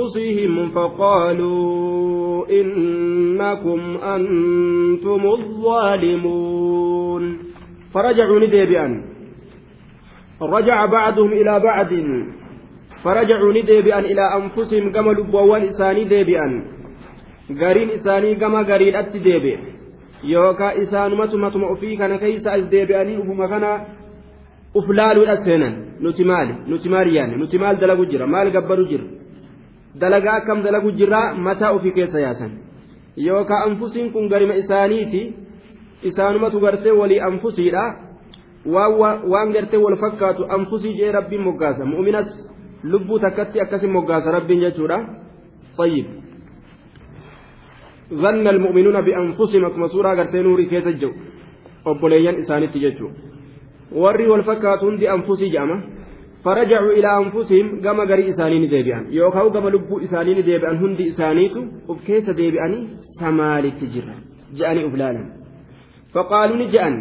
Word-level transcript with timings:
أنفسهم 0.00 0.70
فقالوا 0.70 2.46
إنكم 2.60 3.96
أنتم 3.96 5.22
الظالمون. 5.38 7.38
فرجعوا 7.94 8.40
لديبئن 8.40 9.02
رجع 10.42 10.86
بعضهم 10.86 11.32
إلى 11.32 11.60
بعض. 11.60 11.88
فرجعوا 13.04 13.52
لديبئن 13.52 14.04
إلى 14.04 14.22
أنفسهم 14.36 14.92
كما 14.92 15.12
لبوان 15.12 15.62
إساني 15.62 16.04
ديبئن 16.04 16.62
غارين 17.60 17.90
إساني 17.90 18.34
كما 18.34 18.62
غارين 18.62 18.94
أتي 18.94 19.18
ديبئ 19.18 19.58
يوكا 20.24 20.82
إسان 20.82 21.14
متمت 21.14 21.56
مؤفيك 21.56 22.00
نكيس 22.00 22.46
أز 22.46 22.64
ديبئني 22.64 23.16
أبو 23.16 23.32
أفلال 24.76 25.22
الأسنان. 25.22 25.74
نتمال. 26.02 26.48
نتمال 26.70 27.16
يعني. 27.16 27.42
نتمال 27.42 27.78
دلقو 27.78 28.04
جرا. 28.04 28.26
مال 28.26 28.56
قبرو 28.56 28.84
جرا. 28.90 29.19
dalagaa 29.99 30.35
akkam 30.39 30.63
dalagu 30.63 30.91
jirraa 30.91 31.33
mataa 31.47 31.71
ofii 31.77 31.91
keessa 31.97 32.19
yaasan 32.19 32.51
yookaan 33.27 33.63
anfusiin 33.71 34.11
kun 34.13 34.27
garima 34.27 34.53
isaaniiti 34.61 35.21
isaanumatu 36.09 36.59
gartee 36.59 36.91
walii 37.01 37.19
anfusiidha 37.29 37.83
waan 39.33 39.53
gartee 39.55 39.79
wal 39.85 39.97
fakkaatu 40.03 40.45
anfusii 40.57 40.97
jee 40.97 41.11
rabbiin 41.11 41.41
moggaasa 41.41 41.85
mu'minas 41.85 42.29
lubbuu 42.83 43.19
takkatti 43.19 43.61
akkasin 43.61 43.91
moggaasa 43.91 44.31
rabbiin 44.31 44.61
jechuudha 44.65 44.99
طيب 45.77 46.05
ظن 48.13 48.47
المؤمنون 48.47 49.01
بأنفسهم 49.01 49.67
كما 49.67 49.87
سورة 49.87 50.09
قرتين 50.19 50.43
نوري 50.43 50.65
كيس 50.71 50.87
الجو 50.87 51.11
obboleeyyan 51.85 52.39
isaanitti 52.41 52.79
jechuudha 52.79 53.19
warri 54.01 54.25
wal 54.31 54.43
fakkaatuun 54.43 54.95
di 54.99 55.07
anfusii 55.15 55.49
jedhama 55.53 55.77
فرجعوا 56.44 56.92
إلى 56.98 57.10
أنفسهم 57.22 57.66
كما 57.84 58.04
قري 58.10 58.28
إسانين 58.28 58.64
ديبئان 58.72 59.04
يوكاو 59.12 59.50
كما 59.54 59.68
لبو 59.68 59.98
إسانين 60.04 60.38
ديبئان 60.48 60.76
هندي 60.82 61.04
إسانيتو 61.08 61.60
وبكيس 61.88 62.30
ديبئاني 62.30 62.78
سمالي 63.20 63.70
تجر 63.80 64.08
جأني 64.58 64.84
أبلالا 64.84 65.22
فقالوا 66.14 66.56
نجأن. 66.56 66.94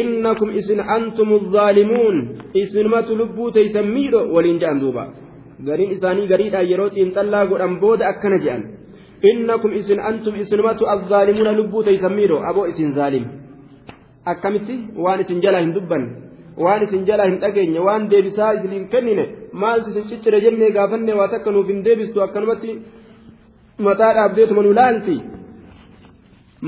إنكم 0.00 0.48
إسن 0.50 0.80
أنتم 0.80 1.28
الظالمون. 1.40 2.16
إسن 2.56 2.86
ما 2.92 3.00
تلبو 3.00 3.50
تيسميرو 3.50 4.20
ولين 4.34 4.58
جأن 4.62 4.78
دوبا. 4.80 5.04
قرين 5.66 5.90
إساني 5.90 6.22
قريد 6.32 6.54
أيروت 6.54 6.94
إن 6.98 7.10
طلع 7.16 7.44
قرأن 7.50 7.72
بود 7.80 8.00
أكنا 8.02 8.36
جأن. 8.44 8.62
إنكم 9.30 9.70
إسن 9.70 9.98
أنتم 10.00 10.34
إسن 10.42 10.60
ما 10.64 10.72
الظالمون 10.96 11.48
لبو 11.58 11.78
تيسميرو 11.82 12.36
أبو 12.50 12.64
إسن 12.70 12.88
ظالم. 12.98 13.24
أكمتي؟ 14.26 14.76
وان 14.96 15.18
إسن 15.20 15.40
جلا 15.40 15.60
هندبا 15.64 15.98
waan 16.64 16.82
isin 16.86 17.04
jalaa 17.08 17.26
hin 17.30 17.38
dhageenye 17.42 17.80
waan 17.88 18.10
deebisaa 18.10 18.52
isin 18.56 18.72
hin 18.76 18.88
kennine 18.94 19.24
maaltu 19.52 19.90
isin 19.90 20.08
ciccire 20.10 20.40
jennee 20.44 20.70
gaafanne 20.76 21.12
waa 21.20 21.28
takka 21.34 21.50
nuuf 21.56 21.68
hin 21.72 21.84
deebistu 21.84 22.22
akkanumatti 22.26 22.78
mataa 23.86 24.12
dhaabdeetuma 24.18 24.62
nu 24.66 24.74
laalti 24.80 25.16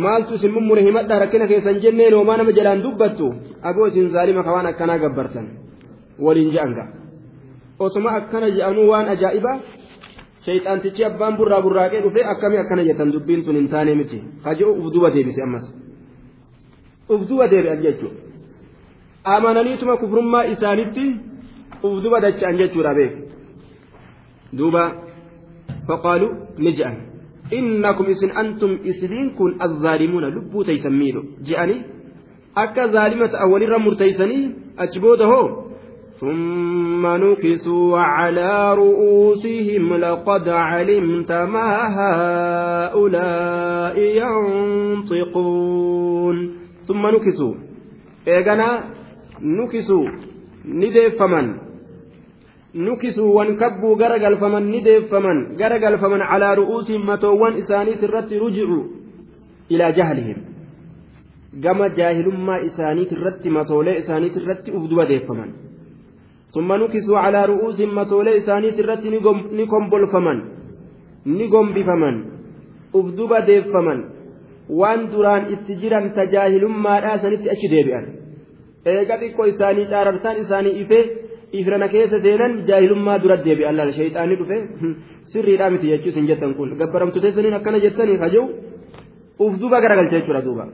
maaltu 0.06 0.34
isin 0.38 0.52
mummure 0.56 0.82
himadhaa 0.88 1.18
rakkina 1.24 1.46
keessan 1.52 1.80
jennee 1.84 2.10
noomaa 2.16 2.36
nama 2.40 2.52
jalaan 2.58 2.82
dubbattu 2.86 3.26
agoo 3.70 3.86
isin 3.92 4.10
zaalima 4.16 4.42
ka 4.48 4.52
waan 4.56 4.66
akkanaa 4.72 4.98
gabbartan 5.04 5.46
waliin 6.26 6.50
je'anga 6.56 6.84
osuma 7.78 8.10
akkana 8.18 8.50
je'anuu 8.56 8.88
waan 8.92 9.08
ajaa'ibaa 9.14 9.56
shayxaantichi 10.46 11.04
abbaan 11.10 11.36
burraa 11.38 11.62
burraaqee 11.62 12.00
dhufee 12.04 12.24
akkamii 12.32 12.60
akkana 12.64 12.82
jettan 12.88 13.12
dubbiin 13.14 13.44
tun 13.44 13.56
hin 13.60 13.68
taane 13.74 13.94
miti 14.00 14.18
kaji'u 14.44 14.70
uf 14.80 14.92
duba 14.94 15.10
deebise 15.14 15.42
ammas 15.46 15.64
uf 17.08 17.22
duba 17.28 17.48
deebi'an 17.52 17.82
jechuudha. 17.86 18.33
Amananiituma 19.24 19.96
kufrummaa 19.96 20.44
isaanitti 20.54 21.04
uf 21.82 22.02
duba 22.02 22.20
dacha'an 22.20 22.56
jechuudha 22.60 22.94
beek 22.98 23.12
duuba 24.58 24.82
faqaaluu 25.88 26.32
ni 26.58 26.72
je'an 26.78 26.96
innakum 27.58 28.06
isin 28.14 28.30
antum 28.42 28.72
isiniin 28.90 29.28
kun 29.38 29.50
azzaalimuuna 29.66 30.28
lubbuu 30.36 30.64
taysan 30.70 30.94
miidhu 31.00 31.22
je'anii 31.48 31.80
akka 32.64 32.88
zaalima 32.96 33.28
ta'an 33.28 33.52
walirra 33.52 33.78
murteeysanii 33.86 34.44
achi 34.86 35.00
booda 35.06 35.26
hoo 35.34 35.46
ثم 36.20 37.06
نكسوا 37.06 37.98
على 37.98 38.74
رؤوسهم 38.74 39.94
لقد 39.94 40.48
علمت 40.48 41.32
ما 41.32 41.70
هؤلاء 41.98 43.96
ينطقون 45.18 46.36
ثم 46.86 47.06
نكسوا 47.06 47.54
إيغانا 48.28 48.93
nukisuu 49.44 50.08
ni 50.64 50.90
deeffaman 50.90 51.48
nukisuu 52.74 53.34
wan 53.34 53.56
kabbuu 53.56 53.96
gara 53.96 54.18
galfaman 54.18 54.64
ni 54.70 54.80
deeffaman 54.80 55.56
gara 55.56 55.78
galfaman 55.78 56.22
calaa 56.30 56.54
ru'uusihim 56.54 57.04
matoowwan 57.04 57.58
isaaniit 57.58 58.02
irratti 58.02 58.38
rujicu 58.38 58.80
ilaa 59.68 59.92
jahlihim. 59.92 60.38
Gama 61.60 61.88
jaahilummaa 61.88 62.58
isaaniit 62.68 63.12
irratti 63.12 63.50
matoolee 63.50 63.98
isaaniit 63.98 64.36
irratti 64.36 64.72
uf 64.72 64.88
duba 64.90 65.04
deeffaman 65.06 65.52
summa 66.48 66.76
nukisuu 66.78 67.14
calaa 67.14 67.46
ru'uusihim 67.52 67.92
matoolee 68.00 68.36
isaaniit 68.40 68.78
irratti 68.78 69.10
ni 69.10 69.66
kombolfaman. 69.66 70.42
Ni 71.26 71.48
gombifaman. 71.48 72.16
Uf 72.92 73.06
duba 73.16 73.40
deeffaman 73.46 74.04
waan 74.68 75.10
duraan 75.12 75.52
itti 75.52 75.76
jiran 75.76 76.12
tajaahilummaadhaa 76.16 77.18
sanitti 77.22 77.50
achi 77.50 77.68
deebi'an 77.68 78.23
eega 78.92 79.14
xiqqoo 79.22 79.46
isaanii 79.52 79.86
caarartaan 79.92 80.36
isaanii 80.44 80.74
ifee 80.82 81.04
ifrana 81.60 81.88
keessa 81.94 82.18
seenan 82.26 82.52
jaahilummaa 82.68 83.18
dura 83.24 83.36
deebi'e 83.46 83.68
allaala 83.72 83.92
shayxaanii 83.98 84.38
dhufe 84.40 84.56
sirriidhaa 85.32 85.70
miti 85.74 85.92
jechuus 85.92 86.16
hin 86.20 86.28
jettan 86.30 86.54
kun 86.58 86.76
gabbaramtu 86.80 87.24
teessaniin 87.24 87.58
akkana 87.58 87.82
jettanii 87.84 88.18
haja'u 88.24 88.46
uf 89.44 89.52
duuba 89.60 89.80
garagalcha 89.84 90.16
jechuudha 90.18 90.42
duuba 90.48 90.64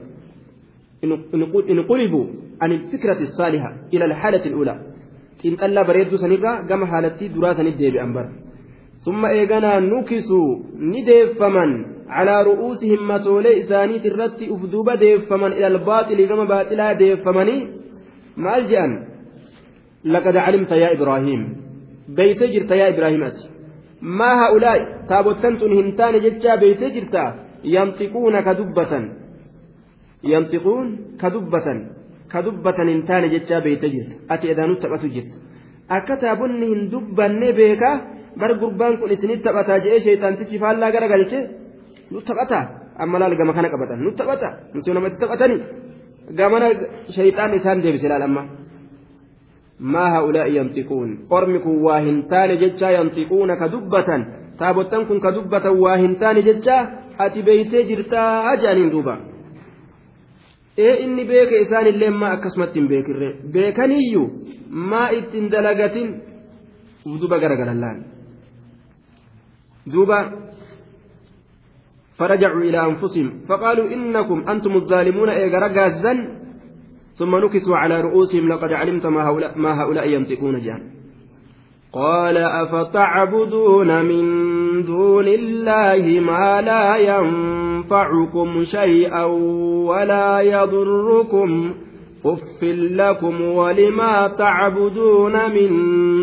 in 1.73 1.83
qulibu 1.91 2.21
an 2.63 2.71
ilfikrati 2.77 3.27
saaliha 3.37 3.69
ila 3.95 4.05
alhaalati 4.09 4.49
alulaa 4.53 4.79
xiinxallaa 5.41 5.87
bareedduu 5.89 6.23
sanirraa 6.23 6.55
gama 6.69 6.85
haalattii 6.93 7.33
duraa 7.35 7.55
sanit 7.59 7.77
deebi'an 7.83 8.13
bara 8.19 8.31
ثم 9.05 9.25
إيغانا 9.25 9.79
نكسوا 9.79 10.49
نديفمن 10.93 11.71
على 12.09 12.35
رؤوسهم 12.49 13.07
متولي 13.07 13.61
إسانيت 13.61 14.05
الرت 14.05 14.39
أفدوب 14.53 14.89
ديفمن 14.89 15.51
إلى 15.57 15.67
الباطل 15.67 16.19
كما 16.29 16.43
باطلا 16.53 16.93
ديفمني 16.93 17.80
maal 18.35 18.63
je'an? 18.69 18.91
Laqad 20.13 20.35
calimta 20.45 20.75
yaa 20.83 20.93
ibraahiim 20.97 21.41
beeytee 22.17 22.49
jirta 22.53 22.75
yaa 22.81 22.89
ibraahim 22.93 23.23
ati. 23.29 23.43
Maa 24.01 24.35
haa'ulaa'i? 24.41 24.81
Taabottan 25.09 25.57
tun 25.59 25.71
hin 25.79 25.89
taane 25.99 26.19
jechaa 26.25 26.57
beeytee 26.63 26.89
jirta 26.95 27.23
yamxiquuna 27.75 28.39
ka 28.47 28.53
dubbatan. 28.59 29.03
Yamxiquun 30.31 30.87
ka 31.21 31.27
dubbatan. 31.33 31.77
Ka 32.31 32.39
dubbatan 32.45 32.87
hin 32.93 33.01
taane 33.09 33.27
jechaa 33.35 33.61
beeytee 33.65 33.91
jirta. 33.95 34.15
Ati 34.33 34.45
edaanuu 34.53 34.81
taphatu 34.83 35.07
jirta. 35.15 35.37
Akka 35.97 36.15
taabonni 36.23 36.65
hin 36.71 36.81
dubbanne 36.91 37.47
beekaa 37.59 37.95
bar 38.39 38.51
gurbaan 38.61 38.97
kun 38.99 39.11
isinit 39.15 39.41
taphataa 39.45 39.79
je'ee 39.85 39.99
sheexaantichi 40.05 40.57
faallaa 40.63 40.91
gara 40.95 41.07
galche 41.13 41.39
nu 42.11 42.19
taphataa? 42.27 42.63
Amma 43.03 43.19
laal 43.19 43.35
gama 43.39 43.53
kana 43.53 43.69
qabatan. 43.73 43.99
Nu 44.05 44.11
taphata 44.19 44.49
nuti 44.73 44.89
namatti 44.95 45.17
taphatanii 45.23 45.61
gamana 46.29 46.67
shayxaan 47.15 47.53
isaan 47.59 47.83
deebise 47.83 48.07
laal 48.09 48.23
amma. 48.27 48.43
Maa 49.93 50.09
haa'ulaa'i 50.13 50.55
yamxiquun 50.57 51.09
ormi 51.29 51.59
kun 51.59 51.81
waa 51.85 51.99
hin 52.05 52.17
taane 52.31 52.55
jechaa 52.63 52.91
yamxiquuna 52.97 53.55
ka 53.61 53.71
dubbatan? 53.73 54.21
Taabottan 54.57 55.05
kun 55.07 55.19
ka 55.19 55.31
dubbatan 55.35 55.79
waa 55.83 55.97
hin 55.97 56.15
taane 56.21 56.41
jechaa? 56.49 56.81
Ati 57.17 57.43
beeytee 57.43 57.83
jirtaa 57.89 58.55
jedhaniin 58.61 58.91
duuba. 58.91 59.17
Ee 60.77 60.93
inni 61.03 61.25
beeke 61.25 61.61
isaanillee 61.65 62.09
maa 62.09 62.31
akkasumatti 62.35 62.79
hin 62.79 62.87
beekirre? 62.91 63.29
Beekaniyyuu 63.53 64.27
maa 64.69 65.09
ittiin 65.09 65.51
dalagatin? 65.51 66.09
Duuba 67.21 67.39
garagalallaan. 67.43 67.97
Duuba 69.93 70.17
فرجعوا 72.21 72.61
إلى 72.61 72.85
أنفسهم 72.85 73.31
فقالوا 73.49 73.93
إنكم 73.93 74.43
أنتم 74.49 74.75
الظالمون 74.75 75.29
إيغا 75.29 75.59
رقازا 75.59 76.13
ثم 77.17 77.35
نكسوا 77.35 77.77
على 77.77 78.01
رؤوسهم 78.01 78.47
لقد 78.47 78.71
علمت 78.71 79.05
ما 79.05 79.29
هؤلاء, 79.29 79.57
ما 79.57 79.81
هؤلاء 79.81 80.07
ينطقون 80.07 80.59
جان 80.59 80.81
قال 81.93 82.37
أفتعبدون 82.37 84.05
من 84.05 84.23
دون 84.83 85.27
الله 85.27 86.19
ما 86.19 86.61
لا 86.61 86.97
ينفعكم 86.97 88.63
شيئا 88.63 89.23
ولا 89.89 90.41
يضركم. 90.41 91.75
أف 92.25 92.63
لكم 92.91 93.41
ولما 93.41 94.27
تعبدون 94.27 95.51
من 95.51 95.69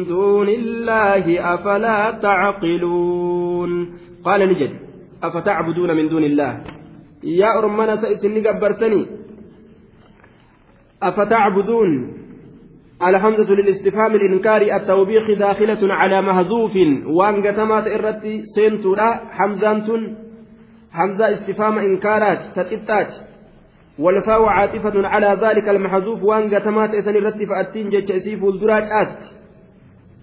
دون 0.04 0.48
الله 0.48 1.54
أفلا 1.54 2.10
تعقلون؟ 2.10 3.98
قال 4.24 4.48
نجد 4.48 4.87
أفتعبدون 5.22 5.96
من 5.96 6.08
دون 6.08 6.24
الله؟ 6.24 6.64
يا 7.24 7.58
أرمنا 7.58 7.96
سئتني 7.96 8.48
قبرتني. 8.48 9.06
أفتعبدون؟ 11.02 12.14
الحمزة 13.08 13.54
للاستفهام 13.54 14.14
الإنكار 14.14 14.62
التوبيخ 14.76 15.38
داخلة 15.38 15.94
على 15.94 16.22
مهزوف 16.22 16.72
وأن 17.06 17.46
قتمات 17.46 17.86
إرتي 17.86 18.42
سنتورا 18.56 19.14
حمزة 19.30 19.88
حمزة 20.92 21.32
استفهام 21.34 21.78
إنكارات 21.78 22.38
تتتات. 22.56 23.12
والفاء 23.98 24.42
عاطفة 24.42 24.92
على 24.94 25.38
ذلك 25.42 25.68
المحذوف. 25.68 26.22
وأن 26.22 26.54
قتمات 26.54 26.90
إسن 26.94 27.16
إرتي 27.16 27.46
فأتين 27.46 27.88
جتش 27.88 28.10
إسيف 28.10 28.44
الدراج 28.44 28.82
آست. 28.82 29.22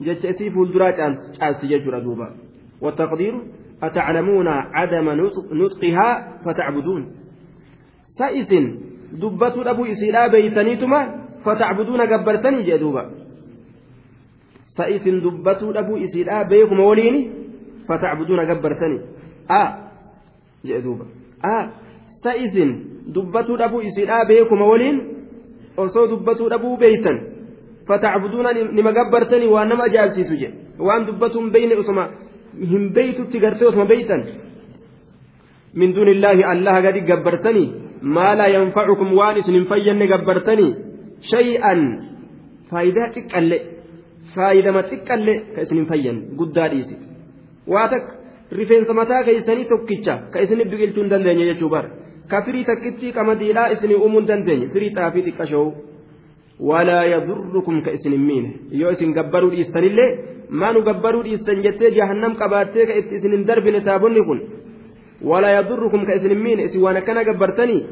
جتش 0.01 0.25
إسيف 0.25 0.53
الدراج 0.57 0.99
آست 1.41 1.65
ججر 1.65 1.99
دوبا 1.99 2.35
والتقدير؟ 2.81 3.41
أتعلمون 3.83 4.47
عدم 4.47 5.09
نطقها 5.51 6.37
فتعبدون 6.45 7.11
سائس 8.17 8.51
دبة 9.13 9.71
أبو 9.71 9.85
إسيلا 9.85 10.27
بيتنيتما 10.27 11.25
sa 14.75 14.89
isin 14.91 15.21
dubbatuu 15.23 15.71
dhabuu 15.73 15.97
isiidhaa 15.97 16.43
beekuma 16.43 16.83
waliini 16.85 17.31
fatacbuduuna 17.87 18.45
gabbartanii 18.45 18.99
a 19.47 19.61
jee 20.67 20.81
duuba 20.83 21.05
a 21.43 21.53
sa 22.23 22.35
isin 22.35 22.71
dubbatuu 23.13 23.57
dhabuu 23.57 23.81
isiidhaa 23.81 24.25
beekuma 24.25 24.65
waliin 24.65 24.97
osoo 25.77 26.07
dubbatuu 26.07 26.49
dhabuu 26.49 26.77
beeytan 26.77 27.19
fatacbuduuna 27.87 28.53
nima 28.53 28.91
gabbartanii 28.91 29.47
waan 29.47 29.69
nama 29.69 29.83
ajaa'ibsiisu 29.83 30.35
jedhe 30.35 30.57
waan 30.79 31.05
dubbatuun 31.07 31.55
osoma 31.79 32.09
hin 32.71 32.83
beeytutti 32.97 33.37
gartee 33.45 33.67
osoma 33.69 33.85
beeytan 33.93 34.21
min 35.81 35.95
duuni 35.95 36.11
illaahi 36.17 36.43
allaha 36.53 36.81
gadi 36.87 37.01
gabbartanii 37.11 37.67
maa 38.17 38.33
laa 38.39 38.49
yanfacukum 38.55 39.09
waan 39.19 39.37
isin 39.41 39.55
hin 39.59 39.65
fayyanne 39.71 40.07
gabbartanii 40.13 40.71
shay'an 41.31 41.81
faayidaa 42.69 43.07
xiqqallee 43.15 43.61
faayidama 44.35 44.81
xiqqallee 44.91 45.37
ka 45.55 45.59
isin 45.65 45.77
hin 45.81 45.87
fayyan 45.91 46.17
guddaa 46.39 46.67
dhiisi 46.73 46.95
waa 47.73 47.87
takka 47.93 48.13
rifeensa 48.59 48.93
mataa 48.99 49.23
keessanii 49.27 49.67
tokkicha 49.73 50.15
ka 50.33 50.37
isinif 50.45 50.67
biqilchuu 50.71 51.03
hin 51.03 51.11
dandeenye 51.15 51.45
jechuu 51.51 51.69
bara 51.75 51.89
ka 52.31 52.41
firii 52.45 52.65
takkitti 52.69 53.11
qamadiidhaa 53.17 53.67
isinii 53.75 53.99
uumuu 54.03 54.21
hin 54.23 54.29
dandeenye 54.31 54.67
firii 54.77 54.93
xaafii 54.97 55.23
xiqqashoo 55.27 55.67
walaa 56.69 57.03
yadurrukum 57.13 57.81
ka 57.85 57.91
isin 57.97 58.11
hin 58.17 58.25
miine 58.29 58.49
yoo 58.81 58.91
isin 58.97 59.13
gabbaruu 59.17 59.51
dhiistanillee 59.55 60.09
maanu 60.49 60.83
gabbaruu 60.87 61.23
dhiistan 61.27 61.63
jettee 61.65 61.91
jahannam 61.97 62.35
qabaattee 62.41 62.85
ka 62.85 62.93
itti 63.01 63.15
isin 63.19 63.37
hin 63.37 63.45
darbine 63.49 63.81
taabonni 63.89 64.25
kun 64.29 64.39
walaa 65.31 65.53
yadurrukum 65.57 66.05
ka 66.05 66.15
isin 66.15 66.35
hin 66.35 66.41
miine 66.47 66.63
isin 66.69 66.81
waan 66.85 66.97
akkana 67.01 67.27
gabbartanii 67.29 67.85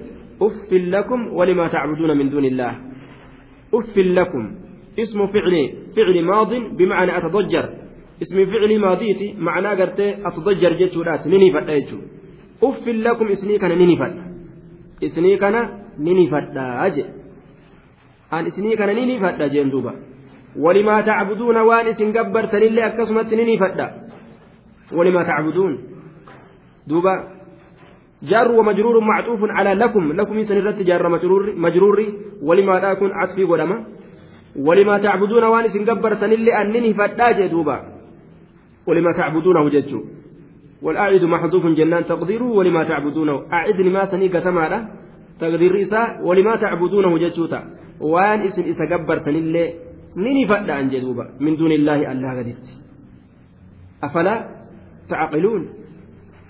uffin 0.47 0.89
lakum 0.95 1.29
walimaa 1.37 1.69
tacbuduuna 1.75 2.15
min 2.15 2.31
duuni 2.31 2.51
illaah 2.53 2.75
أف 3.73 3.97
لكم 3.97 4.55
اسم 4.99 5.27
فعل 5.27 5.53
فعل 5.95 6.25
ماض 6.25 6.53
بمعنى 6.77 7.17
أتضجر 7.17 7.69
اسم 8.21 8.45
فعل 8.45 8.79
ماضيتي 8.79 9.33
معنى 9.39 9.67
قرت 9.67 9.99
أتضجر 9.99 10.73
جتورات 10.73 11.27
نيني 11.27 11.51
فدا 11.51 11.77
أف 12.63 12.87
لكم 12.87 13.27
اسني 13.27 13.57
كان 13.57 13.77
نيني 13.77 13.95
فدا 13.97 14.23
اسني 15.03 15.37
كان 15.37 15.55
فدا 16.31 16.65
أجي 16.85 17.05
أن 18.33 18.45
اسني 18.45 18.75
كان 18.75 18.95
نيني 18.95 19.19
فدا 19.19 19.47
جين 19.47 19.69
دوبا 19.69 19.93
ولما 20.59 21.01
تعبدون 21.01 21.57
وان 21.57 21.87
اسن 21.87 22.17
قبرتن 22.17 22.57
اللي 22.57 22.85
أكسمت 22.85 23.33
نيني 23.33 23.57
فدا 23.57 23.87
ولما 24.93 25.23
تعبدون. 25.23 25.77
دوبا. 26.87 27.23
جار 28.23 28.51
ومجرور 28.51 28.99
معطوف 28.99 29.39
على 29.43 29.73
لكم. 29.73 30.13
لكم 30.13 30.43
سنرت 30.43 30.79
جار 30.81 31.09
مجرور 31.09 31.55
مجرور. 31.55 31.99
ولما 32.43 32.93
تكون 32.93 33.11
عطفي 33.11 33.43
قدما 33.43 33.83
ولما 34.55 34.97
تعبدون 34.97 35.43
وان 35.43 35.69
سنقبر 35.69 36.15
سنلي 36.15 36.61
أنني 36.61 36.93
فتاج 36.93 37.47
دوبا. 37.47 37.77
ولما 38.87 39.11
تعبدونه 39.11 39.69
جدت 39.69 39.93
والأعد 40.81 41.23
محذوف 41.23 41.65
جنان 41.65 42.05
تقديره. 42.05 42.43
ولما 42.43 42.83
تعبدونه. 42.83 43.35
أعدني 43.53 43.89
ما 43.89 44.05
سني 44.11 44.27
قتما 44.27 44.87
تقدير 45.39 45.81
إساء. 45.81 46.21
ولما 46.27 46.55
تعبدونه 46.55 47.17
جدت 47.17 47.39
وان 47.99 48.39
اسم 48.41 48.61
إسا 48.61 48.85
قبر 48.91 49.17
سنلي 49.25 49.92
فتا 50.47 50.71
عن 50.71 50.89
جدوبا 50.89 51.25
من 51.39 51.55
دون 51.55 51.71
الله 51.71 52.11
الله 52.11 52.31
قدرت 52.39 52.67
أفلا 54.03 54.35
تعقلون 55.09 55.69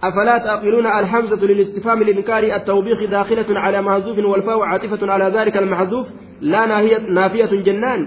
أفلا 0.04 0.38
تعقلون 0.38 0.86
الحمزة 0.86 1.45
للاستفهام 1.45 2.01
الإنكار 2.01 2.44
التوبيخ 2.56 3.10
داخلة 3.10 3.60
على 3.60 3.81
محذوف 3.81 4.18
والفاء 4.18 4.60
عاطفة 4.60 5.12
على 5.12 5.38
ذلك 5.38 5.57
المحذوف 5.57 6.07
لا 6.42 6.65
ناهية 6.65 6.98
نافية 6.98 7.62
جنان 7.62 8.00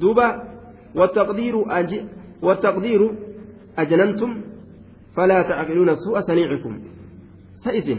دوبا 0.00 0.42
والتقدير 0.94 1.78
أج 1.78 2.00
والتقدير 2.42 3.00
أجننتم 3.78 4.30
فلا 5.16 5.42
تعقلون 5.42 5.94
سوء 5.94 6.20
صنيعكم 6.20 6.80
سئس 7.64 7.98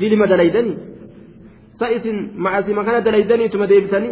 دلم 0.00 0.24
دليدني 0.24 0.74
سئس 1.80 2.06
مع 2.34 2.60
سمكان 2.60 3.02
دليدني 3.02 3.48
ثم 3.48 3.64
ديبتني 3.64 4.10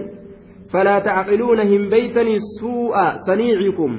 فلا 0.76 0.99
تعقلون 1.08 1.61
هم 1.73 1.82
بيتني 1.88 2.34
سوء 2.61 2.96
صنيعكم 3.28 3.90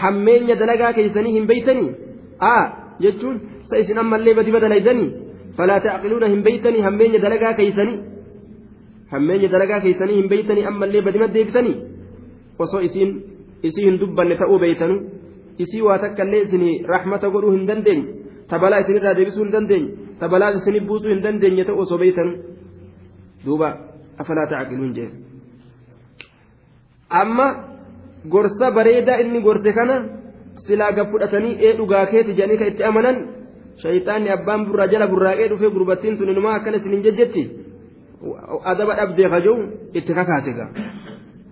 حمين 0.00 0.46
دلقا 0.60 0.90
كيسني 0.96 1.30
هم 1.38 1.44
بيتني 1.46 1.86
آه 2.42 2.64
جتون 3.00 3.36
sa 3.70 3.78
isin 3.78 3.98
ammallee 4.02 4.34
badi 4.34 4.50
badalaydanii 4.50 5.10
falaa 5.56 5.80
tacqiluuna 5.84 6.26
hin 6.32 6.42
beeytanii 6.46 6.82
hammeenya 6.86 7.20
dalagaa 7.24 7.52
keeysanii 7.58 7.98
hammeenya 9.12 9.48
dalagaa 9.52 9.80
keeysanii 9.84 10.16
hin 10.20 10.28
beeytanii 10.32 10.64
ammallee 10.70 11.02
badima 11.06 11.28
deebitanii 11.36 11.76
osoo 12.64 12.82
isiin 12.88 13.10
isii 13.68 13.86
hin 13.88 14.00
dubbanne 14.00 14.34
ta'uu 14.42 14.58
beeytanu 14.64 14.96
isii 15.64 15.84
waa 15.86 15.98
takkaillee 16.04 16.42
isin 16.48 16.64
rahmata 16.92 17.30
godhuu 17.36 17.54
hin 17.56 17.66
dandeenye 17.70 18.06
tabalaa 18.52 18.82
isinirraa 18.84 19.14
deebisuu 19.20 19.44
hin 19.46 19.54
dandeenye 19.56 19.90
tabalaa 20.24 20.50
isinif 20.58 20.84
buusuu 20.90 21.14
hin 21.14 21.22
dandeenye 21.28 21.64
ta'u 21.64 21.78
osoo 21.86 21.98
amma 27.10 27.46
gorsa 28.32 28.70
bareedaa 28.76 29.20
inni 29.22 29.40
gorse 29.46 29.72
kana 29.78 29.96
silaa 30.66 30.92
gab 30.96 31.08
fudhatanii 31.12 31.54
ee 31.66 31.72
dhugaa 31.78 32.06
keeti 32.12 32.32
jedhanii 32.38 32.58
kan 32.60 32.68
itti 32.72 32.84
amanan 32.90 33.16
shayxaanni 33.82 34.28
abbaan 34.36 34.66
burraa 34.68 34.88
jala 34.92 35.06
burraaqee 35.12 35.48
dhufee 35.52 35.70
gurbattiin 35.76 36.16
sun 36.18 36.28
inumaa 36.32 36.54
akkana 36.58 36.76
isinin 36.80 37.02
jejjetti 37.06 37.42
adaba 38.72 38.92
dhabdee 39.00 39.28
kajuu 39.34 39.58
itti 39.98 40.12
kakaate 40.18 40.52
gaa 40.58 40.70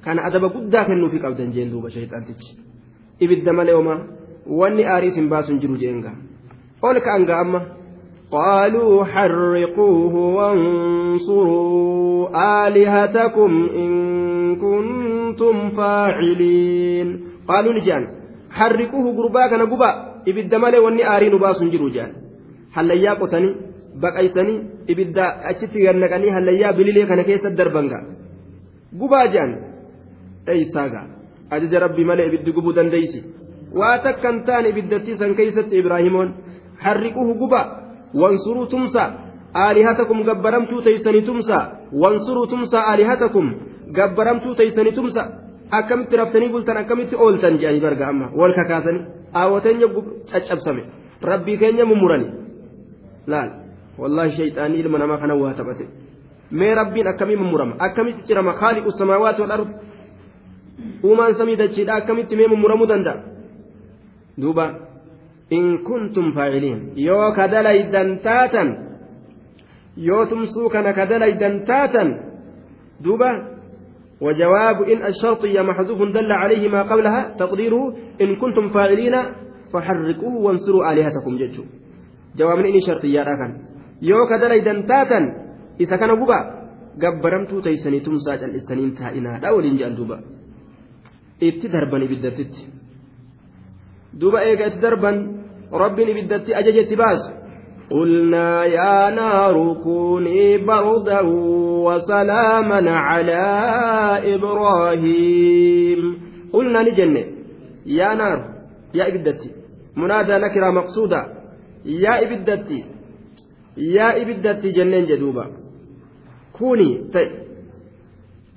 kana 0.05 0.21
adaba 0.29 0.49
guddaa 0.55 0.85
kennuufi 0.89 1.19
qabdan 1.25 1.51
jeen 1.55 1.71
duuba 1.73 1.89
shayxaantichi 1.97 2.51
ibidda 3.25 3.53
malee 3.59 3.77
homaa 3.79 3.99
wanni 4.61 4.83
aarii 4.93 5.11
isin 5.13 5.29
baasun 5.33 5.61
jiru 5.63 5.77
jeenga 5.83 6.13
ol 6.89 6.97
ka'an 7.07 7.25
gaa 7.31 7.41
amma 7.45 7.61
قالوا 8.31 9.05
حرقوه 9.05 10.15
وانصروا 10.37 12.29
آلهتكم 12.67 13.51
إن 13.83 13.91
كنتم 14.57 15.71
فاعلين 15.71 17.09
قالوا 17.49 17.73
نجان 17.73 18.03
حرقوه 18.51 19.07
قرباك 19.19 19.53
نقبا 19.53 19.91
ibidda 20.29 20.59
malee 20.61 20.81
wanni 20.85 21.03
aarii 21.13 21.31
nu 21.33 21.39
baasuun 21.41 21.71
jiru 21.73 21.89
jaan 21.97 22.11
hallayyaa 22.77 23.17
qotanii 23.21 23.55
baqaysanii 24.03 24.59
ibidda 24.93 25.25
achitti 25.51 25.79
gannaqanii 25.87 26.35
hallayyaa 26.37 26.73
bililee 26.79 27.07
kana 27.11 27.25
keessa 27.29 27.51
darbanga 27.61 27.99
gubaa 29.01 29.27
jaan 29.35 29.51
eeysaaga 30.53 31.01
ajaja 31.55 31.79
rabbii 31.85 32.07
malee 32.11 32.27
ibiddi 32.31 32.51
gubuu 32.57 32.75
dandeeysi 32.79 33.21
waa 33.81 33.97
takkan 34.07 34.37
ta'an 34.47 34.67
ibiddattii 34.73 35.17
san 35.21 35.33
keeysatti 35.39 35.75
ibraahimoon 35.83 36.29
harriquhu 36.85 37.33
guba 37.43 37.63
wansuruu 38.15 38.67
tumsa 38.67 39.03
aalihatakum 39.55 40.23
gabbaramtuu 40.29 40.81
teeysanii 40.83 41.23
tumsa 41.29 41.57
wansuruu 42.03 42.47
tumsa 42.47 42.79
aalihatakum 42.91 43.47
gabbaramtuu 43.99 44.55
teeysanii 44.55 44.93
tumsa 44.99 45.23
akkamitti 45.79 46.17
raftanii 46.17 46.49
bultan 46.49 46.77
akkamitti 46.83 47.17
ooltan 47.17 47.59
jedhanii 47.61 47.81
barga 47.87 48.09
amma 48.09 48.27
wal 48.41 48.55
kakaasanii 48.59 49.03
aawwateenya 49.41 49.89
caccabsame 50.33 50.83
rabbii 51.31 51.57
keenya 51.63 51.85
mummurani 51.91 52.29
laal 53.27 53.51
wallaahi 53.99 54.37
shayxaanii 54.39 54.81
ilma 54.85 54.99
namaa 54.99 55.19
kana 55.23 55.35
waa 55.43 55.53
taphate 55.59 55.85
mee 56.51 56.75
rabbiin 56.81 57.07
akkamii 57.13 57.37
mummurama 57.43 57.75
akkamitti 57.87 58.23
cirama 58.29 58.53
khaaliqu 58.61 58.91
samaawaati 59.01 59.41
wal 59.43 59.53
ardi 59.57 59.75
uumaan 61.05 61.35
samii 61.41 61.57
dachiidha 61.63 61.95
akkamitti 62.01 62.37
mee 62.37 62.47
mummuramuu 62.53 62.87
danda'a 62.93 63.17
duuba 64.43 64.65
in 65.51 65.85
kuntum 65.85 66.33
faa'iliin 66.37 66.93
yoo 66.97 67.33
ka 67.37 67.49
dalaydan 67.49 68.21
taatan 68.27 68.69
yoo 69.97 70.27
tumsuu 70.31 70.69
kana 70.69 70.93
ka 70.93 71.07
dalaydan 71.07 71.65
taatan 71.65 72.09
duuba 73.05 73.59
وجواب 74.21 74.83
إن 74.83 75.03
الشرطية 75.03 75.63
محذوف 75.63 76.01
دل 76.15 76.33
عليه 76.33 76.69
ما 76.69 76.83
قبلها 76.83 77.39
تقديره 77.39 77.83
إن 78.21 78.37
كنتم 78.37 78.69
فاعلين 78.75 79.15
فحرقوه 79.73 80.35
وانصروا 80.45 80.93
آلهتكم 80.93 81.33
ججو 81.39 81.65
جواب 82.37 82.59
إن 82.59 82.81
شرطية 82.87 83.23
كان 83.23 83.53
يو 84.03 84.27
كدلي 84.27 84.61
دنتاتا 84.61 85.21
إذا 85.81 85.97
كان 85.97 86.11
قبا 86.11 86.39
قبرمتو 87.03 87.61
تيسني 87.61 88.01
تمساج 88.01 88.43
الإسنين 88.43 88.95
تائنا. 88.99 89.39
لا 89.43 89.51
ولين 89.55 89.77
جان 89.79 89.95
darban 91.71 92.03
ibiddattitti 92.03 92.67
duuba 94.21 94.43
eega 94.43 94.67
itti 94.67 94.81
darban 94.83 95.17
rabbiin 95.72 96.10
ibiddatti 96.10 96.56
ajaja 96.56 96.82
itti 96.82 96.96
baasu 96.96 97.44
قلنا 97.92 98.66
يا 98.66 99.10
نار 99.10 99.74
كوني 99.84 100.58
بردا 100.58 101.20
وسلاما 101.86 102.92
على 102.92 103.44
إبراهيم 104.36 106.02
قلنا 106.54 106.82
نجنة 106.84 107.24
يا 107.86 108.14
نار 108.14 108.40
يا 108.94 109.08
إبدتي 109.08 109.50
منادى 109.96 110.36
نكرة 110.38 110.72
مقصودة 110.72 111.22
يا 111.86 112.14
إبدتي 112.24 112.86
يا 113.78 114.22
إبدتي 114.22 114.70
جنين 114.72 115.06
جدوبا 115.06 115.46
كوني 116.58 116.90
تي 117.14 117.26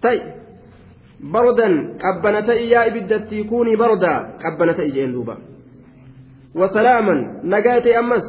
تي 0.02 0.18
بردا 1.32 1.68
قبنتي 2.02 2.56
يا 2.72 2.86
إبدتي 2.86 3.42
كوني 3.44 3.76
بردا 3.76 4.14
قبنتي 4.44 4.86
جين 4.94 5.12
wasalaaman 6.59 7.19
nagaa 7.53 7.79
ta'e 7.85 7.95
ammas 8.01 8.25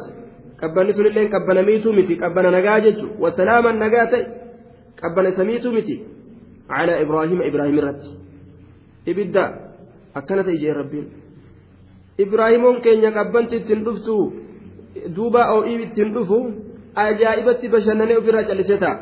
qabbanni 0.61 0.93
sunillee 0.97 1.27
qabbanamiituu 1.35 1.93
miti 1.99 2.13
qabbana 2.23 2.49
nagaa 2.57 2.79
jechu 2.85 3.05
wasalaaman 3.23 3.75
nagaa 3.83 4.05
ta'e 4.11 4.23
qabbana 5.01 5.29
samiituu 5.39 5.71
miti 5.77 5.95
calaa 6.71 7.01
ibraahima 7.05 7.43
ibraahim 7.49 7.77
irratti 7.81 8.09
ibidda 9.11 9.43
akkana 10.19 10.41
ta'e 10.47 10.57
jee 10.63 10.73
rabbiin 10.81 11.07
ibraahimoon 12.25 12.77
keenya 12.85 13.11
qabbanti 13.17 13.53
ittiin 13.59 13.81
dhuftu 13.87 14.15
duuba 15.15 15.41
oo'ii 15.55 15.77
ittiin 15.85 16.09
dhufu 16.15 16.37
ajaa'ibatti 17.05 17.65
bashannanee 17.75 18.17
ofirraa 18.21 18.47
callisee 18.49 18.79
taa'a 18.83 18.97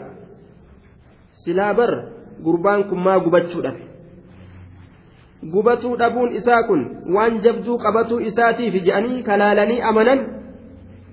silaa 1.43 1.73
bar 1.79 1.91
gurbaan 2.45 2.81
kun 2.89 2.99
maa 3.05 3.19
gubachuu 3.25 3.61
dhabe 3.65 3.90
gubatuu 5.43 5.97
dhabuun 5.97 6.35
isaa 6.35 6.63
kun 6.67 6.81
waan 7.15 7.41
jabduu 7.41 7.77
qabatuu 7.77 8.19
isaatiif 8.19 8.83
je'anii 8.85 9.23
kalaalanii 9.23 9.81
amanan 9.81 10.19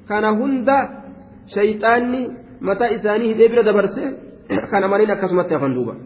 kana 0.09 0.31
hunda 0.41 0.77
shayxaanni 1.55 2.23
mataa 2.61 2.93
isaanii 2.99 3.33
hidhee 3.33 3.49
bira 3.49 3.63
dabarse 3.63 4.05
kan 4.71 4.85
amaniin 4.85 5.17
akkasumatti 5.17 5.55
hafan 5.55 5.75
duuba 5.75 5.97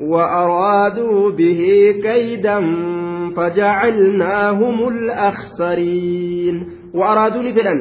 وأرادوا 0.00 1.30
به 1.30 1.60
كيدا 2.02 2.58
فجعلناهم 3.36 4.88
الأخسرين 4.88 6.68
وأرادوا 6.94 7.42
نفلا 7.42 7.74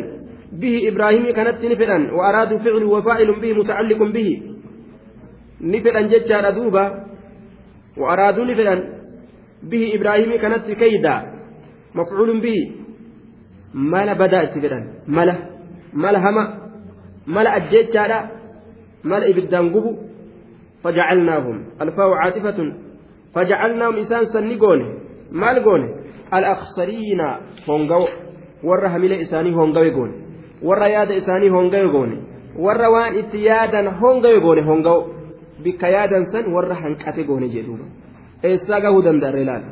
به 0.51 0.88
إبراهيم 0.88 1.31
كانت 1.31 1.65
نفلا 1.65 2.13
وأرادوا 2.13 2.58
فعل 2.58 2.84
وفاعل 2.84 3.41
به 3.41 3.53
متعلق 3.53 4.12
به 4.13 4.41
نفلا 5.62 6.01
ججار 6.01 6.51
دوبا 6.51 7.10
وأرادوا 8.00 8.44
نفلا 8.44 8.75
به 9.62 9.82
إبراهيم 9.96 10.30
كانت 10.42 10.64
كيدا 10.70 11.14
مفعول 11.94 12.40
به 12.40 12.58
mala 13.76 14.14
badaa 14.14 14.42
itti 14.48 14.60
fedhan 14.64 14.84
mala 15.06 15.34
mala 15.92 16.18
hama 16.26 16.42
mala 17.26 17.50
ajjeechaadha 17.58 18.18
mala 19.04 19.26
ibiddaan 19.32 19.68
gubu 19.75 19.90
fajacalnaahum 20.82 21.56
alfaawu 21.84 22.14
caatifatun 22.20 22.68
fajacalnaahum 23.34 23.96
isaan 24.04 24.26
sanni 24.32 24.56
goone 24.62 24.86
maal 25.42 25.60
goone 25.66 25.88
alaksariina 26.30 27.26
hongawo 27.66 28.08
warra 28.68 28.88
hamila 28.94 29.16
isaanii 29.25 29.52
hongawe 29.58 29.90
goone 29.90 30.14
warra 30.68 30.88
yaada 30.96 31.14
isaanii 31.20 31.52
hongawe 31.56 31.88
goone 31.96 32.16
warra 32.66 32.88
waan 32.90 33.18
itti 33.20 33.44
yaadan 33.44 33.92
hongawe 34.00 34.40
goone 34.46 34.62
hongawo 34.70 35.00
bikka 35.64 35.88
yaadan 35.96 36.25
san 36.32 36.52
warra 36.54 36.75
hanqate 36.82 37.22
goone 37.28 37.48
jedhuuba 37.54 37.84
eessaa 38.50 38.80
gahuu 38.84 39.02
danda'a 39.08 39.40
ilaala 39.44 39.68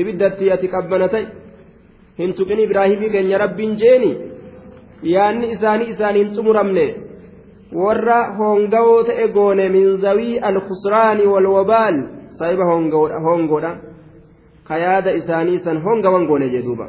ibiddatti 0.00 0.52
ati 0.54 0.72
qabbana 0.74 1.08
ta'e 1.14 1.26
hin 2.20 2.34
tuqin 2.38 2.60
ibraahimii 2.66 3.10
keenya 3.14 3.38
rabbiin 3.44 3.74
jeeni 3.82 4.12
yaanni 5.14 5.52
isaanii 5.56 5.90
isaanii 5.94 6.24
hin 6.24 6.34
xumuramne 6.36 6.86
warra 7.84 8.18
hongawoo 8.38 9.02
ta'e 9.10 9.28
goone 9.38 9.68
min 9.76 9.96
zawii 10.04 10.38
alkhusraani 10.50 11.26
walwabaal 11.32 11.96
saahiba 12.38 12.64
hongoodha 13.26 13.72
ka 14.68 14.78
yaada 14.84 15.18
isaanii 15.20 15.58
san 15.66 15.82
hongawan 15.88 16.26
goone 16.30 16.48
jedhuuba 16.56 16.88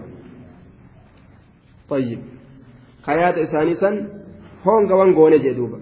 طيب 1.90 2.20
ka 3.06 3.14
yaada 3.16 3.42
isaanii 3.48 3.76
san 3.84 3.96
hongawan 4.66 5.14
goone 5.18 5.40
jedhuuba 5.40 5.78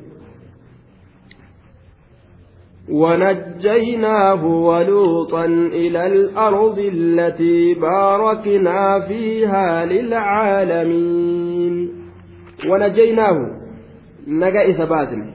ونجيناه 2.89 4.45
ولوطا 4.45 5.45
إلى 5.45 6.07
الأرض 6.07 6.79
التي 6.79 7.74
باركنا 7.74 9.00
فيها 9.07 9.86
للعالمين 9.86 11.89
ونجيناه 12.69 13.38
نجا 14.27 14.69
إسباسن 14.69 15.31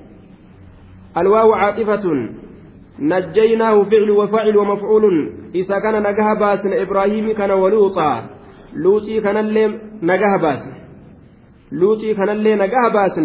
الواو 1.16 1.52
عاطفة 1.52 2.02
نجيناه 2.98 3.84
فعل 3.84 4.10
وفعل 4.10 4.56
ومفعول 4.56 5.32
إذا 5.54 5.78
كان 5.78 6.02
نجاها 6.02 6.34
باسن 6.34 6.72
إبراهيم 6.72 7.32
كان 7.32 7.50
ولوطا 7.50 8.24
لوطي 8.74 9.20
كان 9.20 9.36
اللي 9.36 9.66
نجاها 10.02 10.36
باسن 10.42 10.72
لوطي 11.72 12.14
كان 12.14 12.28
اللي 12.28 12.54
نجاها 12.54 12.88
باسن 12.94 13.24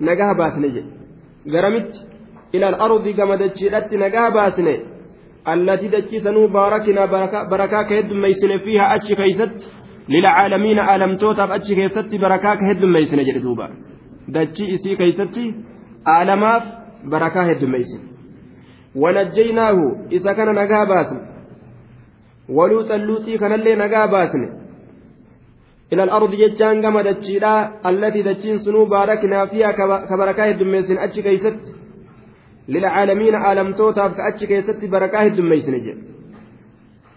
نجاها 0.00 0.32
باسن 0.38 0.62
جي 0.62 0.84
قرمت 1.52 2.12
إلى 2.55 2.69
الأرض 2.69 3.07
كما 3.09 3.35
دجيلت 3.35 3.93
نجا 3.93 4.29
باسنه 4.29 4.77
التي 5.53 5.87
دجيسنوا 5.87 6.47
باركنا 6.47 7.05
بركا 7.51 7.81
كهد 7.89 8.13
ميسن 8.13 8.57
فيها 8.57 8.95
أتش 8.95 9.13
كيست 9.13 9.57
للعالمين 10.09 10.79
ألم 10.79 11.17
توتف 11.17 11.51
أتش 11.51 11.73
كيست 11.73 12.15
بركا 12.15 12.55
كهد 12.55 12.83
ميسن 12.95 13.19
جلدوبا 13.27 13.67
دجي 14.27 14.73
إسي 14.73 14.95
كيست 14.95 15.35
آلماف 16.07 16.63
بركا 17.11 17.41
هد 17.51 17.63
ميسن 17.63 18.01
ونجيناه 18.95 19.77
إذا 20.11 20.31
كان 20.33 20.49
نجا 20.59 20.83
باسن 20.83 21.19
ولوطا 22.49 22.97
لوطي 22.97 23.37
كان 23.37 23.53
اللي 23.53 23.75
نجا 23.75 24.05
باسن 24.05 24.43
إلى 25.93 26.03
الأرض 26.03 26.31
jechaan 26.35 26.81
gama 26.81 27.01
dachiilaa 27.01 27.53
التي 27.89 28.21
dachiin 28.21 28.57
باركنا 28.89 29.45
فيها 29.45 29.71
ka 30.09 30.49
barakaa 30.49 30.63
heddummeeysine 30.63 30.97
achi 30.97 31.19
keessatti 31.19 31.61
للعالمين 32.69 33.35
aalamtootaaf 33.35 34.11
ka 34.17 34.23
achi 34.29 34.47
keessatti 34.47 34.87
barakaa 34.95 35.23
heddummeeysine 35.27 35.79
jedhe 35.85 36.03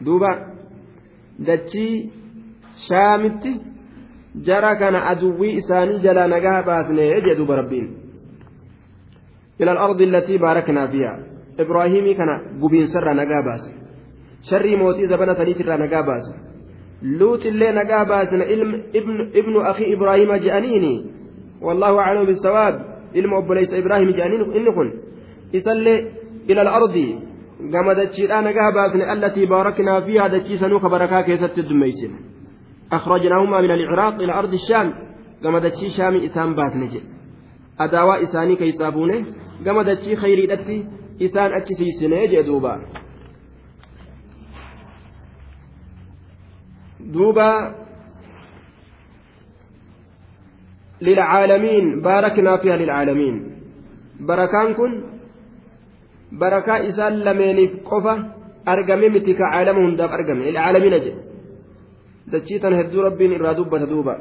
duuba 0.07 0.31
dachii 1.49 1.95
shaamitti 2.89 3.53
jara 4.49 4.73
kana 4.83 5.07
aduwwii 5.13 5.57
isaanii 5.63 5.99
jalaa 6.07 6.29
nagaa 6.35 6.63
baasne 6.69 7.09
jedhe 7.15 7.37
duuba 7.41 7.57
rabbiin 7.63 7.89
إلى 9.61 9.73
الأرض 9.73 10.01
التي 10.01 10.39
باركنا 10.39 10.87
فيها 10.87 11.15
إبراهيم 11.61 12.17
kana 12.19 12.31
qabeenii 12.63 12.87
sirraa 12.87 13.13
nagaa 13.13 13.41
baase 13.41 13.63
شري 14.51 14.77
موتي 14.77 15.07
زبنة 15.07 15.33
تليت 15.33 15.61
نجا 15.63 16.01
باس 16.01 16.25
لوط 17.03 17.47
اللي 17.47 17.69
نجا 17.73 18.03
باس 18.03 18.29
ابن 18.99 19.17
ابن 19.41 19.55
أخي 19.71 19.95
إبراهيم 19.95 20.35
جانيني 20.35 20.95
والله 21.61 21.99
أعلم 21.99 22.25
بالصواب 22.25 22.75
ilma 23.15 23.39
obboleessa 23.39 23.79
ibraahim 23.79 24.13
jedhaniin 24.15 24.53
inni 24.59 24.73
kun 24.75 24.89
isallee 25.59 25.99
ila 26.51 26.61
al-ardi 26.67 27.07
gama 27.73 27.95
dachiidhaa 27.95 28.43
nagaa 28.49 28.73
baasne 28.77 29.05
allatii 29.15 29.47
baaraknaa 29.47 30.01
fiihaa 30.07 30.29
dachiisanuu 30.35 30.81
ka 30.81 30.89
barakaa 30.95 31.23
keessatti 31.23 31.63
dummeeysine 31.71 32.19
أخرجناهما 32.93 33.61
من 33.61 33.71
العراق 33.71 34.15
إلى 34.23 34.33
أرض 34.33 34.53
الشام 34.53 34.95
كما 35.43 35.59
دتشي 35.59 35.89
شامي 35.89 36.27
إسان 36.27 36.55
باسنة 36.55 37.01
أداوا 37.81 38.23
إساني 38.23 38.57
كيسابونه 38.57 39.25
كما 39.65 39.83
دتشي 39.83 40.17
خيري 40.17 40.47
دتي 40.47 40.87
إسان 41.23 41.53
أتشي 41.53 41.91
سنة 42.01 42.25
جدوبا 42.27 42.75
دوبا 47.01 47.75
للعالمين 51.03 52.01
باركنا 52.01 52.57
فيها 52.57 52.77
للعالمين 52.77 53.35
بركان 54.21 54.75
كن 54.75 55.20
barakaa 56.39 56.79
isaan 56.91 57.25
lameeniif 57.25 57.73
qofa 57.91 58.15
argame 58.73 59.09
miti 59.15 59.35
ka 59.35 59.45
caalama 59.53 59.81
hundaaf 59.87 60.13
argame 60.19 60.43
ilcaalamiina 60.51 60.99
jedhe 61.05 61.21
dachii 62.33 62.61
tan 62.63 62.75
hedduu 62.79 63.03
rabbiin 63.07 63.33
irraa 63.37 63.55
dubbata 63.59 63.87
duuba 63.93 64.15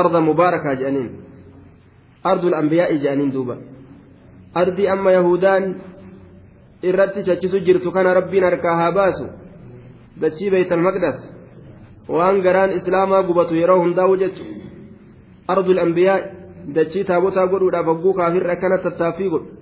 arda 0.00 0.20
mubaarakaa 0.28 0.74
jedhaniin 0.80 1.10
ardul 2.30 2.54
ambiyaa'i 2.60 2.96
jedhaniin 3.02 3.32
duuba 3.36 3.54
ardii 4.62 4.88
amma 4.94 5.10
yahudaan 5.18 5.64
irratti 6.88 7.20
chachisu 7.28 7.58
jirtu 7.66 7.92
kana 7.92 8.14
rabbiin 8.18 8.44
harkaa 8.48 8.76
haa 8.80 8.92
baasu 8.98 9.26
dachii 10.22 10.50
beeytal 10.50 10.82
maqdas 10.88 11.18
waan 12.16 12.42
garaan 12.46 12.72
islaamaa 12.78 13.22
gubatu 13.28 13.54
yeroo 13.60 13.78
hundaa'u 13.84 14.16
jechu 14.22 14.44
ardul 15.52 15.78
ambiyaa'i 15.86 16.24
dachii 16.76 17.04
taabotaa 17.10 17.46
godhuudhaaf 17.52 17.86
hogguu 17.90 18.14
kaafirra 18.18 18.52
akkana 18.56 18.78
tattaaffii 18.86 19.30
godhu 19.34 19.59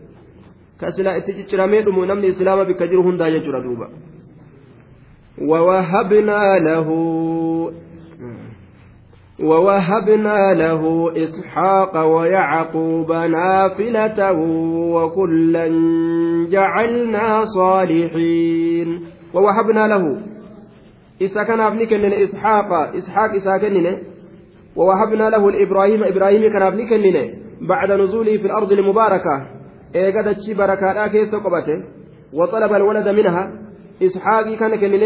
ka 0.81 0.93
silaa 0.93 1.17
itti 1.21 1.33
cicciramee 1.39 1.83
dhumu 1.83 2.07
namni 2.07 2.27
islaama 2.35 2.65
bikka 2.65 2.87
jiru 2.87 3.03
hundaa 3.03 3.31
ووهبنا 5.41 6.59
له 6.59 6.89
ووهبنا 9.41 10.55
له 10.55 11.13
إسحاق 11.17 12.07
ويعقوب 12.07 13.13
نافلة 13.13 14.33
وكلا 14.95 15.69
جعلنا 16.51 17.45
صالحين 17.45 19.07
ووهبنا 19.35 19.87
له 19.89 20.21
إسا 21.23 21.43
كان 21.43 21.61
ابن 21.61 21.85
كنن 21.85 22.13
إسحاق 22.13 22.73
إسحاق 22.97 23.31
إسا 23.31 23.59
كنن 23.59 23.99
ووهبنا 24.77 25.31
له 25.31 25.49
الإبراهيم 25.49 26.05
إبراهيم 26.05 26.53
كان 26.53 26.63
ابن 26.63 26.89
كنن 26.89 27.17
بعد 27.61 27.93
نزوله 27.93 28.37
في 28.37 28.47
الأرض 28.47 28.73
المباركة 28.73 29.58
إيقظت 29.95 30.41
شي 30.45 30.55
بركاتا 30.55 31.07
كيس 31.07 31.35
قبته 31.35 31.85
وطلب 32.33 32.73
الولد 32.73 33.09
منها 33.09 33.45
إسحاق 34.03 34.55
كان 34.61 34.77
كنن 34.81 35.05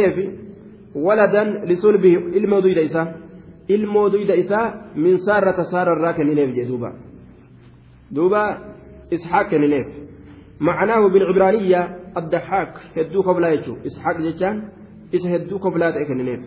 ولدا 0.95 1.45
لصلبه 1.69 2.17
الموضوع 2.17 2.73
إسا 2.83 3.15
ilmoo 3.69 4.11
duyda 4.11 4.35
isaa 4.35 4.75
min 4.95 5.19
saarrata 5.19 5.65
saararraa 5.65 6.13
kennineef 6.13 6.51
jee 6.55 6.67
duuba. 6.67 6.91
Duuba 8.15 8.43
isxaaq 9.11 9.47
kennineef 9.51 9.89
معناه 10.63 11.09
بالعبرانية 11.09 11.99
الضحاك 12.17 12.75
هدو 12.97 13.21
قبلا 13.23 13.49
يجو 13.53 13.77
إسحاق 13.87 14.17
جتان 14.21 14.69
إس 15.15 15.27
هدو 15.27 15.59
قبلا 15.59 15.91
تأكننيف 15.91 16.41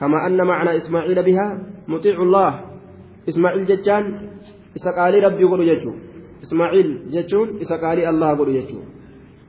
كما 0.00 0.26
أن 0.26 0.46
معنى 0.46 0.76
إسماعيل 0.76 1.22
بها 1.22 1.46
مطيع 1.88 2.22
الله 2.22 2.60
إسماعيل 3.28 3.64
جتان 3.66 4.04
إسقالي 4.76 5.18
ربي 5.20 5.42
يقول 5.42 5.68
يجو 5.68 5.92
إسماعيل 6.46 7.10
جتون 7.10 7.48
إسقالي 7.62 8.08
الله 8.08 8.32
يقول 8.32 8.48
يجو 8.56 8.78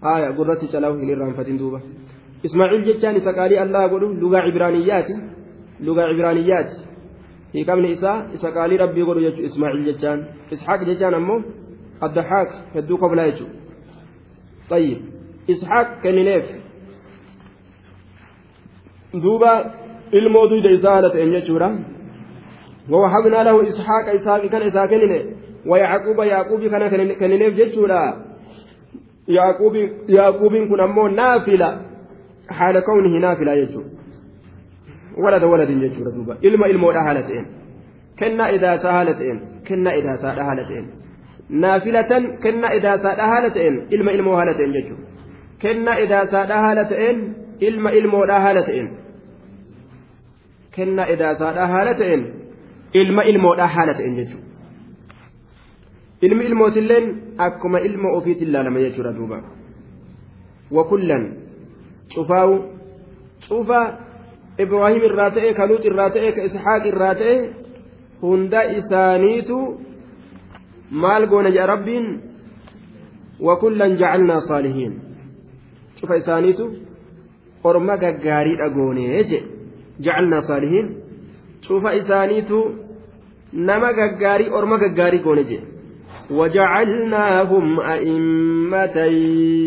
آية 0.03 0.29
قررت 0.37 0.65
تلاوه 0.65 0.97
نيران 0.97 1.33
فتن 1.33 1.57
دوبا 1.57 1.79
إسماعيل 2.45 2.81
جتان 2.87 3.15
إسقالي 3.15 3.63
الله 3.63 3.81
يقول 3.83 4.03
لغة 4.21 4.37
عبرانيات 4.37 5.09
لغة 5.79 6.01
عبرانيات 6.01 6.71
hiikamni 7.53 7.91
isaa 7.91 8.17
isa 8.35 8.51
qaalii 8.51 8.77
rabbii 8.77 9.05
godhu 9.07 9.21
jechuun 9.21 9.45
ismaaciil 9.49 9.85
jechaan. 9.89 10.19
Isxaaq 10.53 10.81
jechaan 10.89 11.13
ammoo 11.19 11.39
addaxaaq 12.05 12.49
hedduu 12.75 12.97
koblaa 13.03 13.27
jechuudha. 13.29 13.55
طيب 14.69 14.99
إسحاق 15.49 15.87
كنينيف 16.03 16.45
دوبا 19.13 19.53
ilmoo 20.11 20.49
duyda 20.49 20.69
isaa 20.69 20.93
haala 20.93 21.09
ta'een 21.09 21.31
jechuudha. 21.37 21.69
ووهبنا 22.91 23.43
له 23.43 23.55
إسحاق 23.69 24.05
إسحاق 24.17 24.45
كان 24.45 24.61
إسحاق 24.61 24.89
كنينه 24.89 25.36
ويعقوب 25.67 26.19
يعقوب 26.19 26.61
كان 26.67 27.13
كنينيف 27.19 27.53
جتشورا 27.59 28.03
يعقوب 29.27 29.75
يعقوب 30.09 30.53
كن 30.69 30.79
أمو 30.79 31.07
نافلة 31.07 31.81
حال 32.49 32.79
كونه 32.79 33.13
نافلة 33.25 33.53
يجوب 33.53 33.85
ولد 35.17 35.43
ولد 35.43 35.69
jechuudha 35.83 36.11
duuba 36.15 36.33
ilma 36.41 36.67
ilmoodha 36.71 37.01
haala 37.07 37.21
ta'een 37.27 37.45
kennaa 38.19 38.49
idaasaa 38.57 38.93
haala 38.97 39.13
ta'een 39.19 39.39
kennaa 39.67 39.93
idaasaadha 39.99 40.43
haala 40.49 40.63
ta'een 40.69 40.87
naafilatan 41.63 42.23
kennaa 42.43 42.71
idaasaadha 42.79 43.27
haala 43.31 43.49
ta'een 43.57 43.75
ilma 43.95 44.11
ilmoo 44.17 44.35
haala 44.39 44.53
ta'een 44.53 44.73
jechuudha 44.77 45.05
kennaa 45.63 45.97
idaasaadha 46.05 46.61
haala 46.65 46.83
ta'een 46.91 47.17
ilma 47.69 47.89
ilmoodha 47.99 48.39
haala 48.45 48.63
ta'een 48.69 48.89
kennaa 50.75 51.07
idaasaadha 51.15 51.67
haala 51.73 51.93
ta'een 52.01 52.27
ilma 53.01 53.21
ilmoodha 53.31 53.67
haala 53.75 53.93
ta'een 53.99 54.15
jechuudha 54.19 54.47
ilmi 56.25 56.43
ilmootilleen 56.49 57.05
akkuma 57.47 57.79
ilma 57.87 58.09
ofiitti 58.17 58.43
ilaalama 58.49 58.79
jechuudha 58.85 59.13
duuba 59.17 59.37
wakullan 60.77 61.23
cufaawu 62.13 62.55
cufaa 63.47 63.85
ibraahim 64.65 65.03
irraa 65.09 65.31
ta'e 65.35 65.53
ka 65.57 65.67
luut 65.69 65.83
irraa 65.89 66.09
ta'e 66.15 66.31
ka 66.37 66.41
isxaaq 66.49 66.83
irraa 66.91 67.13
ta'e 67.21 67.35
hunda 68.21 68.61
isaaniitu 68.79 69.57
maal 71.03 71.23
goone 71.31 71.51
jedha 71.55 71.67
rabbiin 71.73 72.07
wakullan 73.47 73.97
jacalnaa 74.01 74.41
saalihiin 74.49 74.93
cufa 75.99 76.15
isaaniitu 76.23 76.65
orma 77.69 77.95
gaggaariidha 78.03 78.67
goonee 78.77 79.07
jedhe 79.13 79.39
jacalnaa 80.05 80.41
saalihiin 80.49 80.87
cufa 81.67 81.91
isaaniitu 82.01 82.59
nama 83.69 83.89
gaggaarii 83.99 84.49
orma 84.59 84.77
gaggaarii 84.83 85.25
goone 85.27 85.43
jedhe 85.51 85.76
وجعلناهم 86.31 87.79
أئمة 87.79 88.97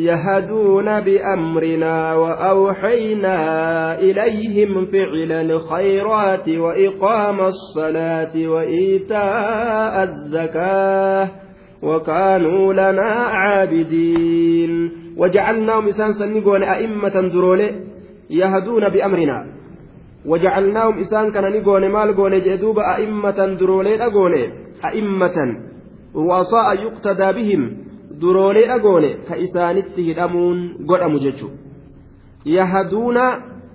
يهدون 0.05 1.01
بأمرنا 1.01 2.15
وأوحينا 2.15 3.39
إليهم 3.99 4.87
فعل 4.87 5.33
الخيرات 5.33 6.49
وإقام 6.49 7.41
الصلاة 7.41 8.49
وإيتاء 8.49 10.03
الزكاة 10.03 11.29
وكانوا 11.83 12.73
لنا 12.73 13.11
عابدين. 13.11 14.93
وجعلناهم 15.17 15.89
إسان 15.89 16.13
سنقون 16.13 16.63
أئمة 16.63 17.29
درولي 17.33 17.71
يهدون 18.31 18.89
بأمرنا. 18.89 19.47
وجعلناهم 20.27 20.99
إسان 20.99 21.31
كان 21.33 21.53
نقون 21.53 21.89
مال 21.89 22.17
قون 22.17 22.41
جدوب 22.41 22.79
أئمة 22.79 23.47
درولي 23.61 24.07
أقون 24.07 24.35
أئمة 24.85 25.70
ru'asaa 26.15 26.75
yuqtadaa 26.85 27.33
bihim 27.33 27.63
duroolee 28.21 28.67
dhagoone 28.69 29.11
ka 29.29 29.37
isaanitti 29.37 30.03
hidhamuun 30.09 30.59
godhamu 30.89 31.19
jechuudha 31.19 31.59
yahaduuna 32.45 33.25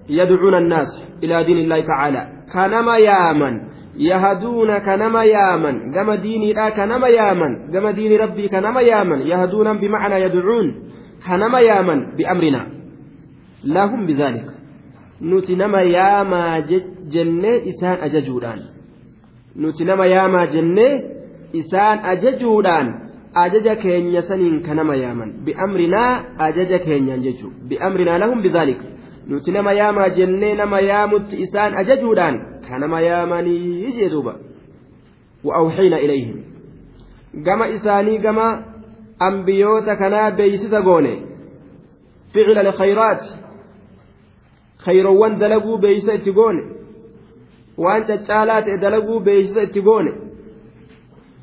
yadcuuna 0.08 0.58
annaas 0.58 0.92
ilaa 1.22 1.44
diin 1.48 1.58
illaahi 1.58 1.84
tacaala 1.84 2.28
kanama 2.54 2.98
yaaman 2.98 3.56
yahaduuna 3.98 4.80
kanama 4.80 5.26
yaaman 5.26 5.92
gama 5.92 6.18
diiniidhaa 6.18 6.72
kanama 6.72 7.10
yaaman 7.10 7.72
gama 7.72 7.94
diini 7.94 8.18
rabbii 8.18 8.50
kanama 8.50 8.82
yaaman 8.82 9.28
yahaduunan 9.28 9.80
bimacnaa 9.80 10.18
yadcuun 10.18 10.68
kanama 11.28 11.62
yaaman 11.62 12.16
biamrina. 12.18 12.66
Lahum 13.64 14.06
bidaalika 14.06 14.54
nuti 15.22 15.56
nama 15.56 15.82
yaamaa 15.82 16.62
jennee 17.08 17.62
isaan 17.72 18.02
ajajuudhaan. 18.02 18.62
Nuti 19.56 19.86
nama 19.86 20.06
yaamaa 20.06 20.48
jennee 20.48 21.15
isaan 21.62 22.00
ajajuudhaan 22.14 22.88
ajaja 23.36 23.76
keenya 23.76 24.22
saniin 24.22 24.64
kanama 24.64 24.96
yaaman. 24.96 25.32
Bi'amrinaa 25.46 26.24
ajaja 26.38 26.80
keenyaan 26.80 27.24
jechuudha 27.24 27.58
bi'amrinaa 27.70 28.20
lahum 28.20 28.42
bidaalik 28.42 28.82
nuti 29.28 29.52
nama 29.52 29.74
yaamaa 29.74 30.10
jennee 30.10 30.56
nama 30.56 30.80
yaamutti 30.80 31.42
isaan 31.46 31.78
ajajuudhaan 31.78 32.36
kanama 32.68 33.02
yaamanii 33.02 33.92
jee 33.98 34.10
duuba. 34.10 34.36
Wa'awxiina 35.46 36.00
ilayhim. 36.00 36.38
Gama 37.46 37.68
isaanii 37.68 38.18
gama 38.18 38.48
ambiyoota 39.20 39.96
kanaa 39.96 40.32
beeysisa 40.32 40.82
goone. 40.82 41.14
Ficila 42.34 42.60
alkhayraat. 42.60 43.24
Khayrowwan 44.86 45.40
dalaguu 45.40 45.78
beeysa 45.78 46.14
itti 46.14 46.32
goone. 46.32 46.64
Waan 47.78 48.04
caccaalaa 48.08 48.62
ta'e 48.62 48.78
dalaguu 48.78 49.20
beeysisa 49.20 49.62
itti 49.68 49.82
goone 49.82 50.25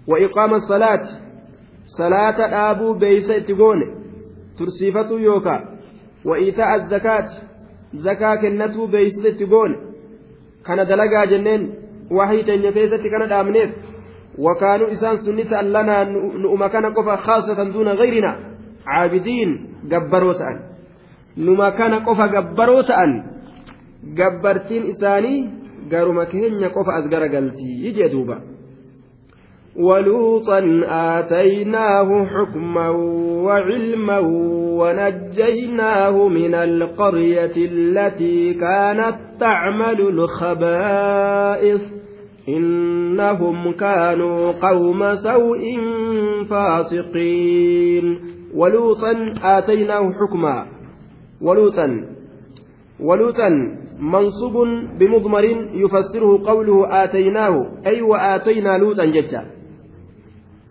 وإقام 0.09 0.55
الصلاة. 0.55 1.05
صلاة 1.87 2.38
دابو 2.51 2.95
بيس 2.95 3.31
اتقون. 3.31 3.81
ترسيفة 4.59 5.11
يوكا. 5.19 5.79
وإيتاء 6.25 6.75
الزكاة. 6.75 7.29
زكاة 7.95 8.35
كنتو 8.35 8.87
بيس 8.87 9.27
اتقون. 9.27 9.71
كان 10.67 10.87
دلقا 10.87 11.25
جنين. 11.25 11.75
وحي 12.11 12.43
تنيكيزة 12.43 12.97
كان 12.97 13.29
دامنيف 13.29 13.71
وكانوا 14.38 14.93
إسان 14.93 15.17
سنة 15.17 15.61
لنا 15.62 16.05
نؤم 16.45 16.67
كان 16.67 16.95
قفا 16.95 17.17
خاصة 17.17 17.65
دون 17.65 17.88
غيرنا. 17.88 18.37
عابدين 18.87 19.75
جبروتا 19.85 20.51
نما 21.37 21.71
كان 21.71 21.95
قفا 21.95 22.27
جبروتا 22.27 23.25
جبرتين 24.05 24.83
إساني 24.87 25.51
قالوا 25.93 26.15
مكهن 26.15 26.65
قفا 26.65 26.99
أزقر 26.99 27.23
قلتي. 27.37 27.71
يجي 27.85 28.09
دوبا. 28.09 28.52
ولوطا 29.77 30.85
آتيناه 30.89 32.25
حكما 32.25 32.89
وعلما 33.45 34.19
ونجيناه 34.79 36.29
من 36.29 36.55
القرية 36.55 37.53
التي 37.57 38.55
كانت 38.55 39.17
تعمل 39.41 40.01
الخبائث. 40.01 41.81
إنهم 42.49 43.73
كانوا 43.73 44.53
قوم 44.53 45.15
سوء 45.15 45.63
فاسقين. 46.51 48.21
ولوطا 48.55 49.35
آتيناه 49.43 50.13
حكما. 50.13 50.67
ولوطا 51.43 52.05
ولوطا 53.01 53.49
منصوب 54.01 54.67
بمضمر 55.01 55.45
يفسره 55.75 56.43
قوله 56.47 57.05
آتيناه 57.05 57.67
أي 57.87 58.03
وآتينا 58.03 58.79
لوطا 58.79 59.05
جدا. 59.05 59.62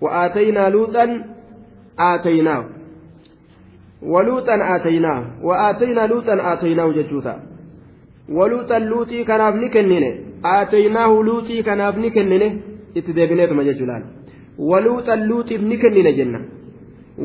وآتينا 0.02 0.70
لوطا 0.70 1.24
آتيناه 2.00 2.66
waluuxan 4.10 4.62
aataynaa 4.62 5.20
wa'aataynaa 5.48 6.08
luuxan 6.12 6.40
aataynaahu 6.52 6.94
jechuuta 6.94 7.34
waluuxan 8.38 8.88
luuxii 8.90 9.26
kanaaf 9.26 9.56
ni 9.56 9.70
kennine 9.76 10.10
aataynaahu 10.54 11.24
luuxii 11.24 11.64
kanaaf 11.64 11.98
ni 11.98 12.12
kennine 12.12 12.48
itti 12.96 13.16
deebineetuma 13.18 13.64
jechuudhaan 13.64 14.04
waluuxan 14.72 15.28
luuxiif 15.30 15.62
ni 15.62 15.78
kennine 15.84 16.14
jenna 16.20 16.40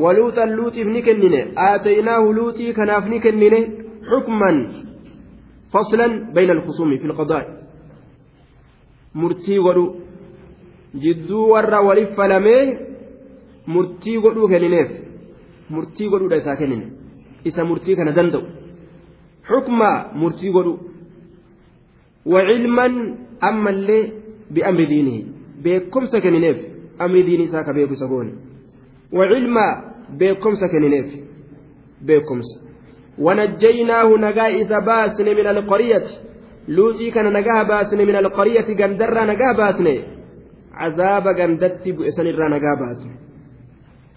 waluuxan 0.03 0.55
luuxiif 0.57 0.87
ni 0.87 1.01
kennine 1.07 1.39
aataynaahu 1.67 2.33
luuxii 2.39 2.73
kanaaf 2.73 3.09
ni 3.13 3.19
kennine 3.19 3.59
xukman 4.09 4.57
faslan 5.71 6.13
jidduu 10.95 11.49
warra 11.51 11.81
waliif 11.81 12.15
falamee 12.15 12.77
murtii 13.67 14.17
godhuu 14.19 14.47
kennineef 14.47 14.89
murtii 15.69 16.09
godhuudha 16.09 16.35
isaa 16.37 16.55
kennine. 16.55 16.87
Isa 17.43 17.65
murtii 17.65 17.95
kana 17.95 18.11
danda'u. 18.11 18.43
Xukma 19.49 19.89
murtii 20.13 20.51
godhu. 20.51 20.79
Wacilman 22.25 22.93
ammallee 23.41 24.11
bi'amri 24.53 24.85
diinihi 24.91 25.25
beekumsa 25.63 26.21
kennineef 26.21 26.57
amri 26.99 27.23
diinii 27.23 27.47
isaa 27.49 27.63
ka 27.63 27.73
beeku 27.73 27.93
isa 27.93 28.07
goone. 28.07 28.31
Wacilma 29.11 29.65
beekumsa 30.17 30.69
kennineef 30.69 31.07
beekumsa. 32.05 32.59
Wanajjaynaahu 33.17 34.17
nagaa 34.17 34.49
isa 34.49 34.81
baasne 34.81 35.33
min 35.35 35.47
alqariyati 35.47 36.13
luuxii 36.67 37.11
kana 37.11 37.31
nagaa 37.31 37.65
baasne 37.65 38.05
min 38.05 38.15
alqariyati 38.15 38.75
gandarraa 38.75 39.25
nagaa 39.25 39.53
baasne 39.53 39.93
عذاب 40.81 41.25
جندت 41.39 41.83
بئسن 41.97 42.27
الرا 42.33 42.47
نجا 42.53 42.73
باسن 42.79 43.11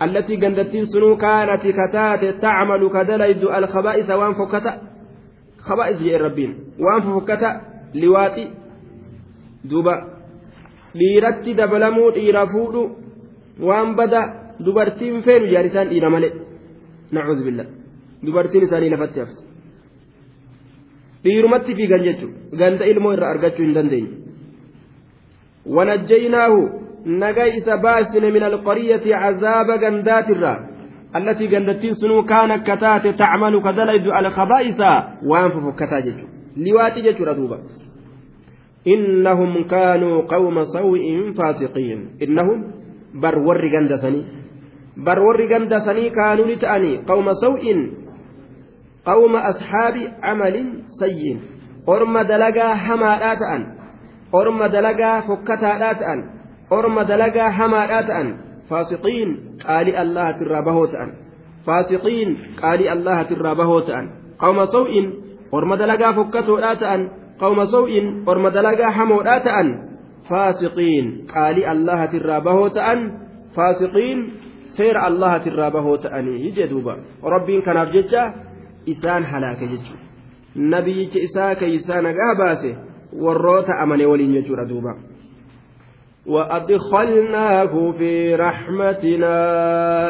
التي 0.05 0.35
جندتين 0.43 0.85
سنو 0.93 1.17
كانت 1.17 1.63
كتات 1.79 2.23
تعمل 2.45 2.83
كدليد 2.95 3.43
الخبائث 3.59 4.09
وان 4.11 4.33
فكتا 4.41 4.73
خبائث 5.67 5.99
يا 6.03 6.19
ربين 6.25 6.53
وان 6.85 7.01
فكتا 7.15 7.51
لواتي 7.95 8.45
دوبا 9.71 9.95
dubartiin 14.65 15.23
feenu 15.23 15.47
jaarisaan 15.53 15.91
dhiira 15.91 16.11
malee 16.11 16.33
nacuudhu 17.13 17.45
billah 17.45 17.67
dubartiin 18.27 18.65
isaanii 18.67 18.91
lafatti 18.95 19.21
hafte 19.21 19.43
dhiirumatti 21.25 21.77
fiigan 21.79 22.05
jechuudha 22.09 22.59
ganda 22.63 22.91
ilmoo 22.93 23.13
irraa 23.17 23.31
argachuu 23.35 23.65
hin 23.67 23.75
dandeenye 23.79 24.20
wanajjaynaahu 25.77 26.61
nagaa 27.05 27.47
isa 27.59 27.77
baasine 27.77 28.31
min 28.31 28.43
alqariyyati 28.43 29.11
cazaaba 29.11 29.79
gandaatirraa 29.79 30.71
التي 31.11 31.47
قندتين 31.47 31.95
سنو 31.95 32.23
كان 32.23 32.57
كتات 32.57 33.19
تعمل 33.19 33.63
كدلج 33.63 34.07
الخبائث 34.09 34.81
وان 35.27 35.51
ففكتا 35.51 36.01
ججو 36.01 36.27
لواتي 36.57 37.01
ججو 37.03 37.25
ردوبا 37.25 37.59
إنهم 38.87 39.65
كانوا 39.65 40.23
قوم 40.23 40.65
سوء 40.65 41.33
فاسقين. 41.33 42.11
إنهم 42.23 42.59
بر 43.15 43.39
ور 43.39 43.61
قندسني 43.69 44.23
بر 44.97 45.21
ور 45.21 45.43
قندسني 45.43 46.11
كانوا 46.11 46.47
لتأني. 46.47 46.97
قوم 47.09 47.33
سوء. 47.33 47.65
قوم 49.07 49.37
أصحاب 49.37 49.97
عمل 50.23 50.57
سيء 51.01 51.39
أرم 51.89 52.19
دلقا 52.19 52.75
حما 52.75 53.35
تأن. 53.35 53.80
أرم 54.35 54.65
دلقا 54.65 55.21
فكتا 55.21 55.93
تأن 55.93 56.21
أرم 56.73 57.01
دلقا 57.01 57.51
حما 57.51 58.01
تأن 58.01 58.37
فاسقين 58.71 59.29
قال 59.69 59.97
الله 59.97 60.31
ترابه 60.31 60.87
تأن 60.87 61.13
فاسقين 61.67 62.39
قال 62.63 62.89
الله 62.89 63.23
ترابه 63.23 63.81
تأن 63.81 64.11
قوم 64.39 64.65
سوء 64.65 64.93
أرم 65.55 65.75
دلقا 65.75 66.13
فكتو 66.13 66.61
تأن 66.61 67.09
قوم 67.41 67.65
سوء 67.65 67.93
أرم 68.29 68.49
دلقا 68.49 68.91
حمو 68.91 69.23
تأن 69.23 69.67
فاسقين 70.31 71.27
قال 71.35 71.65
الله 71.65 72.07
ترابه 72.07 72.69
تأن 72.69 72.99
فاسقين 73.57 74.19
سير 74.77 75.07
الله 75.07 75.39
ترابه 75.39 75.97
تأن 75.97 76.29
يجي 76.29 76.67
دوبا 76.67 76.97
ربين 77.25 77.63
كان 77.63 77.77
أبججه 77.77 78.51
isaan 78.87 79.25
halaake 79.25 79.67
jechuudha. 79.67 80.05
Nabiyyicha 80.55 81.21
isaa 81.21 81.55
keeysaa 81.55 82.03
nagaa 82.03 82.35
baase 82.35 82.77
warroota 83.13 83.79
amane 83.79 84.07
waliin 84.07 84.33
jechuudha 84.33 84.65
duuba. 84.65 84.95
وأدخلناه 86.27 87.93
في 87.99 88.35
رحمتنا 88.35 89.37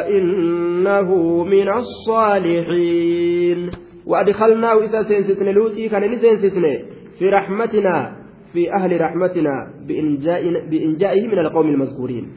إنه 0.07 1.09
من 1.43 1.69
الصالحين. 1.69 3.69
وأدخلناه 4.05 4.83
isa 4.83 5.03
seensisne 5.03 5.49
luuxii 5.49 5.89
kana 5.89 6.11
ni 6.11 6.23
seensisne 6.23 6.79
في 7.19 7.29
رحمتنا 7.29 8.15
في 8.53 8.73
أهل 8.73 9.01
رحمتنا 9.01 9.73
بإنجاء 9.87 10.69
بإنجائه 10.69 11.27
من 11.27 11.39
القوم 11.39 11.69
المذكورين. 11.69 12.27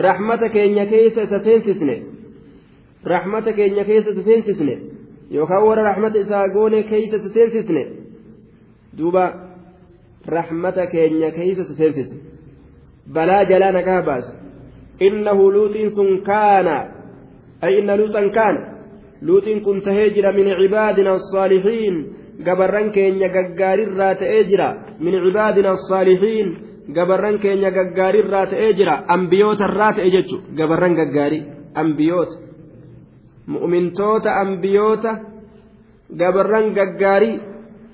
rahmata 0.00 0.56
keenya 0.56 0.84
keeysa 0.84 1.18
seensisne. 1.18 2.02
rahmata 3.06 3.60
keenya 3.60 3.82
keeysa 3.82 4.08
seensisne. 4.08 4.98
isaa 5.30 6.48
goone 6.48 6.82
keeysa 6.82 7.18
si 7.18 7.28
seensisne 7.28 7.86
duuba 8.98 9.47
rahmata 10.36 10.86
keenya 10.92 11.30
keeysa 11.36 11.64
si 11.68 11.74
seensisne 11.80 12.20
balaa 13.14 13.44
jalaa 13.50 13.72
nagaa 13.78 14.02
baase 14.08 14.32
إنه 15.08 15.50
luuxiin 15.56 15.90
sun 15.96 16.10
kaana 16.28 16.76
ay 17.62 17.78
inna 17.78 17.96
luuxan 18.00 18.30
kaana 18.36 18.60
luuxiin 19.22 19.60
kun 19.66 19.82
tahee 19.82 20.10
jira 20.14 20.32
min 20.32 20.48
cibaadina 20.60 21.12
asaalixiin 21.18 21.96
gabarran 22.44 22.90
keenya 22.96 23.28
gaggaarirraa 23.36 24.14
ta'ee 24.14 24.42
jira 24.50 24.68
min 24.98 25.14
cibaadina 25.24 25.70
asaalixiin 25.78 26.48
gabarran 26.94 27.38
keenya 27.38 27.70
gaggaarirraa 27.70 28.46
ta'ee 28.46 28.72
jira 28.78 28.94
ambiyootarraa 29.16 29.92
ta'e 29.92 30.10
jechu 30.16 30.36
gabarran 30.58 30.94
gaggaarii 31.00 31.44
ambiyoota 31.74 32.36
mu'mintoota 33.46 34.40
ambiyoota 34.44 35.18
gabarran 36.20 36.72
gaggaarii 36.78 37.40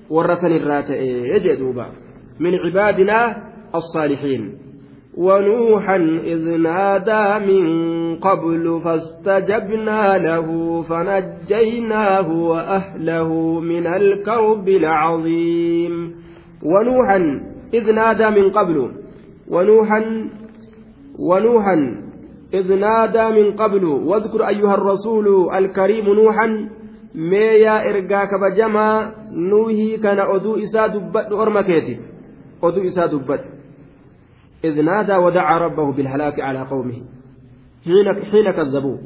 warra 0.09 0.35
sanirraa 0.41 0.83
ta'ee 0.83 1.39
jee 1.45 1.57
min 2.39 2.53
cibaadinaa 2.63 3.55
الصالحين. 3.75 4.51
ونوحا 5.17 5.97
إذ 6.23 6.57
نادى 6.57 7.45
من 7.45 7.65
قبل 8.19 8.81
فاستجبنا 8.83 10.17
له 10.17 10.47
فنجيناه 10.81 12.27
وأهله 12.31 13.59
من 13.59 13.87
الكرب 13.87 14.69
العظيم. 14.69 16.15
ونوحا 16.63 17.19
إذ 17.73 17.91
نادى 17.91 18.29
من 18.29 18.49
قبل. 18.49 18.91
ونوحا 19.49 20.29
ونوحا 21.19 21.77
إذ 22.53 22.73
نادى 22.75 23.25
من 23.41 23.51
قبل. 23.51 23.85
واذكر 23.85 24.47
أيها 24.47 24.73
الرسول 24.73 25.55
الكريم 25.55 26.05
نوحا 26.05 26.69
ميا 27.15 27.89
إرقا 27.89 28.25
كبجما 28.25 29.11
نوهي 29.31 29.97
كان 29.97 30.19
أدو 30.19 30.55
إسا 30.55 30.87
دبت 30.87 31.31
أرمكيتي. 31.31 32.14
أدو 32.67 32.81
إسا 32.81 33.05
دبت. 33.05 33.43
إذ 34.65 34.81
نادى 34.81 35.15
ودعا 35.15 35.57
ربه 35.57 35.91
بالهلاك 35.91 36.39
على 36.39 36.61
قومه. 36.71 37.01
حين 37.85 38.07
حين 38.31 38.51
كذبوه 38.51 38.99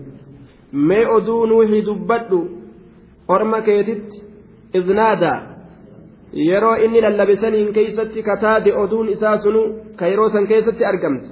مي 0.74 1.06
أدو 1.18 1.46
نوحي 1.46 1.82
دبت 1.82 2.32
أرمكيتت 3.30 4.10
إذ 4.76 4.94
نادى. 4.94 5.36
inni 6.86 7.02
lallabisaniin 7.02 7.74
keeysatti 7.74 8.24
kataade 8.24 8.74
oduun 8.74 9.10
isaa 9.10 9.38
sunu 9.38 9.62
kayroo 9.96 10.30
san 10.30 10.48
keessatti 10.48 10.86
argamte 10.86 11.30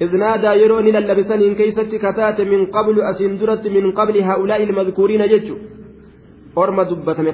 إذ 0.00 0.16
نادى 0.16 0.46
يروني 0.46 0.90
للبسنين 0.90 1.54
كيست 1.54 1.94
كتات 1.94 2.40
من 2.40 2.66
قبل 2.66 3.00
أسين 3.00 3.38
درت 3.38 3.66
من 3.66 3.92
قبل 3.92 4.22
هؤلاء 4.22 4.62
المذكورين 4.62 5.28
ججو. 5.28 5.56
أرما 6.58 6.82
دبتم 6.82 7.26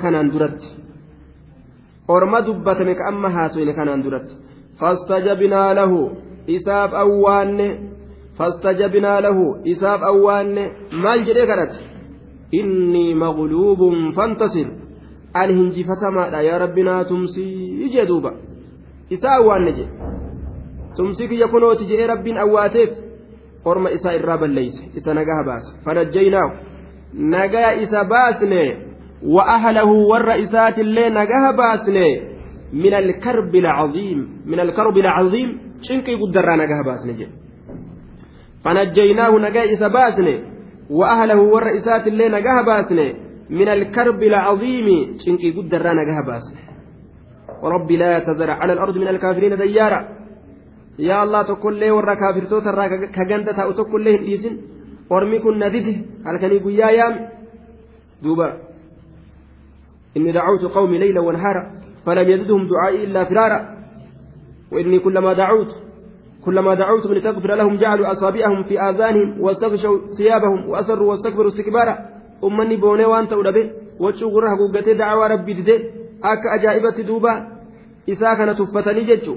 orma 2.14 2.38
dubbatame 2.46 2.94
ka 2.98 3.04
amma 3.10 3.28
haasofne 3.36 3.72
kanaan 3.78 4.02
duratti. 4.04 4.34
Fastajabinaa 4.80 5.74
lahu 5.74 6.00
isaaf 6.56 6.92
awwaanne. 7.04 7.66
Fastajabinaa 8.38 9.20
lahu 9.26 9.44
isaaf 9.72 10.02
awwaanne. 10.10 10.64
Maal 11.02 11.20
jedhee 11.28 11.46
kadhate? 11.50 11.78
Inni 12.60 13.14
maqluubun 13.14 14.12
fantasir. 14.18 14.68
Ani 15.34 15.54
hinjifatamaadha 15.58 16.42
yaa 16.48 16.58
rabbinaa 16.64 17.04
tumsii 17.04 17.84
ijee 17.86 18.06
duuba. 18.06 18.32
Isaa 19.10 19.36
awwaanne 19.40 19.72
jedhe 19.78 19.92
tumsii 20.96 21.28
kiyya 21.28 21.48
kunooti 21.48 21.84
jedhee 21.90 22.06
rabbiin 22.06 22.38
awwaateef. 22.38 22.90
Orma 23.64 23.90
isaa 23.90 24.14
irraa 24.18 24.38
balleeyse 24.38 24.82
isa 24.98 25.14
nagaa 25.14 25.42
baase. 25.46 25.70
Fanajjaynaahu 25.84 26.52
nagaa 27.34 27.72
isa 27.84 28.04
baasne. 28.04 28.89
Isaatillee 30.44 31.10
nagaa 31.10 31.52
baasne 31.52 32.06
min 32.72 32.94
alkarbi 32.94 33.66
alcaziim 33.66 34.20
min 34.46 34.60
alkarbi 34.60 35.00
alcaziim 35.06 35.50
cinqii 35.86 36.16
guddarraa 36.16 36.56
nagaa 36.56 36.82
baasne 36.88 37.12
jedhe 37.20 37.34
fanajjaynaahu 38.64 39.38
nagaa 39.38 39.64
isa 39.74 39.88
baasne 39.90 40.34
وأهله 40.90 41.40
والرئيسات 41.40 42.06
اللي 42.06 42.28
نجاها 42.28 42.62
باسنة 42.62 43.14
من 43.50 43.68
الكرب 43.68 44.22
العظيم. 44.22 45.16
شنكي 45.18 45.50
قد 45.50 45.74
الرانا 45.74 46.02
نجاها 46.02 46.22
باسنة. 46.26 46.60
وربي 47.62 47.96
لا 47.96 48.18
تذر 48.18 48.50
على 48.50 48.72
الأرض 48.72 48.98
من 48.98 49.08
الكافرين 49.08 49.56
ديارا. 49.56 50.08
يا 50.98 51.22
الله 51.22 51.42
تقول 51.42 51.90
ورا 51.90 52.14
كافر 52.14 52.44
توتر 52.50 52.76
كجندة 53.16 53.62
أو 53.62 53.70
تقول 53.72 54.04
لي 54.04 54.38
ورمي 55.10 55.38
كن 55.38 55.54
ندده 55.58 55.96
هل 56.26 56.36
كان 56.40 56.52
يقول 56.52 56.72
يا 56.72 56.90
يام؟ 56.90 57.14
دوبا. 58.22 58.69
إني 60.16 60.32
دعوت 60.32 60.64
قومي 60.64 60.98
ليلا 60.98 61.20
ونهارا 61.20 61.70
فلم 62.06 62.30
يزدهم 62.30 62.68
دعائي 62.68 63.04
إلا 63.04 63.24
فرارا. 63.24 63.60
وإني 64.72 64.98
كلما 64.98 65.32
دعوت 65.32 65.76
كلما 66.44 66.74
دعوتهم 66.74 67.14
لتغفر 67.14 67.54
لهم 67.54 67.76
جعلوا 67.76 68.12
أصابعهم 68.12 68.62
في 68.62 68.80
آذانهم 68.80 69.40
واستغشوا 69.40 69.98
ثيابهم 70.18 70.68
وأسروا 70.68 71.10
واستكبروا 71.10 71.48
استكبارا. 71.48 71.98
أمني 72.44 72.76
بوني 72.76 73.04
وأنت 73.04 73.32
أولبي 73.32 73.70
وجهوا 74.00 74.30
غرها 74.30 74.56
قوقتي 74.58 74.94
دعوة 74.94 75.26
ربي 75.26 75.52
ددي 75.52 75.76
أك 76.24 76.42
أجائبة 76.58 77.02
دوبا 77.02 77.46
إسا 78.08 78.34
كان 78.34 78.56
تفتني 78.56 79.04
ججو. 79.04 79.36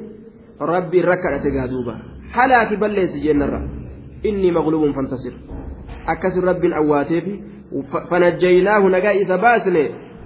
ربي 0.61 1.01
ركعت 1.01 1.45
دوبا. 1.69 1.95
حلاك 2.33 2.73
بليس 2.73 3.23
جنرا 3.23 3.69
إني 4.25 4.51
مغلوب 4.51 4.91
فانتصر. 4.95 5.33
أكسر 6.07 6.43
رب 6.43 6.65
أواتيف 6.65 7.23
فنجيناه 8.09 8.79
نجا 8.79 9.11
إذا 9.11 9.35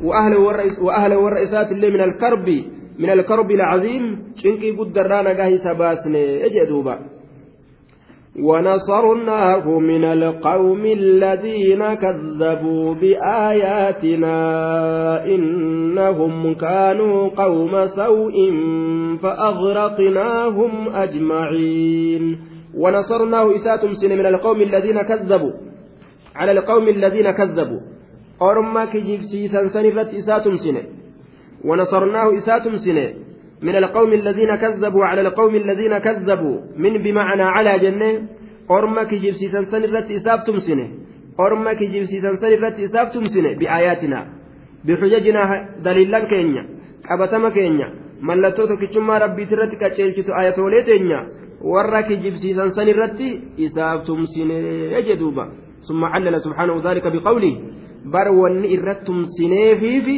وأهله 0.04 0.40
والرئيس 0.40 0.80
وأهله 0.80 1.18
والرئيسات 1.18 1.72
اللي 1.72 1.90
من 1.90 2.02
الكرب 2.02 2.64
من 3.00 3.10
الكرب 3.10 3.52
العظيم 3.52 4.34
شنكي 4.36 4.72
قد 4.72 4.98
رانا 4.98 5.34
جاهي 5.34 5.58
سباسني. 5.58 6.46
اجدوبا 6.46 7.00
ونصرناه 8.44 9.80
من 9.80 10.04
القوم 10.04 10.86
الذين 10.86 11.94
كذبوا 11.94 12.94
بآياتنا. 12.94 14.36
إنهم 15.26 16.54
كانوا 16.54 17.30
قوم 17.30 17.88
سوء 17.88 18.52
فأغرقناهم 19.22 20.90
أجمعين. 20.90 22.40
ونصرناه 22.78 23.56
إساتم 23.56 23.94
سن 23.94 24.10
من 24.10 24.26
القوم 24.26 24.62
الذين 24.62 25.02
كذبوا. 25.02 25.52
على 26.36 26.52
القوم 26.52 26.88
الذين 26.88 27.32
كذبوا. 27.32 27.97
أرما 28.42 28.86
كجيب 28.86 29.22
سيسان 29.22 29.70
سنرت 29.70 30.14
إساتم 30.14 30.56
سنه 30.58 30.84
ونصرناه 31.66 32.38
إساتم 32.38 32.78
سنة 32.78 33.14
من 33.62 33.76
القوم 33.76 34.14
الذين 34.14 34.56
كذبوا 34.56 35.06
على 35.06 35.22
القوم 35.22 35.56
الذين 35.56 35.98
كذبوا 35.98 36.58
من 36.78 37.04
بمعنى 37.04 37.44
على 37.44 37.80
جنة 37.80 38.28
أرمك 38.72 39.14
جبسيسا 39.14 39.64
سنرت 39.72 40.12
إسابتم 40.12 40.58
سنة 40.60 40.88
أرمك 41.40 41.80
جبسيسا 41.84 42.36
سنرت 42.36 42.80
إسابتم 42.80 43.24
سنة 43.26 43.58
بآياتنا 43.60 44.20
بحججنا 44.86 45.70
دليلا 45.86 46.20
كينيا 46.32 46.64
قبتما 47.10 47.50
كينيا 47.50 47.90
mallattoo 48.22 48.68
tokkichummaa 48.68 49.20
rabbiit 49.20 49.52
irratti 49.52 49.78
qaceelchitu 49.78 50.34
ayatoolee 50.34 50.84
teenya. 50.84 51.20
Warra 51.74 52.04
kijibsiisan 52.04 52.74
san 52.74 52.88
irratti 52.88 53.28
isaaf 53.58 54.06
tumsinee 54.06 55.02
jedhuuba. 55.08 55.48
Summa 55.88 56.10
callala 56.12 56.40
subxaanahu 56.40 56.82
daalika 56.82 57.10
biqawlii 57.12 57.56
bar 58.14 58.28
wanni 58.32 58.68
irratti 58.76 59.06
tumsineefiifi 59.06 60.18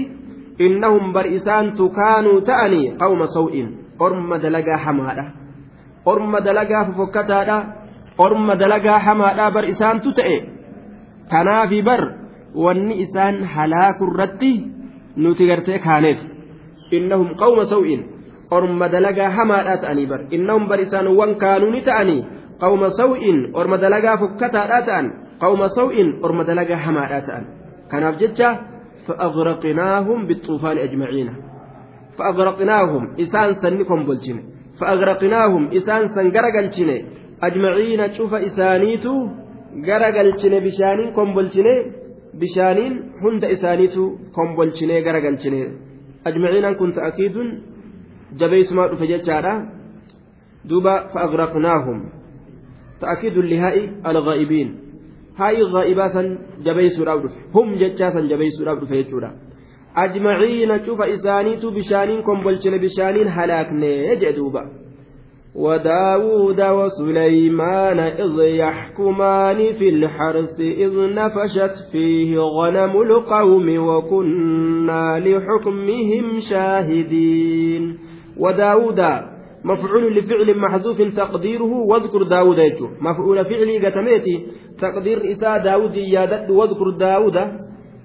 innahum 0.59 1.13
bar 1.13 1.25
isaantu 1.27 1.89
kaanuu 1.89 2.41
ta'anii 2.41 2.95
qawma 3.01 3.27
saw'in 3.27 3.67
orma 3.99 4.39
dalagaa 4.43 4.77
hamaadha 4.85 5.25
orma 6.05 6.41
dalagaa 6.41 6.85
fofokkataadha 6.91 7.57
orma 8.17 8.55
dalagaa 8.55 8.99
hamaadha 8.99 9.51
bar 9.51 9.65
isaantu 9.73 10.11
ta'e 10.19 10.37
kanaafi 11.31 11.81
bar 11.81 12.01
wanni 12.55 12.99
isaan 13.05 13.43
halaakurratti 13.43 14.51
nuti 15.15 15.47
gartee 15.47 15.79
kaaneef 15.79 16.19
innahum 16.91 17.35
qawma 17.35 17.65
saw'in 17.65 18.01
orma 18.51 18.89
dalagaa 18.89 19.29
hamaadha 19.37 19.77
ta'anii 19.85 20.07
bar 20.11 20.21
innahum 20.31 20.67
bar 20.67 20.79
isaan 20.81 21.07
wan 21.19 21.35
kaanuu 21.35 21.71
ni 21.71 21.81
ta'anii 21.81 22.25
qawma 22.59 22.89
saw'in 22.99 23.53
orma 23.53 23.77
dalagaa 23.77 24.17
fokkataadha 24.17 24.79
ta'an 24.85 25.07
qawma 25.39 25.71
saw'in 25.71 26.19
orma 26.25 26.43
dalagaa 26.43 26.83
hamaadha 26.85 27.21
ta'an 27.27 27.58
kanaaf 27.91 28.17
jecha 28.21 28.49
فأغرقناهم 29.09 30.27
بالطوفان 30.27 30.77
أجمعين. 30.77 31.29
فأغرقناهم 32.17 33.03
إسان 33.19 33.49
سنكم 33.61 33.99
بلجن. 34.05 34.37
فأغرقناهم 34.79 35.63
إسان 35.77 36.07
سن 36.15 36.27
غرقلجن 36.35 36.89
أجمعين 37.43 38.01
شوف 38.13 38.33
إسانيتو 38.33 39.15
غرقلجن 39.87 40.53
بشانين 40.65 41.09
كم 41.17 41.33
بلجن. 41.33 41.67
بشانين 42.39 42.93
هند 43.23 43.43
إسانيتو 43.45 44.03
كم 44.35 44.49
بلجن 44.57 44.91
غرقلجن 45.05 45.55
أجمعين 46.27 46.73
كنت 46.73 46.97
أكيد. 46.97 47.35
جبيس 48.39 48.71
ما 48.71 48.85
رفجت 48.85 49.29
دوبا 50.65 50.95
فأغرقناهم. 51.13 51.99
تأكيد 53.01 53.35
haa'ii 55.39 55.69
ghaa'ibaa 55.75 56.09
san 56.17 56.27
jabeessuudhaaf 56.67 57.21
dhufe 57.23 57.39
hum 57.53 57.77
jechaa 57.83 58.11
san 58.17 58.29
jabeessuudhaaf 58.33 58.79
dhufe 58.83 58.95
jechuudha 59.03 59.31
ajmaciina 60.03 60.79
cufa 60.85 61.07
isaaniitu 61.15 61.71
bishaaniin 61.71 62.21
kombolchine 62.29 62.79
bishaaniin 62.85 63.33
halaakne 63.39 63.91
jee 64.21 64.35
duuba 64.41 64.63
وداود 65.55 66.61
وسليمان 66.61 67.99
إذ 67.99 68.33
يحكمان 68.39 69.73
في 69.73 69.89
الحرث 69.89 70.59
إذ 70.59 71.13
نفشت 71.13 71.75
فيه 71.91 72.39
غنم 72.39 73.01
القوم 73.01 73.87
وكنا 73.87 75.19
لحكمهم 75.19 76.39
شاهدين 76.39 77.97
وداود 78.37 78.99
مفعول 79.71 80.03
لفعل 80.15 80.57
محذوف 80.57 80.99
تقديره 81.21 81.73
واذكر 81.89 82.23
داود 82.23 82.57
يجو. 82.57 82.87
مفعول 83.07 83.37
فعلي 83.45 83.75
قتميتي 83.85 84.35
تقدير 84.81 85.17
إساء 85.31 85.63
داود 85.63 85.95
يادت 85.95 86.49
واذكر 86.49 86.89
داود 86.89 87.37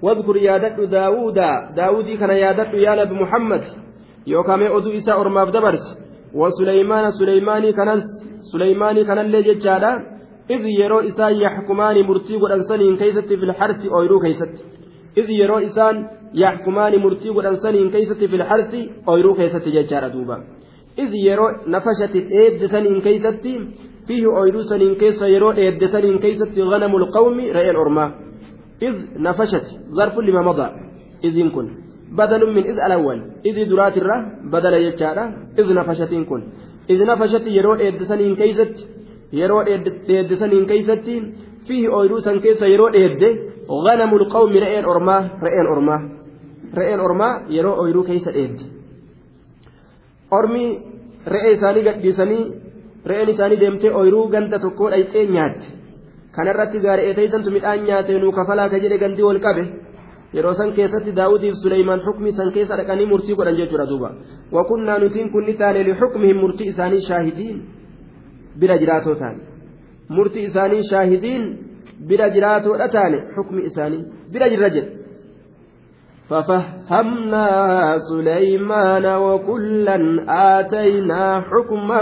واذكر 0.01 0.35
يادت 0.37 0.79
داود. 0.97 1.39
داودي 1.75 2.17
كان 2.17 2.29
يادت 2.29 2.71
يا 2.73 2.93
نبي 2.99 3.15
محمد. 3.23 3.63
يوكامي 4.27 4.67
أدو 4.77 4.89
إساء 4.99 5.21
أرماف 5.21 5.49
دبرس. 5.49 5.85
وسليمان 6.33 7.11
سليماني 7.11 7.71
كان 7.77 8.01
سليماني 8.51 9.03
كان 9.07 9.17
اللي 9.17 9.41
ججادا 9.41 9.91
إذ 10.49 10.63
يرو 10.81 10.99
إساء 10.99 11.31
يحكمان 11.45 11.95
مرتي 12.09 12.35
ودنسنين 12.37 12.95
كيست 13.01 13.29
في 13.39 13.45
الحرث 13.49 13.81
أويرو 13.95 14.19
كيست. 14.19 14.53
إذ 15.17 15.29
يرو 15.29 15.57
إسان 15.57 15.95
يحكمان 16.33 16.93
مرتي 16.99 17.29
ودنسنين 17.29 17.89
كيست 17.89 18.23
في 18.29 18.35
الحرث 18.35 18.71
أويرو 19.09 19.33
كيست 19.33 19.65
ججادا 19.75 20.07
دوبا. 20.07 20.37
إذ 20.99 21.11
يرو 21.13 21.47
نفشت 21.67 22.15
إيد 22.15 22.65
سنين 22.65 23.01
كيستي 23.01 23.53
فيه 24.07 24.37
أويرو 24.37 24.61
سنين 24.61 24.95
كيس 24.95 25.21
يرو 25.21 25.51
إيد 25.51 25.85
سنين 25.85 26.19
كيستي 26.19 26.61
غنم 26.61 26.95
القوم 26.95 27.37
رأي 27.39 27.69
الأرمى. 27.69 28.05
إذ 28.81 28.95
نفشت 29.17 29.65
ظرف 29.97 30.15
لما 30.19 30.41
مضى 30.41 30.67
إذ 31.23 31.37
يمكن 31.37 31.65
بدل 32.11 32.41
من 32.55 32.63
إذ 32.63 32.77
الأول 32.87 33.19
إذ 33.45 33.69
درات 33.69 33.97
الره 33.97 34.19
بدل 34.51 34.73
يجارة 34.73 35.25
إذ 35.59 35.73
نفشت 35.73 36.11
يمكن 36.11 36.41
إذ 36.89 37.05
نفشت 37.05 37.47
يرو 37.47 37.73
إيد 37.75 38.03
سنين 38.03 38.35
كيست 38.35 38.75
يرو 39.33 39.61
إيد 39.61 40.33
سنين 40.33 40.65
كيستي 40.65 41.15
فيه 41.67 41.93
أويرو 41.93 42.19
سن 42.19 42.39
كيس 42.39 42.61
يرو 42.61 42.87
إيد 42.87 43.23
غنم 43.85 44.11
القوم 44.15 44.51
رأي 44.63 44.79
الأرمى 44.79 45.17
رأي 45.43 45.61
الأرمى. 45.61 45.97
رأي 46.77 46.95
الأرمى 46.95 47.29
يرو 47.49 47.73
أويرو 47.73 48.03
كيس 48.03 48.27
إيد. 48.27 48.57
Ormi 50.31 50.65
re'ee 51.33 51.53
isaanii 51.57 51.83
gadhiisanii 51.87 52.43
re'een 53.09 53.29
isaanii 53.33 53.59
deemtee 53.63 53.91
ooyiruu 53.99 54.27
ganda 54.35 54.59
tokkoo 54.65 54.89
dhayxee 54.93 55.25
nyaatti 55.35 55.67
kanarratti 56.35 56.79
gaari'ee 56.85 57.13
teessantu 57.19 57.51
midhaan 57.55 57.83
nyaatee 57.89 58.19
nuu 58.23 58.31
kafalaa 58.39 58.69
ka 58.73 58.77
jedhe 58.83 58.97
gandii 59.03 59.25
wal 59.29 59.39
qabe 59.45 59.63
yeroo 60.37 60.53
san 60.59 60.71
keessatti 60.77 61.11
daawudiif 61.19 61.55
suleymaan 61.63 62.01
xukmi 62.07 62.31
san 62.39 62.49
keessa 62.55 62.75
dhaqanii 62.79 63.05
murtii 63.11 63.35
godhan 63.39 63.57
jechuudha 63.59 63.85
duuba 63.91 64.09
wakunnaa 64.57 64.97
nutiin 65.03 65.29
kun 65.33 65.45
ni 65.49 65.53
taane 65.61 65.83
lixukmihim 65.89 66.37
murtii 66.43 66.67
isaanii 66.73 67.01
shaahidiin 67.09 67.57
bira 68.59 68.77
jiraatoo 68.81 69.15
taane 69.21 69.39
murtii 70.17 70.45
isaanii 70.49 70.83
shaahidiin 70.91 71.43
bira 72.09 72.27
jiraatoodha 72.35 72.87
taane 72.95 73.17
xukmi 73.35 73.61
isaanii 73.69 74.03
bira 74.33 74.49
jirra 74.53 74.69
jedhe 74.75 74.89
ففهمنا 76.29 77.47
سليمان 77.97 79.05
وكلا 79.05 79.97
آتينا 80.59 81.41
حكما 81.41 82.01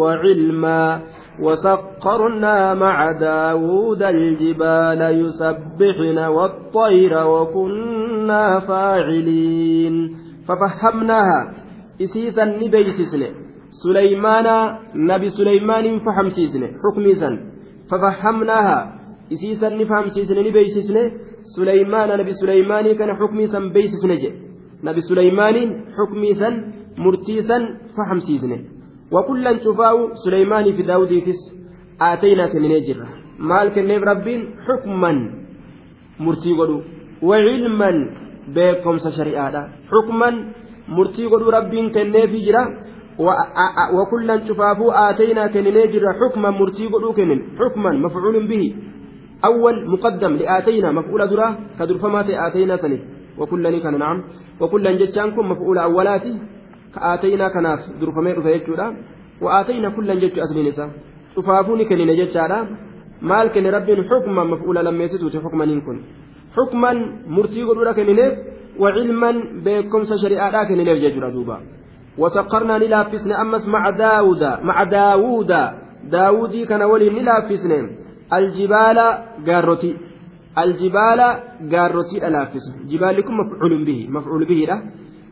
وعلما 0.00 1.00
وسخرنا 1.40 2.74
مع 2.74 3.12
داود 3.12 4.02
الجبال 4.02 5.00
يسبحن 5.24 6.18
والطير 6.18 7.26
وكنا 7.26 8.60
فاعلين. 8.60 10.16
ففهمناها. 10.48 11.54
إسيسا 12.02 12.44
نبيسسن 12.44 13.22
سليمان 13.84 14.76
نبي 14.94 15.28
سليمان 15.30 15.98
فحمسيسن 15.98 16.62
حكميسا. 16.82 17.30
ففهمناها. 17.90 19.00
isiisan 19.30 19.78
ni 19.78 19.86
fahamsiisne 19.86 20.42
suleymaana 21.54 22.16
nabi 22.20 22.34
suleymaanii 22.40 22.94
kana 23.00 23.14
xukmii 23.20 23.48
san 23.54 23.64
beeksisne 23.74 24.16
jedhe 24.22 24.38
nabi 24.88 25.02
suleymaaniin 25.08 25.70
xukmii 25.96 26.34
san 26.42 26.54
murtii 27.04 27.42
san 27.50 27.62
fahamsiisne 27.96 28.58
wakullan 29.14 29.56
cufaa'u 29.64 30.02
suleymaanii 30.24 30.76
fi 30.78 30.88
daawudiifis 30.90 31.40
aataynaa 32.08 32.48
kenninee 32.52 32.80
jirra 32.88 33.06
maal 33.50 33.68
kenneef 33.76 34.02
rabbiin 34.10 34.42
xukman 34.66 35.18
murtii 36.26 36.54
godhu 36.60 36.76
wacilman 37.30 37.98
beekomsa 38.54 39.10
shari'aadha 39.18 39.62
xukman 39.92 40.36
murtii 40.96 41.28
godhu 41.32 41.56
rabbiin 41.58 41.90
kenneefii 41.96 42.44
jira 42.48 42.62
وكلا 43.98 44.46
شفافو 44.48 44.90
آتينا 44.90 45.46
كننجر 45.46 46.04
حكما 46.20 46.50
مرتي 46.50 46.86
قدو 46.86 47.12
كنن 47.12 47.40
حكما 47.60 47.90
مفعول 48.04 48.46
به 48.50 48.62
أول 49.44 49.90
مقدم 49.92 50.32
لآتينا 50.40 50.92
مفعول 50.92 51.22
درا 51.30 51.48
كدرفمات 51.78 52.28
آتينا 52.46 52.76
سنه 52.76 52.98
وكلا 53.38 53.78
كان 53.84 53.98
نعم. 53.98 54.18
وكلا 54.60 54.90
جتشانكم 55.00 55.44
مفعول 55.52 55.78
أولاتي 55.78 56.34
كآتينا 56.94 57.48
كناف 57.54 57.80
درفمات 58.00 58.38
فيجورا 58.44 58.86
وآتينا 59.42 59.88
كلا 59.96 60.14
جتش 60.14 60.38
أسلين 60.38 60.66
إسا. 60.66 60.86
شفافوني 61.36 61.84
كنن 61.84 62.10
جتشارا 62.20 62.60
maal 63.30 63.52
kenne 63.52 63.70
rabbiin 63.76 64.00
xukman 64.10 64.48
maf'uula 64.52 64.80
lammeessituuti 64.82 65.38
xukmaniin 65.44 65.80
kun 65.86 65.96
xukman 66.56 66.96
murtii 67.36 67.64
godhuudha 67.68 67.92
kennineef 67.98 68.32
وعلما 68.80 69.30
بكم 69.64 70.04
شريعة 70.04 70.68
كن 70.68 70.78
نرجع 70.78 71.28
دوبا. 71.28 71.60
وسقرنا 72.18 72.78
نلافسن 72.78 73.32
أمس 73.32 73.68
مع 73.68 73.90
داود 73.90 74.42
مع 74.62 74.84
داود 74.84 75.52
داودي 76.04 76.66
كان 76.66 76.82
ولي 76.82 77.10
نلافسن 77.10 77.72
الجبال 78.38 78.98
قارتي 79.46 79.96
الجبال 80.58 81.20
قارتي 81.72 82.16
ألافسن 82.28 82.74
جبالكم 82.90 83.34
مفعول 83.40 83.84
به 83.84 84.00
مفعول 84.16 84.42
به 84.50 84.60
له. 84.70 84.78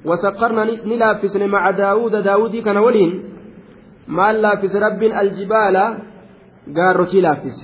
وسقرنا 0.05 0.65
نلافسن 0.91 1.43
مع 1.49 1.71
داود. 1.71 2.15
داودي 2.29 2.61
كان 2.63 2.77
ولي 2.77 3.07
ما 4.09 4.33
لافس 4.33 4.77
رب 4.77 5.03
الجبال 5.03 5.77
قارتي 6.77 7.21
لافس. 7.21 7.57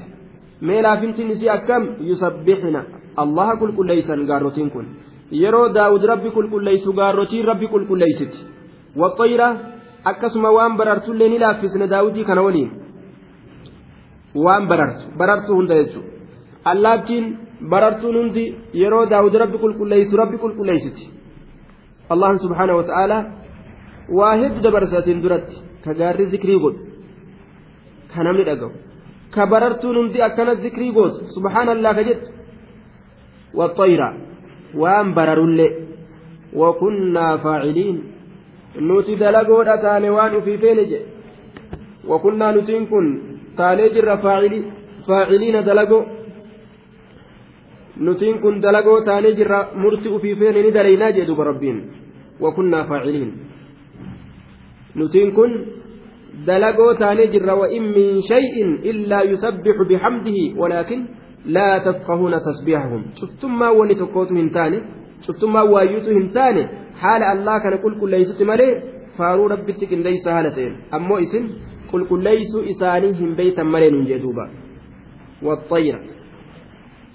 ما 0.63 0.77
لافنتي 0.85 1.25
نسي 1.25 1.47
أكم؟ 1.51 1.83
يسبحنا. 2.11 2.83
الله 3.23 3.49
كل 3.61 3.71
كل 3.77 3.87
ليس 3.87 4.11
قارتين 4.31 4.71
كن. 4.71 4.87
yeroo 5.43 5.69
daawud 5.73 6.03
rabbi 6.05 6.31
qulqulleeysu 6.37 6.93
gaarrotiin 6.93 7.47
rabbi 7.51 7.67
qulqulleeysiti 7.75 8.39
waxayra 9.03 9.49
akkasuma 10.11 10.51
waan 10.57 10.77
barartullee 10.77 11.29
ni 11.29 11.39
laaffisne 11.39 11.87
daawudii 11.95 12.25
kana 12.29 12.43
waliin 12.47 12.71
waan 14.35 14.65
barartu 14.71 15.05
barartuu 15.21 15.55
hunda 15.59 15.75
jechuudha 15.81 16.11
allaattiin 16.73 17.27
barartuun 17.73 18.17
hundi 18.21 18.45
yeroo 18.83 19.05
daawud 19.13 19.35
rabbi 19.43 19.59
qulqulleeysu 19.65 20.17
rabbi 20.23 20.37
qulqulleeysiti 20.45 21.05
allahan 22.13 22.39
subhaanahu 22.45 22.79
wata'aalaa 22.81 23.23
waa 24.19 24.35
hedduu 24.43 24.63
dabarsa 24.67 24.97
asiin 25.01 25.23
duratti 25.25 25.57
ka 25.85 25.91
gaarri 26.01 26.27
zikrii 26.35 26.59
godhu 26.65 26.81
ka 28.13 28.23
namni 28.27 28.45
dhagahu 28.49 28.73
ka 29.35 29.43
barartuun 29.53 29.97
hundi 30.01 30.19
akkana 30.29 30.55
zikrii 30.65 30.93
gootu 30.97 31.19
subhaanallaa 31.37 31.95
ka 31.99 32.03
jettu 32.09 32.31
waxayra 33.61 34.09
waan 34.83 35.15
bararullee 35.17 35.73
wakunnaa 36.63 37.33
faaciliin 37.45 37.97
nuti 38.89 39.17
dalagoodha 39.23 39.77
taane 39.85 40.09
waan 40.17 40.37
ufii 40.39 40.59
feene 40.65 40.85
jedhe 40.91 41.07
wakunnaa 42.11 42.53
nutiin 42.57 42.87
kun 42.93 43.07
taanee 43.57 43.89
jirra 43.95 44.17
faaciliina 45.07 45.63
dalagoo 45.69 46.03
nutiin 48.07 48.39
kun 48.43 48.61
dalagoo 48.63 49.01
taanee 49.09 49.35
jirra 49.39 49.59
murti 49.83 50.09
ufii 50.17 50.37
feene 50.41 50.63
ni 50.63 50.75
dalaynaa 50.77 51.13
jedhe 51.17 51.27
duba 51.31 51.45
rabbiin 51.51 51.79
wakunnaa 52.45 52.85
faaciliin 52.91 53.33
nutiin 54.95 55.33
kun 55.39 55.53
dalagoo 56.47 56.95
taanee 57.03 57.27
jirra 57.35 57.55
wa 57.61 57.69
in 57.77 57.85
min 57.97 58.23
shay'in 58.31 58.71
illaa 58.93 59.23
yusabbihu 59.33 59.85
bixamdihi 59.91 60.55
walaakin 60.63 61.07
laa 61.57 61.81
tafqahuuna 61.87 62.41
tasbiihahum 62.49 63.05
cuftummaa 63.21 63.73
wanni 63.79 63.95
tokkootu 64.03 64.35
hin 64.41 64.51
taane 64.57 64.83
cuftummaa 65.27 65.65
waayyuutu 65.75 66.11
hin 66.19 66.29
taane 66.39 66.69
haala 67.03 67.31
allaa 67.35 67.61
kana 67.61 67.79
qulqulleeysutti 67.85 68.45
malee 68.51 68.73
faaruu 69.19 69.49
rabbitti 69.55 69.87
qindeeysa 69.93 70.33
haala 70.37 70.51
ta'een 70.59 70.75
ammoo 70.99 71.19
isin 71.27 71.45
qulqulleeysuu 71.95 72.63
isaanii 72.75 73.13
hin 73.21 73.35
beeytan 73.41 73.73
malee 73.75 73.91
nun 73.97 74.07
jee 74.11 74.21
duuba 74.25 74.49
waxayra 75.49 75.99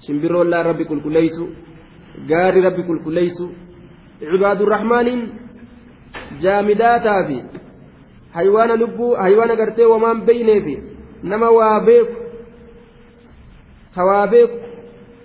shimbirroollaan 0.06 0.66
rabbi 0.70 0.84
qulqulleeysu 0.90 1.44
gaarri 2.30 2.60
rabbi 2.68 2.82
qulqulleeysu 2.90 3.46
cibaadurrahmaaniin 4.20 5.22
jaamidaataa 6.44 7.20
fi 7.28 7.38
haywaana 8.38 8.80
lubbuu 8.82 9.12
haywaana 9.24 9.56
gartee 9.60 9.86
wamaan 9.92 10.22
beyneefi 10.30 10.74
nama 11.22 11.50
waa 11.58 11.80
beeku 11.88 12.16
hawaa 13.96 14.26
beeku 14.34 14.58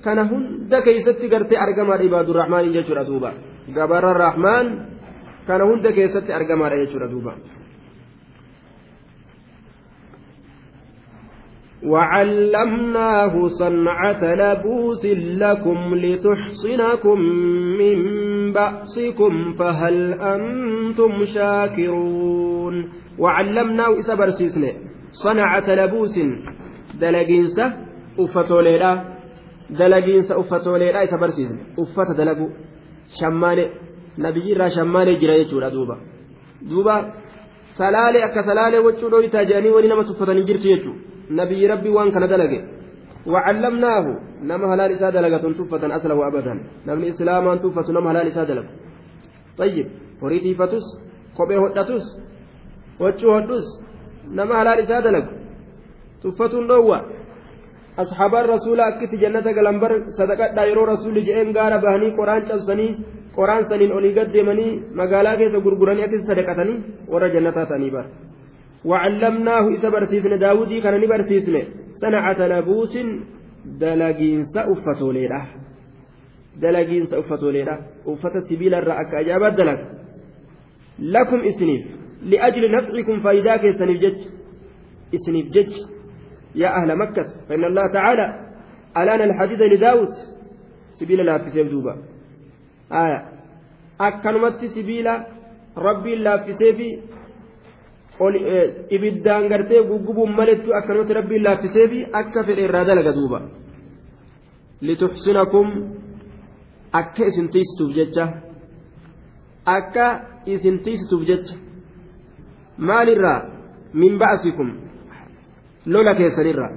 kana 0.03 0.23
hunda 0.31 0.81
keessatti 0.87 1.29
gartee 1.33 1.59
argamaadha 1.65 2.07
ibaadurrahmaanii 2.09 2.73
jechuudha 2.77 3.07
duuba 3.09 3.33
gabarra 3.77 4.13
rahmaan 4.13 4.67
kana 5.47 5.65
hunda 5.69 5.91
keessatti 5.91 6.33
argamaadha 6.33 6.77
jechuudha 6.83 7.07
duuba. 7.13 7.33
وعلمناه 11.83 13.47
صنعة 13.47 14.35
لبوس 14.35 15.05
لكم 15.15 15.95
لتحصنكم 15.95 17.19
من 17.79 17.97
بأسكم 18.53 19.53
فهل 19.53 20.13
أنتم 20.13 21.25
شاكرون 21.35 22.89
وعلمناه 23.19 23.99
إسا 23.99 24.15
برسيسنا 24.15 24.73
صنعة 25.11 25.75
لبوس 25.75 26.19
دلقينسة 27.01 27.85
uffatooleedha 28.17 29.05
dalagiinsa 29.79 30.37
uffatooleedha 30.37 31.03
isa 31.03 31.17
barsiisne 31.17 31.59
uffata 31.77 32.13
dalagu 32.13 32.51
shammaane 33.19 33.71
nabiyyi 34.17 34.51
irraa 34.51 34.69
shammaanee 34.69 35.15
jira 35.15 35.37
jechuudha 35.37 35.69
duuba 35.69 35.97
duuba 36.69 36.95
salaalee 37.77 38.23
akka 38.23 38.43
salaalee 38.43 38.79
waccuu 38.79 39.09
dhooytaa 39.09 39.45
jedhanii 39.45 39.69
wani 39.69 39.87
nabiyyi 41.29 41.67
rabbii 41.73 41.93
waan 41.97 42.11
kana 42.11 42.27
dalage 42.27 42.59
وعلمناه 43.33 44.05
نما 44.49 44.65
هلال 44.73 44.91
إساء 44.95 45.09
دلقة 45.17 45.45
تفة 45.59 45.83
أسله 45.97 46.27
أبدا 46.27 46.53
نمني 46.87 47.09
إسلاما 47.09 47.55
تفة 47.63 47.87
نما 47.95 48.11
هلال 48.11 48.27
إساء 48.27 48.45
دلق 48.45 48.67
طيب 49.57 49.87
وريتي 50.21 50.53
فتس 50.59 50.85
قبي 51.37 51.55
هدتس 51.57 52.05
وجه 53.01 53.27
هدس 53.37 53.67
نما 54.37 54.55
هلال 54.61 54.77
إساء 54.85 54.99
دلق 55.07 55.25
تفة 56.23 56.53
نوى 56.71 56.99
asxaabaan 58.01 58.45
rasuulaa 58.55 58.87
akkitti 58.91 59.17
jannata 59.23 59.55
galan 59.57 59.79
bar 59.79 59.91
sadaqadhaa 60.19 60.67
yeroo 60.69 60.85
rasuulli 60.93 61.21
je'een 61.27 61.55
gaara 61.57 61.77
bahanii 61.85 62.11
qoraan 62.19 62.43
cabsanii 62.49 62.91
qoraan 63.37 63.63
saniin 63.69 63.95
olii 63.97 64.11
gad 64.17 64.29
deemanii 64.35 64.71
magaalaa 64.99 65.39
keessa 65.39 65.63
gurguranii 65.65 66.03
akkasi 66.07 66.27
sadaqatanii 66.31 66.77
warra 67.13 67.29
jannataa 67.35 67.65
ta'anii 67.71 67.91
bar 67.95 68.05
وعلمناه 68.85 69.73
إسا 69.73 69.89
برسيسن 69.89 70.39
داودي 70.39 70.81
كان 70.81 71.01
نبرسيسن 71.01 71.55
صنعة 72.01 72.47
لبوس 72.47 72.97
دلقينس 73.65 74.57
أفتوليرا 74.57 75.47
دلقينس 76.61 77.13
أفتوليرا 77.13 77.85
أفت 78.07 78.37
سبيل 78.49 78.73
الرأك 78.73 79.13
أجابت 79.13 79.53
دلق 79.53 79.79
لكم 80.99 81.39
إسنيف. 81.39 81.85
لأجل 82.21 82.71
نفعكم 82.71 83.23
فإذا 83.23 83.57
كيسنيف 83.57 84.01
جج. 84.01 84.17
إسنيف 85.15 85.45
جج. 85.51 85.73
يا 86.55 86.67
أهل 86.67 86.97
مكة 86.97 87.23
فإن 87.49 87.63
الله 87.63 87.93
تعالى 87.93 88.25
ألان 88.97 89.21
الحديد 89.21 89.61
لداود. 89.61 90.09
سبيل 90.99 91.19
الله 91.19 91.37
في 91.37 91.49
سيف 91.49 91.71
آية. 92.91 93.25
أكنمت 94.01 94.65
سبيل 94.65 95.07
ربي 95.77 96.15
في 96.45 96.53
سيفي 96.53 97.14
ibiddaan 98.95 99.49
gartee 99.51 99.81
guggubuun 99.89 100.31
malettu 100.39 100.73
akkanumatti 100.79 101.13
rabbiin 101.19 101.43
laaffisee 101.43 101.87
fi 101.91 101.99
akka 102.21 102.43
fedhe 102.47 102.61
irraa 102.67 102.85
dalaga 102.89 103.11
duuba 103.17 103.39
lituxsinakum 104.87 105.67
akka 106.99 107.25
isin 107.29 107.47
tiisituuf 107.53 107.91
jecha 107.97 108.25
akka 109.77 110.05
isin 110.53 110.79
tiisituuf 110.85 111.23
jecha 111.29 111.55
maalirraa 112.77 113.39
min 114.01 114.17
ba'asikum 114.21 114.69
لولا 115.87 116.13
كيسنرا 116.13 116.69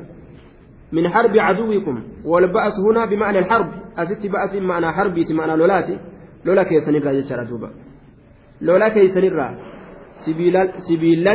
من 0.92 1.08
حرب 1.08 1.38
عدوكم 1.38 2.02
والبأس 2.24 2.72
هنا 2.90 3.04
بمعنى 3.04 3.38
الحرب 3.38 3.68
أست 3.96 4.26
بأس 4.26 4.54
معنى 4.54 4.92
حربي 4.92 5.34
معنى 5.34 5.56
لولاتي 5.56 5.98
لولا 6.44 6.62
كيسنرا 6.62 7.12
جتشارا 7.12 7.44
دوبا 7.44 7.70
لولا 8.60 8.88
كيسنرا 8.88 9.48
سبيلا 9.58 9.67
سبيلا 10.24 11.34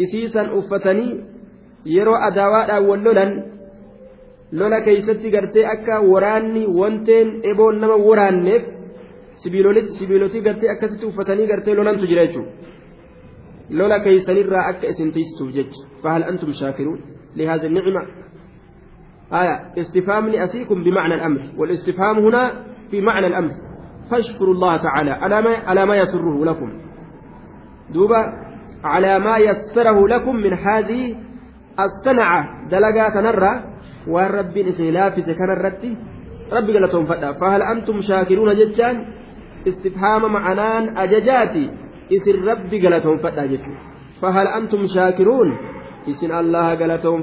إسيسا 0.00 0.42
أفتني 0.58 1.08
yeroo 1.96 2.18
adaawaadhaan 2.28 2.86
wal 2.90 3.02
lolan 3.06 3.32
lola 4.52 4.80
keeysatti 4.86 5.30
gartee 5.30 5.66
akka 5.74 6.00
waraanni 6.12 6.66
wanteen 6.78 7.28
eboon 7.50 7.80
nama 7.80 7.96
waraanneef 8.08 8.64
sibiilotii 9.98 10.42
gartee 10.46 10.70
akkasitti 10.74 11.06
uffatanii 11.06 11.46
gartee 11.46 11.74
lolantu 11.74 12.06
jira 12.10 12.26
jechuudha 12.26 12.52
lola 13.78 14.00
keeysanirraa 14.04 14.64
akka 14.70 14.90
isin 14.92 15.12
tiistuuf 15.16 15.54
jecha 15.58 15.86
fahal 16.02 16.22
antum 16.30 16.52
shaakiruun 16.52 17.00
lihaadha 17.34 17.68
nicma 17.76 18.02
آية 19.32 19.72
استفهام 19.78 20.28
لأسيكم 20.28 20.84
بمعنى 20.84 21.14
الأمر 21.14 21.40
والاستفهام 21.58 22.18
هنا 22.18 22.64
في 22.90 23.00
معنى 23.00 23.26
الأمر 23.26 23.50
فاشكروا 24.10 24.54
الله 24.54 24.76
تعالى 24.76 25.10
على 25.10 25.42
ما 25.42 25.56
على 25.68 25.86
ما 25.86 25.96
يسره 25.96 26.44
لكم 26.44 26.87
دوبا 27.94 28.22
على 28.84 29.18
ما 29.18 29.38
يسره 29.38 30.08
لكم 30.08 30.34
من 30.36 30.52
هذه 30.52 31.16
الصنعة. 31.84 32.40
دلقات 32.70 33.16
نرى 33.16 33.52
والرب 34.12 34.56
إسلافس 34.56 35.26
كان 35.38 35.50
الرتي 35.56 35.92
ربي 36.52 36.72
قال 36.72 36.82
لهم 36.82 37.04
فهل 37.40 37.62
أنتم 37.62 38.00
شاكرون 38.00 38.50
ججان 38.60 38.96
استفهام 39.68 40.22
معنان 40.32 40.84
أججاتي. 40.98 41.66
إسر 42.12 42.36
ربي 42.50 42.76
قال 42.82 42.94
لهم 43.02 43.16
فهل 44.22 44.46
أنتم 44.58 44.82
شاكرون؟ 44.94 45.48
إسن 46.08 46.30
الله 46.32 46.68
قال 46.80 46.90
لهم 47.04 47.22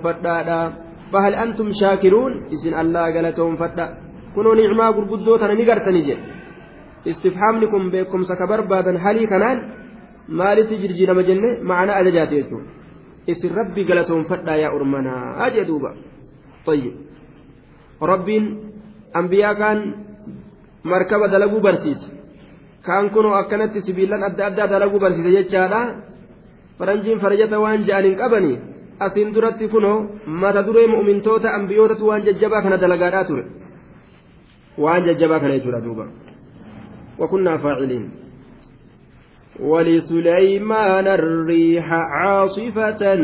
فهل 1.12 1.34
أنتم 1.36 1.68
شاكرون؟ 1.82 2.32
إسن 2.54 2.74
الله 2.82 3.06
قال 3.16 3.26
لهم 3.38 3.56
كنوا 4.36 4.56
نعما 4.56 4.88
قرقدوتا 4.96 5.48
نقرتني 5.60 6.02
جي 6.08 6.16
استفهامni 7.12 7.70
kun 7.70 7.84
beekumsa 7.94 8.34
ka 8.40 8.46
barbaadan 8.50 8.98
halii 8.98 9.30
kanaan 9.30 9.58
maalitti 10.28 10.78
jirjiirama 10.78 11.24
jenne? 11.24 11.50
Ma'anaa 11.62 12.00
ajajaate 12.02 12.36
jechuudha 12.42 12.76
isin 13.28 13.56
rabbi 13.56 13.86
galatoonfadhaa 13.86 14.58
yaa 14.64 14.74
urmanaa 14.78 15.50
jee 15.56 15.66
duuba. 15.68 15.94
Rabbiin 18.02 18.46
ambiyaa 19.14 19.56
kaan 19.56 19.80
markaba 20.84 21.28
dalaguu 21.28 21.62
barsiise 21.62 22.08
kaan 22.86 23.10
kunoo 23.10 23.34
akkanatti 23.34 23.82
sibiilaan 23.82 24.24
adda 24.24 24.46
addaa 24.46 24.68
dalaguu 24.70 25.00
barsiise 25.00 25.32
jechaadha. 25.38 25.82
Faranjiin 26.78 27.20
farajata 27.20 27.60
waan 27.60 27.86
ja'an 27.88 28.06
hin 28.06 28.18
qabanii. 28.22 28.60
Asiin 29.00 29.34
duratti 29.36 29.68
kunoo 29.68 29.98
mata 30.26 30.66
duree 30.68 30.88
mu'umintoota 30.88 31.54
ambiyootatu 31.58 32.08
waan 32.08 32.26
jajjabaa 32.26 32.62
kana 32.62 32.78
dalagaadhaa 32.78 33.24
ture. 33.30 33.44
Waan 34.78 35.06
jajjabaa 35.08 35.40
kana 35.40 35.58
jechuudha 35.58 35.82
duuba. 35.86 36.06
Wakunnaa 37.20 37.58
faaciliin. 37.58 38.25
ولسليمان 39.60 41.08
الريح 41.08 41.94
عاصفة 41.94 43.16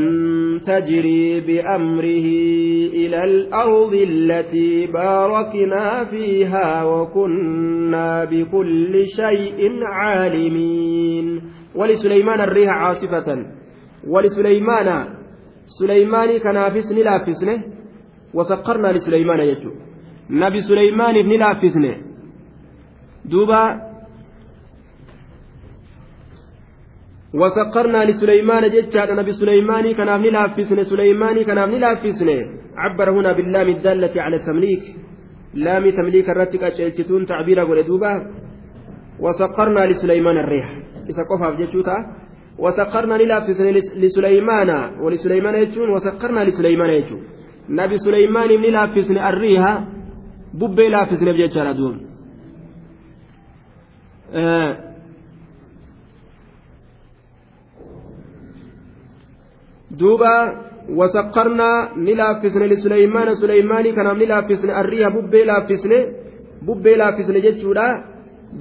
تجري 0.66 1.40
بأمره 1.40 2.28
إلى 2.94 3.24
الأرض 3.24 3.94
التي 3.94 4.88
باركنا 4.88 6.06
فيها 6.06 6.84
وكنا 6.84 8.26
بكل 8.26 9.06
شيء 9.06 9.84
عالمين. 9.84 11.42
ولسليمان 11.76 12.42
الريح 12.42 12.70
عاصفة. 12.72 13.46
ولسليمان 14.08 15.08
سليمان 15.66 16.38
كنافس 16.38 16.92
نلافسنه 16.92 17.64
وسقرنا 18.34 18.88
لسليمان 18.88 19.40
يجو. 19.40 19.72
نبي 20.30 20.58
سليمان 20.62 21.16
نلافسنه 21.16 21.96
دوبا 23.26 23.91
وسقرنا 27.34 28.06
لسليمان 28.06 28.64
جتشا 28.70 29.14
نبي 29.14 29.32
سليمان 29.32 29.94
كان 29.94 30.10
ابن 30.10 30.24
لافسن 30.24 30.84
سليمان 30.84 31.44
كان 31.44 31.58
ابن 31.58 31.76
لافسن 31.80 32.30
عبر 32.78 33.10
هنا 33.12 33.32
باللام 33.32 33.68
الدالة 33.70 34.22
على 34.22 34.36
التمليك. 34.36 34.84
لام 35.54 35.90
تمليك 35.90 36.30
الرتك 36.30 36.64
أشيلتون 36.64 37.26
تعبير 37.26 37.60
قول 37.60 37.84
دوبا 37.84 38.14
وسقرنا 39.20 39.86
لسليمان 39.86 40.38
الريح. 40.38 40.68
إذا 41.10 41.24
قفا 41.30 41.56
في 41.56 41.84
وسقرنا 42.60 43.14
للافسن 43.14 43.66
لسليمان. 43.96 44.70
ولسليمان 45.04 45.56
يجون 45.56 45.90
وسقرنا 45.90 46.42
لسليمان 46.44 46.90
يجون. 46.90 47.24
نبي 47.70 47.98
سليمان 47.98 48.50
من 48.62 48.70
لافسن 48.76 49.18
الريح. 49.18 49.84
ببي 50.54 50.90
لافسن 50.90 51.26
بجتشا 51.32 51.72
دوم 51.72 52.02
آه 54.34 54.91
duuba 60.00 60.34
wasaqarnaa 61.00 61.90
ni 61.96 62.16
laaffisne 62.16 62.68
lisuleymaana 62.68 63.36
suleymaanii 63.36 63.94
kanaaf 63.94 64.18
ni 64.18 64.26
laaffisne 64.26 64.74
arriiha 64.82 65.12
bubbee 65.12 65.46
laaffisne 65.46 66.00
bubbee 66.66 66.96
laaffisne 67.02 67.42
jechuudha 67.42 67.86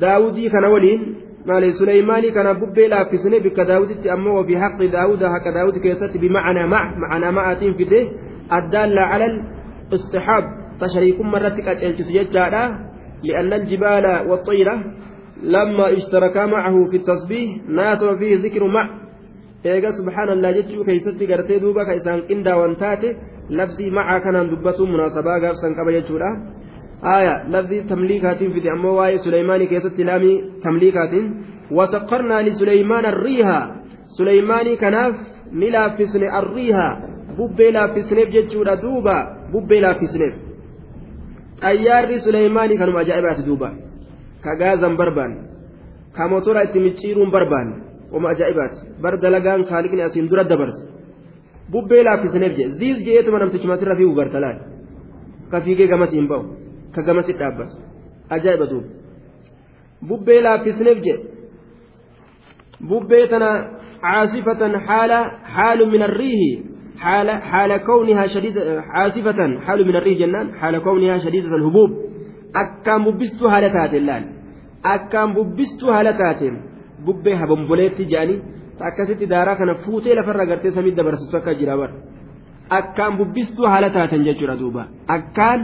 daawudii 0.00 0.50
kana 0.50 0.68
waliin 0.74 1.02
maali 1.46 1.72
suleymaanii 1.72 2.32
kanaaf 2.32 2.58
bubbee 2.58 2.88
laaffisne 2.88 3.40
bikka 3.40 3.64
daawuditti 3.64 4.10
ammoo 4.10 4.36
ofii 4.40 4.60
haqi 4.64 4.88
daawuda 4.88 5.30
haqa 5.30 5.52
daawudi 5.52 5.80
keessatti 5.80 6.18
bimacanaa 6.18 6.66
mac 6.66 6.86
macanaa 7.02 7.32
macaatiin 7.38 7.74
fide 7.80 8.00
addaalla 8.58 9.10
calal 9.12 9.36
istixaab 9.96 10.44
tashariikumma 10.78 11.38
irratti 11.38 11.66
qaceelchisu 11.68 12.12
jechaadha 12.18 12.64
لأن 13.24 13.52
الجبال 13.52 14.06
والطيرة 14.28 14.84
لما 15.42 15.92
اشتركا 15.92 16.46
معه 16.46 16.90
في 16.90 16.96
التسبيح 16.96 17.50
ناسب 17.68 18.18
فيه 18.18 18.36
ذكر 18.36 18.66
مع 18.66 18.84
eega 19.64 19.92
subhaanallaa 19.98 20.52
jechuu 20.58 20.84
keeysatti 20.84 21.26
gartee 21.26 21.60
duuba 21.60 21.84
ka 21.84 21.94
isaan 22.00 22.22
qindaawan 22.28 22.76
taate 22.82 23.08
lafzii 23.58 23.90
macaa 23.98 24.20
kanaan 24.26 24.50
dubbatu 24.52 24.86
munaasabaa 24.92 25.38
gaafsan 25.44 25.74
qaba 25.78 25.92
jechuudha 25.96 26.30
aya 27.14 27.34
lafzii 27.54 27.82
tamliikaatiin 27.90 28.52
fide 28.54 28.70
ammoo 28.76 28.94
waa'ee 28.98 29.18
suleymaanii 29.26 29.66
keessatti 29.72 30.04
laamii 30.10 30.36
tamliikaatiin 30.64 31.26
wasaqarnaa 31.78 32.42
lisuleymaan 32.48 33.06
arriiha 33.12 33.58
suleymaanii 34.16 34.76
kanaaf 34.84 35.14
ni 35.52 35.70
laaffisne 35.76 36.28
arriiha 36.40 36.86
bubbee 37.36 37.70
laaffisneef 37.76 38.28
jechuudha 38.38 38.76
duuba 38.84 39.16
bubbee 39.52 39.80
laaffisneef 39.86 40.34
xayyaarri 41.62 42.20
suleymaanii 42.26 42.78
kanuma 42.82 43.00
ajaa'ibaati 43.04 43.42
duuba 43.50 43.70
ka 44.44 44.56
gaazan 44.60 44.96
barbaan 44.96 45.32
ka 46.16 46.28
motora 46.32 46.64
itti 46.66 46.78
micciiruun 46.86 47.30
barbaan 47.36 47.68
wama 48.12 48.28
ajaa'ibaati 48.34 48.78
bar 49.02 49.14
dalagaan 49.24 49.62
kaaliqni 49.70 50.02
asiin 50.08 50.26
dura 50.30 50.44
dabarse 50.52 50.82
bubbee 51.72 52.02
laaffisneef 52.08 52.52
jee 52.58 52.68
ziis 52.78 52.98
je'eetuma 53.06 53.38
namtichumatirra 53.42 53.94
fiigu 53.98 54.14
gartalaan 54.20 54.56
ka 55.50 55.56
fiigee 55.64 55.88
gamas 55.92 56.10
hin 56.18 56.26
ba'u 56.32 56.42
ka 56.94 57.00
gamasi 57.08 57.32
dhaabbatu 57.40 57.76
ajaa'iba 58.36 58.66
duuba 58.70 58.88
bubbee 60.08 60.40
laaffisneef 60.46 60.98
jee 61.06 61.18
bubbee 62.90 63.24
tana 63.32 63.50
caasifatan 64.04 64.72
haala 64.88 65.18
haalu 65.54 65.84
min 65.94 66.02
arriihi 66.10 66.52
حال 67.00 67.28
حال 67.30 67.76
كونها 67.76 68.26
شديدة 68.26 68.80
عاصفة 68.80 69.60
حال 69.60 69.88
من 69.88 69.96
الريح 69.96 70.18
جنان 70.18 70.54
حال 70.60 70.78
كونها 70.78 71.18
شديدة 71.18 71.56
الهبوب 71.56 71.90
أكام 72.62 73.10
ببستو 73.10 73.48
هالتات 73.48 73.94
اللان 74.00 74.24
أكام 74.84 75.28
ببستو 75.34 75.86
هالتات 75.96 76.42
bubbee 77.06 77.34
habomboleetti 77.42 78.04
jedhanii 78.12 78.38
akkasitti 78.88 79.26
daaraa 79.32 79.56
kana 79.56 79.74
fuutee 79.84 80.14
lafarra 80.18 80.46
gartee 80.50 80.70
samii 80.76 80.96
dabarsitu 80.96 81.36
akka 81.36 81.54
jira 81.60 81.76
bar. 81.76 81.90
Akkaan 82.78 83.16
bubbistuu 83.18 83.66
haala 83.66 83.90
taateen 83.90 84.24
jechuudha 84.24 84.56
duuba. 84.58 84.82
Akkaan 85.08 85.60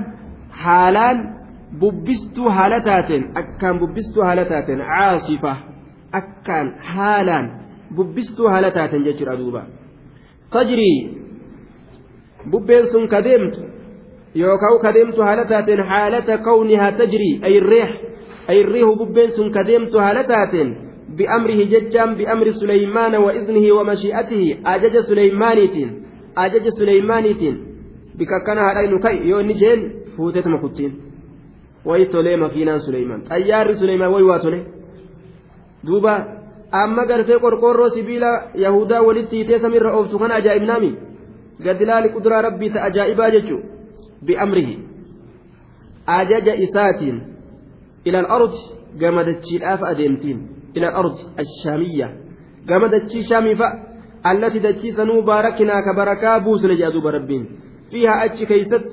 haalaan 0.51 1.19
bubbistuu 1.81 2.49
haala 2.57 2.81
taateen 2.81 3.31
akkaan 3.41 3.79
bubbistuu 3.81 4.23
haala 4.25 4.45
taateen 4.45 4.81
caasifa 4.91 5.57
akkaan 6.13 6.75
haalaan 6.95 7.47
bubbistuu 7.97 8.49
haala 8.49 8.71
taateen 8.71 9.05
jechuudha 9.05 9.39
duuba. 9.39 9.63
Tajrii 10.51 10.99
bubbeen 12.51 12.91
sun 12.93 13.09
kadeemtu 13.09 13.61
yookaan 14.35 14.79
kadeemtu 14.81 15.23
haala 15.23 15.45
taateen 15.45 15.81
haalata 15.89 16.39
kawnihaa 16.39 16.93
tajrii 16.93 17.41
ayirreex 17.43 17.91
ayirreehu 18.49 18.97
bubbeen 18.97 19.31
sun 19.33 19.51
kadeemtu 19.51 19.99
haala 19.99 20.25
taateen. 20.25 20.86
بأمره 21.17 21.61
ججام 21.73 22.11
بأمر 22.19 22.47
سليمان 22.51 23.15
وإذنه 23.25 23.67
ومشيئته 23.77 24.43
أجج 24.67 24.95
سليمانيتين 24.99 25.91
أجج 26.45 26.69
سليمانيتين 26.69 27.57
بك 28.19 28.33
كان 28.47 28.59
هذا 28.59 28.81
كي 29.05 29.17
يوني 29.31 29.53
جين 29.61 29.81
فوتت 30.17 30.47
مكتين 30.47 30.93
ويتولي 31.85 32.37
مكينان 32.37 32.79
سليمان 32.79 33.21
أيار 33.33 33.73
سليمان 33.73 34.11
ويواتولي 34.15 34.61
دوبا 35.85 36.37
amma 36.73 37.07
gartee 37.07 37.39
qorqoorroo 37.39 37.91
sibiila 37.91 38.31
yahudaa 38.55 39.03
walitti 39.03 39.37
hiitee 39.37 39.59
samiirra 39.61 39.93
ooftu 39.99 40.19
kan 40.19 40.33
ajaa'ibnaami 40.39 40.91
gadilaali 41.65 42.09
kuduraa 42.15 42.43
rabbii 42.43 42.71
ta 42.71 42.83
ajaa'ibaa 42.89 43.31
jechu 43.31 43.59
bi'amrihi 44.27 44.75
ajaja 46.07 46.55
isaatiin 46.67 47.23
ilal 48.05 48.27
ardi 48.37 48.61
gamadachiidhaaf 49.01 49.83
adeemtiin 49.83 50.39
إلى 50.77 50.89
الأرض 50.89 51.15
الشامية. 51.39 52.09
قام 52.69 52.87
دتشي 52.87 53.23
شامي 53.23 53.57
فا 53.57 53.69
التي 54.31 54.59
دتشي 54.59 54.91
سنو 54.93 55.23
باركنا 55.23 55.81
كبركا 55.81 56.39
بوسن 56.39 56.77
جادوب 56.77 57.07
ربين. 57.07 57.47
فيها 57.91 58.25
أتش 58.25 58.43
كيست 58.45 58.89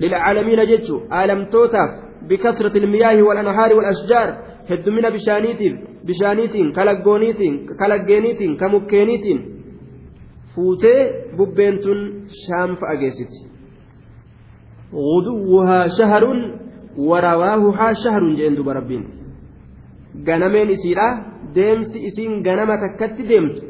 للعالمين 0.00 0.60
جتشو 0.70 0.96
آلمتوتاف 1.12 1.90
بكثرة 2.28 2.74
المياه 2.78 3.22
والأنهار 3.22 3.70
والأشجار. 3.76 4.28
هدمنا 4.70 5.08
بشانيتين 5.08 5.74
بشانيتين 6.06 6.72
كالجونيتين 6.72 7.66
كالجينيتين 7.80 8.56
كمكينيتين. 8.56 9.40
فوتي 10.56 10.96
ببينتون 11.38 11.98
شام 12.44 12.74
فأجيست 12.74 13.32
غدوها 14.94 15.88
شهر 15.98 16.24
ورواهها 16.98 17.92
شهر 18.04 18.22
جندو 18.38 18.62
بربين 18.62 19.04
ganameen 20.22 20.70
isiidha 20.70 21.06
deemsi 21.54 21.98
isiin 22.08 22.42
ganama 22.42 22.76
takkatti 22.78 23.28
deemtu 23.28 23.62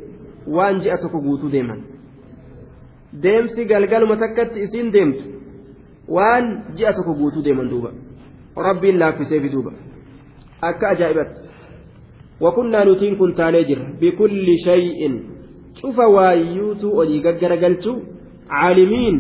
waan 0.57 0.81
ji'a 0.83 0.99
tokko 0.99 1.21
guutuu 1.21 1.53
deeman. 1.53 1.81
Deemsi 3.23 3.65
galgaluma 3.65 4.17
takkatti 4.17 4.61
isiin 4.67 4.93
deemtu 4.93 5.25
waan 6.09 6.45
ji'a 6.77 6.93
tokko 6.93 7.15
guutuu 7.15 7.45
deeman 7.45 7.71
duuba. 7.71 7.91
Rabbiin 8.57 8.99
laaffiseefi 8.99 9.53
duuba. 9.53 9.73
Akka 10.63 10.89
ajaa'ibatti 10.89 11.41
wakunnaa 12.41 12.85
nutiin 12.85 13.17
kun 13.17 13.35
taanee 13.35 13.65
jirra 13.65 13.87
bikulli 14.01 14.59
shay'in. 14.65 15.15
Cufa 15.81 16.09
waayyuutu 16.09 16.97
olii 16.99 17.21
gaggaragalchu 17.21 17.93
caalimiin 18.49 19.17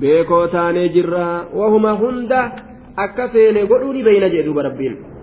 beekoo 0.00 0.46
taanee 0.46 0.88
jirra. 0.88 1.46
Wahuma 1.54 1.92
hunda 2.00 2.40
akka 2.96 3.28
feene 3.28 3.66
godhuu 3.66 4.04
beeyna 4.04 4.28
jee 4.28 4.42
duuba 4.46 4.62
rabbiin 4.62 5.17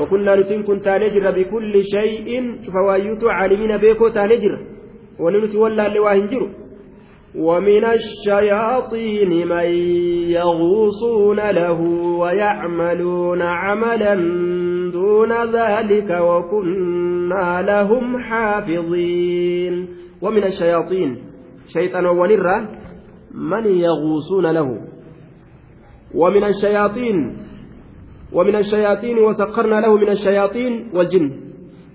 وكنا 0.00 0.36
نتين 0.36 0.62
كن 0.62 0.80
تانجر 0.80 1.30
بكل 1.30 1.72
شيء 1.84 2.28
شوف 2.64 2.74
وايوتو 2.88 3.28
عالمين 3.28 3.76
بيكو 3.76 4.08
تانجر 4.08 4.58
ونمت 5.20 5.54
ولا 5.56 5.86
اللي 5.86 5.98
واهنجر 5.98 6.42
ومن 7.34 7.84
الشياطين 7.84 9.48
من 9.48 9.64
يغوصون 10.30 11.36
له 11.50 11.80
ويعملون 12.18 13.42
عملا 13.42 14.14
دون 14.92 15.32
ذلك 15.32 16.10
وكنا 16.20 17.62
لهم 17.62 18.18
حافظين. 18.18 19.88
ومن 20.22 20.44
الشياطين 20.44 21.18
شيطان 21.72 22.06
ونرى 22.06 22.68
من 23.34 23.66
يغوصون 23.66 24.46
له. 24.46 24.78
ومن 26.14 26.44
الشياطين 26.44 27.36
ومن 28.32 28.56
الشياطين 28.56 29.18
وسخرنا 29.18 29.80
له 29.80 29.96
من 29.96 30.08
الشياطين 30.08 30.90
والجن 30.94 31.26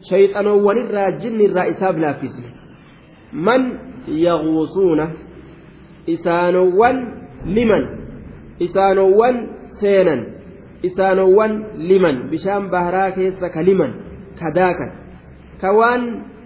شيطان 0.09 0.47
ونرى 0.47 1.05
جن 1.21 1.39
الرئيساب 1.41 1.99
لافس 1.99 2.36
من 3.33 3.61
يغوصون 4.07 4.99
إسانوان 6.09 6.97
لمن 7.45 7.83
إسانوان 8.61 9.36
سينا 9.81 10.17
إسانوان 10.86 11.51
لمن 11.89 12.15
بشام 12.31 12.69
بهرا 12.69 13.09
كيسا 13.09 13.47
كلمن 13.47 13.91
كداكا 14.39 14.88
كوان 15.61 16.01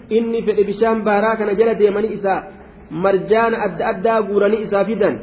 fedhe 0.10 0.64
bishaan 0.66 1.04
baaraa 1.06 1.38
kana 1.38 1.54
jala 1.54 1.76
deemanii 1.80 2.14
isaa 2.18 2.44
marjaana 2.90 3.62
adda 3.66 3.88
addaa 3.92 4.22
guuranii 4.22 4.62
isaa 4.66 4.86
fidan 4.86 5.20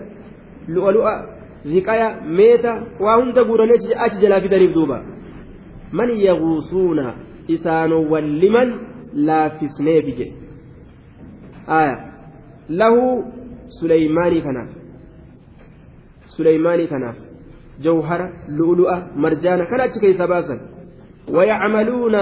lu'a 0.68 1.14
ziqaya 1.70 2.08
meeta 2.38 2.72
waa 3.04 3.16
hunda 3.20 3.44
guuranii 3.48 3.94
achi 4.06 4.22
jalaa 4.24 4.40
fidaniif 4.40 4.72
duuba 4.74 4.98
man 5.92 6.10
yaguusuuna 6.28 7.14
isaanowwan 7.56 8.30
liman 8.42 8.68
laaffisneefi 9.28 10.12
jedhe 10.18 10.34
aya 11.80 11.94
lahu 12.68 13.02
suleymaanii 13.80 14.46
kanaaf 14.46 14.70
suleymaanii 16.36 16.88
kanaaf 16.94 17.18
jawhara 17.88 18.32
lu'lu'a 18.58 18.96
marjaana 19.26 19.70
kana 19.70 19.82
achi 19.88 20.00
keessa 20.06 20.32
baasan 20.34 20.60
ويعملون 21.28 22.16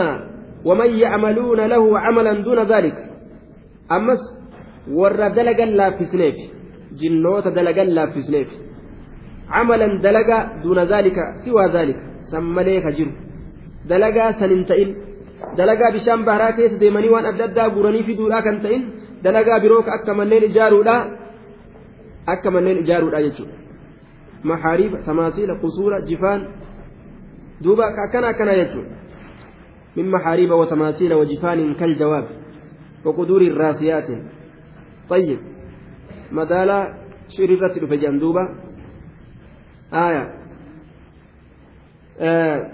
ومن 0.65 0.91
يعملون 0.91 1.61
له 1.61 1.99
عملا 1.99 2.33
دون 2.33 2.59
ذلك 2.59 3.11
أمس 3.93 4.19
ور 4.93 5.29
دلقا 5.29 5.65
لا 5.65 5.91
في 5.97 6.05
عملا 9.51 10.01
دلقا 10.01 10.39
دون 10.63 10.79
ذلك 10.79 11.17
سوى 11.45 11.65
ذلك. 11.77 11.97
سمليك 12.33 12.87
جر 12.87 13.09
دلقا 13.91 14.33
سننتئن 14.41 14.91
دلقا 15.59 15.87
بشام 15.95 16.21
بهرا 16.25 16.51
كيس 16.57 16.73
ديماني 16.83 17.09
وان 17.09 17.25
أددا 17.25 17.65
قراني 17.75 18.03
في 18.07 18.15
دولا 18.15 18.41
كنتئن 18.41 18.83
دلقا 19.25 19.59
بروك 19.63 19.89
أكا 19.89 20.13
منين 20.19 20.43
إجارو 20.51 20.83
لا 20.83 20.97
أكا 22.29 22.51
منين 22.51 22.77
إجارو 22.83 23.09
لا 23.15 23.19
يجو. 23.19 23.45
محاريب 24.45 24.93
تماثيل 25.07 25.51
قصور 25.63 25.93
جفان. 26.09 26.41
دوبا 27.65 27.87
كنا 28.13 28.33
كنا 28.39 28.53
يجو. 28.53 28.83
من 29.97 30.07
محاريب 30.11 30.51
وتماثيل 30.51 31.13
وجفان 31.15 31.75
كالجواب. 31.75 32.27
وقدور 33.05 33.43
الراسيات. 33.43 34.09
طيب. 35.13 35.39
مدالا 36.33 36.79
شريرة 37.37 37.75
الفجان 37.83 38.19
دوبا. 38.19 38.45
آية. 39.95 40.35
آه 42.21 42.71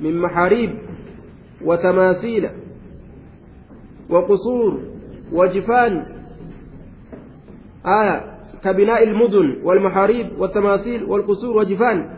من 0.00 0.20
محاريب 0.20 0.78
وتماثيل 1.64 2.50
وقصور 4.10 4.80
وجفان. 5.32 6.06
آية 7.86 8.32
كبناء 8.64 9.02
المدن 9.02 9.60
والمحاريب 9.64 10.38
والتماثيل 10.38 11.04
والقصور 11.04 11.56
وجفان. 11.56 12.16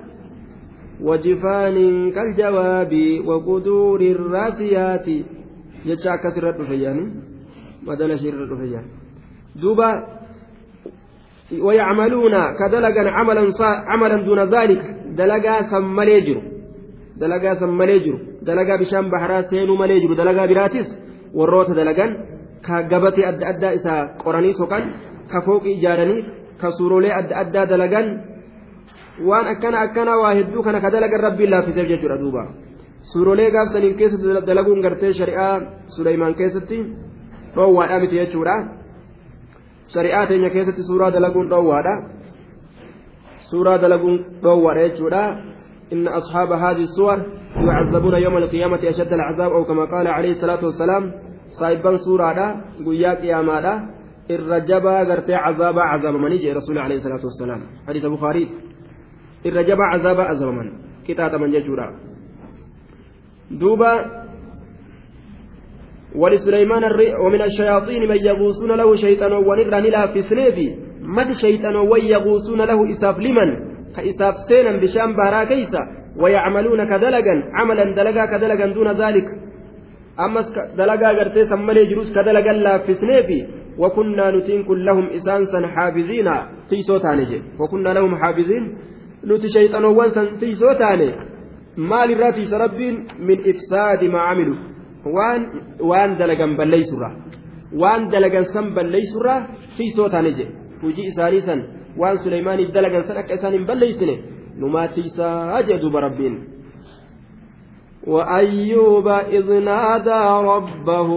وجفان 1.00 2.10
كالجواب 2.10 3.22
وقدور 3.26 4.00
الراسيات. 4.00 5.08
جتشا 5.86 6.16
كسر 6.16 6.50
الرفيان. 6.50 7.14
مدل 7.82 8.18
شير 8.18 8.34
الرفيان. 8.34 8.84
دوبا 9.56 10.06
ويعملون 11.52 12.34
كدلغا 12.58 13.10
عملا 13.10 13.52
عملا 13.86 14.16
دون 14.16 14.38
ذلك 14.38 14.82
دلغا 15.18 15.62
سملي 15.70 16.20
جرو 16.20 16.42
دلغا 17.20 17.54
سملي 17.60 17.98
جرو 18.04 18.18
دلغا 18.42 18.76
بشام 18.76 19.10
بحرا 19.10 19.42
سينو 19.50 19.76
ملي 19.76 20.00
جرو 20.00 20.14
دلغا 20.14 20.46
براتيس 20.46 20.88
وروت 21.34 21.70
دلغان 21.70 22.10
كغبتي 22.66 23.28
أد 23.28 23.42
أدى 23.50 23.68
إسا 23.76 23.94
قراني 24.22 24.52
سوكان 24.52 24.84
كفوق 25.32 25.64
إجاراني 25.74 26.16
كسورولي 26.60 27.10
أد 27.18 27.32
أدى 27.32 27.62
دلغان 27.72 28.08
waan 29.28 29.46
akkana 29.46 29.78
akkana 29.86 30.18
waa 30.18 30.34
hedduu 30.34 30.62
kana 30.66 30.80
ka 30.80 30.90
dalagan 30.90 31.20
rabbiin 31.26 31.50
laaffiseef 31.50 31.86
jechuudha 31.88 32.18
duuba 32.18 32.42
suurolee 33.12 33.50
gaafsaniin 33.54 33.94
keessatti 34.00 34.46
dalaguun 34.46 34.80
gartee 34.82 35.12
shari'aa 35.18 35.54
suleymaan 35.96 36.34
keessatti 36.34 36.78
dhoowwaadha 37.54 38.00
miti 38.02 38.16
jechuudha 38.22 38.54
shari'aa 39.94 40.26
teenya 40.26 40.50
keessatti 40.50 40.82
suuraa 40.90 41.10
dalaguun 41.16 41.48
dhoowwaadha. 41.52 41.94
Suuraa 43.50 43.78
dalaguun 43.78 44.16
dhoowwaadha 44.42 44.88
jechuudha. 44.88 45.24
إن 45.92 46.08
أصحاب 46.08 46.52
هذه 46.52 46.82
الصور 46.88 47.18
يعذبون 47.56 48.14
يوم 48.14 48.36
القيامة 48.36 48.80
أشد 48.88 49.12
العذاب 49.12 49.52
أو 49.52 49.64
كما 49.64 49.84
قال 49.84 50.06
عليه 50.08 50.30
الصلاة 50.30 50.64
والسلام 50.64 51.12
صاحبا 51.60 51.96
سورة 51.96 52.38
قيا 52.86 53.14
قياما 53.20 53.88
الرجبا 54.30 55.02
غرتي 55.02 55.34
عذاب 55.34 55.78
عذاب 55.78 56.14
من 56.14 56.32
يجي 56.32 56.52
رسول 56.52 56.78
عليه 56.78 56.96
الصلاة 56.96 57.24
والسلام 57.24 57.60
حديث 57.88 58.04
البخاري 58.04 58.44
irra 59.44 59.62
jabaa 59.68 59.90
azaabaa 59.96 60.28
azabaman 60.32 60.68
qixaaxaman 61.06 61.52
jechuudha. 61.52 61.86
Duuba 63.60 63.90
ولسليمان 66.14 66.84
الرئ 66.84 67.12
ومن 67.24 67.42
الشياطين 67.42 68.02
من 68.08 68.16
يغوصون 68.16 68.72
له 68.80 68.94
شيطانا 68.94 69.36
ونرى 69.36 69.80
نلا 69.80 70.06
في 70.12 70.22
سنيفي 70.22 70.66
مد 71.16 71.32
شيطانا 71.32 71.80
ويغوصون 71.80 72.60
له 72.70 72.90
إساف 72.90 73.18
لمن؟ 73.18 73.50
كإساف 73.96 74.34
سينا 74.48 74.72
بشام 74.82 75.16
بارا 75.16 75.44
كيسا 75.44 75.82
ويعملون 76.22 76.84
كدلقا 76.84 77.34
عملا 77.58 77.84
دلقا 77.98 78.24
كدلقا 78.32 78.66
دون 78.66 78.88
ذلك. 79.02 79.26
أمس 80.24 80.46
دلقا 80.78 81.08
قرتي 81.18 81.44
سمالي 81.50 81.86
جروس 81.90 82.08
كدلقا 82.16 82.52
لا 82.52 82.78
في 82.78 82.94
سنيفي 82.94 83.40
وكنا 83.78 84.30
نتين 84.30 84.60
لهم 84.86 85.06
إسانسا 85.16 85.66
حافظين. 85.74 86.28
في 86.68 86.82
صوتانجي 86.82 87.38
وكنا 87.60 87.88
لهم 87.88 88.12
حافظين. 88.22 88.64
nuti 89.24 89.48
shayxanoowwan 89.48 90.10
san 90.14 90.26
tiisoo 90.40 90.74
taane 90.80 91.06
maalirraa 91.90 92.32
tiisa 92.32 92.58
rabbiin 92.58 92.96
min 93.28 93.38
ifsaadi 93.52 94.08
maa 94.14 94.26
camilu 94.28 94.56
waan 95.90 96.16
dalagan 96.18 96.56
balleeysurra 96.56 97.10
waan 97.82 98.08
dalagan 98.10 98.44
san 98.54 98.74
balleeysurra 98.76 99.34
tiisoo 99.76 100.08
taane 100.08 100.30
jedhe 100.38 100.52
hujii 100.82 101.06
isaanii 101.12 101.42
san 101.48 101.60
waan 102.00 102.18
suleymaaniif 102.24 102.72
dalagan 102.76 103.04
san 103.08 103.16
akka 103.22 103.34
isaan 103.38 103.52
hin 103.58 103.66
balleeysine 103.70 104.16
numaa 104.64 104.88
tiisaa 104.88 105.62
jee 105.68 105.78
duuba 105.84 106.00
rabbiin 106.08 106.36
وأيوب 108.06 109.08
إذ 109.08 109.52
نادى 109.64 110.22
ربه 110.52 111.08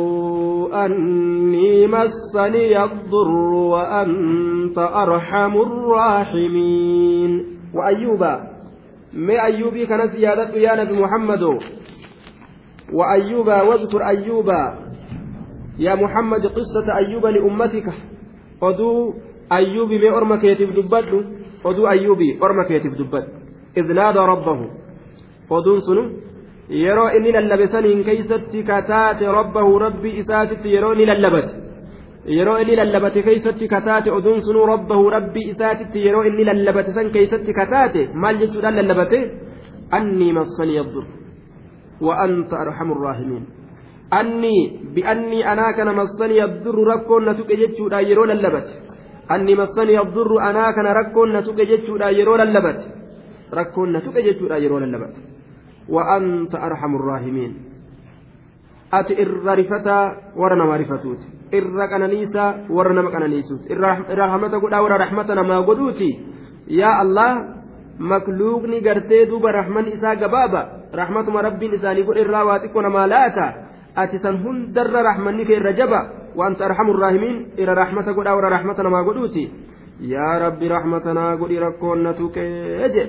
أني 0.86 1.88
مسني 1.88 2.84
الضر 2.84 3.32
وأنت 3.74 4.78
أرحم 4.78 5.54
الراحمين 5.68 7.46
وأيوب 7.74 8.24
ما 9.14 9.46
أيوبي 9.46 9.86
كانت 9.86 10.12
زيادة 10.16 10.56
يا 10.56 10.84
نبي 10.84 10.94
محمد 10.94 11.44
وأيوب 12.94 13.48
واذكر 13.48 14.02
أيوب 14.08 14.50
يا 15.80 15.96
محمد 15.96 16.44
قصة 16.46 16.88
أيوب 16.98 17.26
لأمتك 17.26 17.88
ayyuubi 19.50 20.00
mee 20.00 20.12
orma 20.12 20.38
keetiif 20.44 20.72
dubbadhu 20.76 21.18
oduu 21.64 21.88
ayyuubi 21.88 22.38
orma 22.42 22.64
keetiif 22.70 22.96
dubbadhu 23.00 23.32
إذ 23.78 23.94
نادى 23.94 24.20
ربه 24.20 24.60
sunu 25.88 26.04
yeroo 26.70 27.10
inni 27.18 27.32
lallabe 27.32 27.68
saniin 27.74 28.04
keeysatti 28.08 28.64
kataate 28.70 29.26
rabbahu 29.40 29.80
rabbii 29.86 30.18
isaatitti 30.22 30.74
yeroo 30.76 30.92
inni 30.94 31.06
lallabate 31.12 31.54
yeroo 32.38 32.58
inni 32.62 32.76
lallabate 32.80 33.24
keeysatti 33.28 33.68
kataate 33.74 34.10
oduun 34.18 34.42
sunuu 34.48 34.66
rabbahu 34.74 35.10
rabbii 35.18 35.50
isaatitti 35.54 36.06
yeroo 36.06 36.24
inni 36.30 36.44
lallabate 36.50 36.92
san 36.98 37.12
keeysatti 37.16 37.58
kataate 37.60 38.02
maal 38.22 38.36
jechuudhaan 38.42 38.80
lallabate 38.80 39.20
annii 39.98 40.32
massanii 40.40 40.80
abdur 40.84 41.06
arhamu 42.64 42.94
rraahimiin 42.96 43.46
annii 44.20 44.62
bi'annii 44.96 45.44
anaa 45.44 45.74
kana 45.74 45.94
massanii 45.94 46.42
abdurru 46.42 46.86
rakkoon 46.86 47.26
na 47.26 47.34
tuqe 47.34 47.58
jechuudha 47.58 48.02
yeroo 48.02 48.26
lallabate 48.26 48.74
annii 49.30 49.56
massanii 49.56 49.98
abdurru 50.04 50.40
anaa 50.50 50.74
kana 50.74 50.94
rakkoon 50.94 51.34
na 51.34 51.42
tuqe 51.42 51.66
jechuudha 51.66 52.12
yeroo 52.20 52.38
lallabate 52.38 52.86
rakkoon 53.52 53.92
na 53.92 54.02
tuqe 54.02 54.24
jechuudha 54.24 54.58
yeroo 54.58 54.80
lallabate 54.80 55.38
وأنت 55.90 56.56
أرحم 56.56 56.96
الراحمين 56.96 57.54
rifataa 59.58 60.32
warra 60.36 60.56
nama 60.56 60.78
rifatuuti 60.78 61.28
irra 61.52 61.88
qananiisaa 61.92 62.72
warra 62.72 62.94
nama 62.94 63.12
qananiisuuti 63.12 63.68
irra 63.72 64.00
rahmata 64.16 64.60
godhaa 64.60 64.82
warra 64.82 64.98
rahmata 64.98 65.36
namaa 65.36 65.62
godhuuti 65.68 66.08
yaa 66.72 67.04
allah 67.04 67.32
makluuqni 68.00 68.80
gartee 68.80 69.28
duuba 69.28 69.52
rahman 69.52 69.92
isaa 69.92 70.16
rahmatuma 70.94 71.42
rabbiin 71.42 71.74
isaanii 71.74 72.04
godhe 72.04 72.22
irraa 72.22 72.46
waa 72.46 72.60
xiqqoo 72.60 72.82
namaa 72.82 73.08
laata 73.08 73.54
ati 73.96 74.20
san 74.20 74.44
hundarra 74.44 75.04
rahmanni 75.04 75.46
kee 75.46 75.58
irra 75.60 75.74
jaba 75.74 76.00
waanta 76.36 76.66
arhamu 76.66 76.94
raahimiin 76.94 77.38
irra 77.58 77.76
rahmata 77.76 78.14
godhaa 78.14 78.36
warra 78.36 78.50
rahmata 78.50 78.84
namaa 78.84 79.04
godhuuti 79.04 79.52
yaa 80.00 80.40
rabbi 80.40 80.70
rahmatanaa 80.70 81.36
godhi 81.38 81.60
rakkoon 81.60 82.04
na 82.04 82.14
tuqee 82.14 82.90
jedhe 82.96 83.06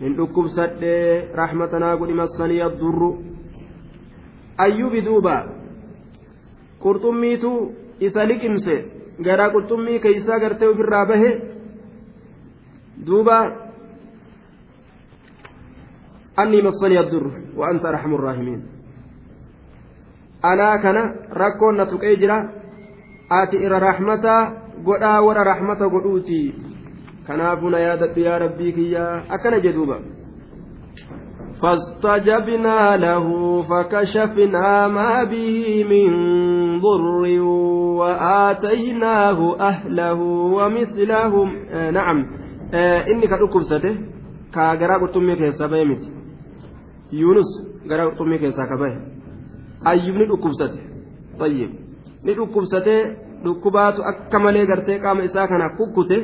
hin 0.00 0.16
dhukkubsadhee 0.16 1.30
rahmatanaa 1.42 1.96
godhi 1.96 2.14
massanii 2.22 2.60
addurru 2.68 3.10
ayyubi 4.58 5.04
duuba 5.04 5.36
qurxummiitu 6.82 7.52
isa 8.00 8.24
liqimse 8.30 8.76
garaa 9.26 9.50
qurxummii 9.54 10.00
keeysaa 10.04 10.38
gartee 10.44 10.68
ofirraa 10.68 11.06
bahe 11.06 11.30
addurru 16.98 17.30
wa 17.56 17.68
anta 17.68 17.88
arhamu 17.88 18.16
rraahimiin 18.16 18.62
anaa 20.42 20.78
kana 20.78 21.02
rakkoon 21.32 21.76
na 21.76 21.86
tuqee 21.86 22.16
jira 22.16 22.36
ati 23.30 23.56
irra 23.56 23.78
rahmataa 23.78 24.52
godhaa 24.84 25.20
warra 25.22 25.44
rahmata 25.44 25.88
godhuuti 25.88 26.54
kanaafuu 27.26 27.70
na 27.70 27.78
yaadadhu 27.78 28.20
yaa 28.20 28.38
rabbii 28.38 28.72
kiyyaa 28.72 29.22
akkana 29.28 29.60
jedhuuba 29.60 29.98
فاستجبنا 31.60 32.96
له 32.96 33.26
فكشفنا 33.62 34.88
ما 34.88 35.24
به 35.24 35.84
من 35.84 36.10
ضر 36.80 37.40
وآتيناه 38.00 39.56
أهله 39.60 40.20
ومثلهم 40.56 41.48
آه 41.70 41.90
نعم 41.90 42.26
آه 42.74 43.06
إني 43.06 43.26
كأكم 43.26 43.60
سته 43.60 43.96
كأجرا 44.54 44.96
قطمي 47.10 47.18
كيسا 47.18 47.18
بيمت 47.18 47.18
يونس 47.20 47.50
جرا 47.88 48.04
قطمي 48.04 48.38
كيسا 48.38 48.64
كبه 48.70 48.90
أيوب 49.86 50.16
ندكم 50.16 50.52
سته 50.60 50.80
طيب 51.40 51.70
ندكم 52.24 52.64
سته 52.64 52.96
دكبات 53.44 53.96
أكمل 54.00 54.56
قرتي 54.70 54.98
قام 54.98 55.18
إساكنا 55.20 55.66
كوكوته 55.78 56.22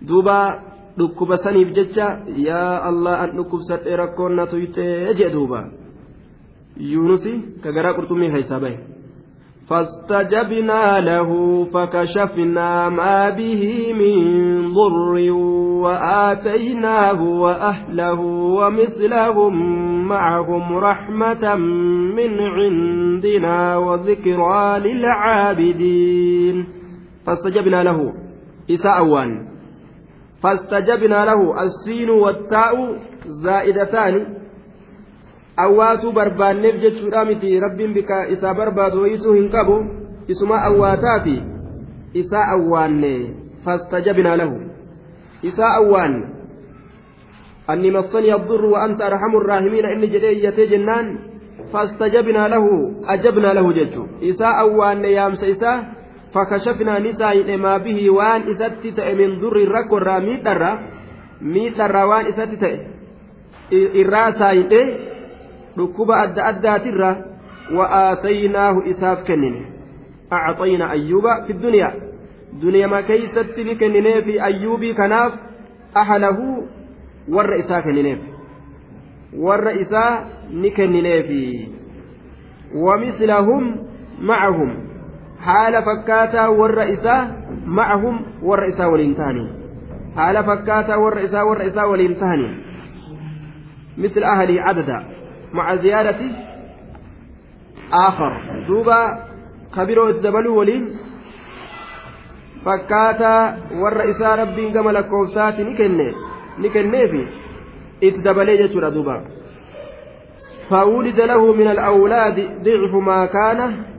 duuba 0.00 0.62
dhukkuba 0.96 1.36
saniif 1.38 1.72
jecha 1.76 2.24
yaa 2.36 2.80
allah 2.88 3.20
an 3.22 3.36
dhukkubsadhee 3.36 3.96
rakkoon 3.96 4.34
na 4.36 4.46
tuyxee 4.46 5.14
jee 5.14 5.30
duuba 5.32 5.68
yuunusi 6.76 7.60
ka 7.62 7.72
garaa 7.72 7.94
qurxummii 7.94 8.30
keessaa 8.32 8.60
bahe 8.60 8.78
فاستجبنا 9.70 11.00
له 11.00 11.64
فكشفنا 11.64 12.88
ما 12.88 13.30
به 13.30 13.92
من 13.92 14.60
ضر 14.74 15.32
وآتيناه 15.82 17.22
وأهله 17.22 18.20
ومثلهم 18.30 19.54
معهم 20.08 20.76
رحمة 20.76 21.54
من 22.16 22.40
عندنا 22.40 23.76
وذكرى 23.76 24.78
للعابدين. 24.78 26.66
فاستجبنا 27.26 27.82
له. 27.82 28.12
إساء 28.70 29.04
فاستجبنا 30.42 31.24
له. 31.24 31.62
السين 31.62 32.10
والتاء 32.10 32.98
زائدتان. 33.26 34.39
awwaatuu 35.66 36.12
barbaanneef 36.12 36.80
jechuudha 36.82 37.24
miti. 37.24 37.60
Rabbiin 37.60 37.94
bika 37.94 38.26
isaa 38.28 38.54
barbaadu 38.54 39.02
wayituu 39.02 39.32
hin 39.34 39.48
qabu. 39.50 39.76
Isuma 40.26 40.62
awwaataafi 40.62 41.42
isaa 42.14 42.46
awwaanne 42.56 43.14
fastajabinaa 43.64 44.36
lahu. 44.36 44.60
Isaa 45.42 45.72
awwaanne. 45.80 46.26
Anni 47.66 47.90
massani 47.90 48.30
abdurru 48.30 48.72
waanta 48.72 49.06
arhamu 49.06 49.40
irraahimiina 49.40 49.92
inni 49.92 50.08
jedhee 50.14 50.32
iyyatee 50.32 50.66
jennaan 50.66 51.18
fastajabinaa 51.72 52.48
lahu 52.48 53.04
ajabnaa 53.06 53.54
lahu 53.54 53.72
jechu 53.72 54.08
isaa 54.20 54.54
awwaanne 54.62 55.12
yaamsa 55.12 55.46
isaa 55.46 55.84
fakashafnaa 56.34 56.98
ni 56.98 57.12
saayidhe 57.12 57.56
maa 57.56 57.78
bihii 57.78 58.08
waan 58.08 58.48
isatti 58.52 58.92
ta'e 58.92 59.14
min 59.20 59.40
durri 59.40 59.64
rakko 59.74 60.00
irraa 60.00 60.20
miidharraa 60.26 60.78
miidharraa 61.54 62.06
waan 62.12 62.30
isatti 62.32 62.56
ta'e 62.56 62.76
irraa 64.02 64.32
saayidhe 64.42 64.80
أدى 65.78 66.40
أدى 66.40 66.90
ترى 66.90 67.24
وآتيناه 67.72 68.90
إساف 68.90 69.18
كنن 69.28 69.64
أعطينا 70.32 70.92
أيوب 70.92 71.24
في 71.46 71.52
الدنيا 71.52 71.94
دنيا 72.62 72.86
ما 72.86 73.00
كيست 73.00 73.58
لكنن 73.58 74.20
في 74.20 74.44
أيوب 74.44 74.84
كناف 74.84 75.32
أهله 75.96 76.38
ور 77.28 77.60
إساف 77.60 77.84
كنن 77.84 78.18
ور 79.36 79.80
إساف 79.80 80.24
نكنن 80.52 81.22
في 81.22 81.68
ومثلهم 82.74 83.76
معهم 84.20 84.90
haala 85.40 85.82
fakkaataa 85.82 86.50
warra 86.50 86.84
isaa 86.94 87.20
ma'ahum 87.64 88.16
warra 88.48 88.66
isaa 88.72 88.88
waliin 88.92 89.14
tahanii 89.14 89.48
haala 90.16 90.42
fakkaataa 90.48 90.98
warra 91.04 91.22
isaa 91.28 91.44
warra 91.44 91.70
isaa 91.72 91.86
waliin 91.92 92.16
tahanii 92.24 92.56
مثل 93.98 94.24
أهلي 94.24 94.60
عددا 94.60 94.98
مع 95.52 95.74
زيادة 95.74 96.20
آخر. 97.92 98.32
دوبا 98.68 99.00
كبيرو 99.76 100.08
الدبلو 100.08 100.58
ولين. 100.58 100.84
فكاتا 102.64 103.58
إساء 104.10 104.40
ربي 104.40 104.70
كما 104.70 104.90
لكوفسات 104.90 105.60
نكني. 105.60 106.14
نكني 106.58 107.08
في 107.08 107.26
اتدبلي 108.02 108.56
جتر 108.56 108.88
دوبا. 108.88 109.16
فولد 110.70 111.20
له 111.20 111.52
من 111.52 111.66
الأولاد 111.66 112.38
ضعف 112.64 112.94
ما 112.94 113.26
كان. 113.26 113.90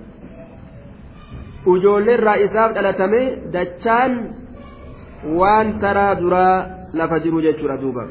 ujoollee 1.66 2.18
irraa 2.18 2.42
isaaf 2.46 2.74
dhalatame 2.74 3.22
dachaan 3.54 4.14
waan 5.40 5.78
taraa 5.84 6.16
duraa 6.22 6.56
lafa 6.94 7.20
jiru 7.20 7.42
jechuudha 7.42 8.08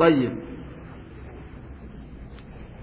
طيب. 0.00 0.49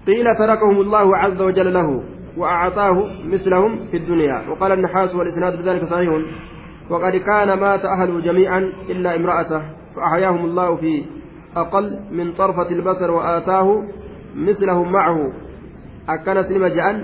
قيل 0.08 0.26
تركهم 0.36 0.80
الله 0.80 1.16
عز 1.16 1.42
وجل 1.42 1.74
له 1.74 2.02
وأعطاه 2.36 2.96
مثلهم 3.24 3.86
في 3.90 3.96
الدنيا. 3.96 4.48
وقال 4.48 4.72
النحاس 4.72 5.14
والإسناد 5.14 5.58
بذلك 5.58 5.84
صحيح. 5.84 6.10
وقد 6.90 7.16
كان 7.16 7.60
مات 7.60 7.84
أهله 7.84 8.20
جميعا 8.20 8.72
إلا 8.88 9.16
امرأته 9.16 9.62
فأحياهم 9.96 10.44
الله 10.44 10.76
في 10.76 11.04
أقل 11.56 12.00
من 12.10 12.32
طرفة 12.32 12.68
البصر 12.70 13.10
وآتاه 13.10 13.68
مثلهم 14.36 14.92
معه. 14.92 15.32
أكن 16.08 16.42
سلم 16.42 16.66
جأن 16.66 16.96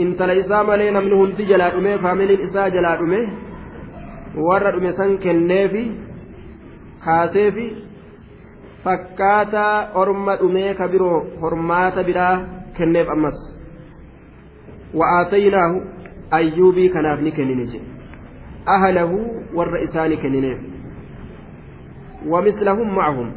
intala 0.00 0.34
isaa 0.34 0.64
malee 0.64 0.90
namni 0.90 1.14
hundi 1.14 1.44
jalaa 1.44 1.70
dhume 1.70 1.98
faamiliin 1.98 2.40
isaa 2.40 2.70
jalaa 2.70 2.96
dhume 2.96 3.20
warra 4.48 4.72
dhume 4.72 4.92
san 4.96 5.18
fakkaataa 8.84 9.92
orma 9.94 10.36
dhumee 10.42 10.74
ka 10.74 10.88
biroo 10.88 11.18
hormaata 11.40 12.04
biraa 12.04 12.34
kenneef 12.76 13.08
ammas 13.14 13.38
wa'aataynaahu 15.00 15.76
ayyuubii 16.38 16.88
kanaaf 16.94 17.20
ni 17.26 17.32
kennine 17.38 17.66
jedhe 17.72 17.86
ahlahu 18.76 19.18
warra 19.58 19.80
isaani 19.86 20.16
kennineef 20.22 20.60
wamislahum 22.32 22.88
macahum 22.98 23.28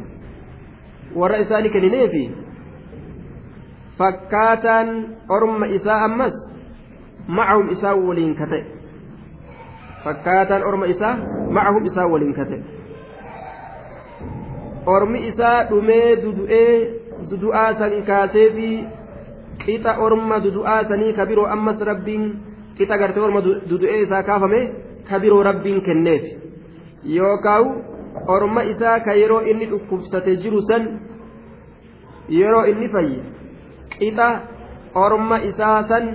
warra 1.22 1.38
isaani 1.44 1.70
kennineefi 1.76 2.24
fakkaataan 3.98 4.88
orma 5.38 5.66
isaa 5.78 5.98
ammas 6.08 6.36
macahum 7.28 7.68
isaa 7.76 7.94
waliin 8.06 8.34
ka 8.40 8.46
ta'e 8.54 8.62
fakkaataan 10.04 10.66
orma 10.70 10.86
isaa 10.94 11.14
macahum 11.58 11.84
isaa 11.92 12.06
waliin 12.14 12.34
ka 12.40 12.44
ta'e 12.52 12.73
ormi 14.86 15.26
isaa 15.28 15.64
dhumee 15.70 16.16
dudu'ee 16.22 16.74
dudu'aa 17.30 17.70
san 17.80 17.94
kaasee 18.08 18.48
fi 18.56 18.68
qixa 19.64 19.96
orma 20.06 20.40
dudu'aa 20.44 20.84
sanii 20.88 21.12
ka 21.18 21.26
biroo 21.26 21.46
ammas 21.56 21.78
rabbiin 21.90 22.24
qixa 22.76 22.98
gartee 22.98 23.24
orma 23.26 23.40
dudu'ee 23.70 24.02
isaa 24.06 24.22
kaafame 24.28 24.60
ka 25.08 25.20
biroo 25.22 25.42
rabbiin 25.48 25.80
kenneef 25.86 26.22
yookaan 27.16 27.66
orma 28.36 28.62
isaa 28.72 28.98
ka 29.06 29.12
yeroo 29.20 29.42
inni 29.50 29.66
dhukkubsate 29.72 30.36
jiru 30.42 30.60
san 30.68 30.84
yeroo 32.38 32.64
inni 32.72 32.88
fayye 32.94 33.20
qixa 33.98 34.28
orma 34.94 35.36
isaa 35.50 35.78
san 35.88 36.06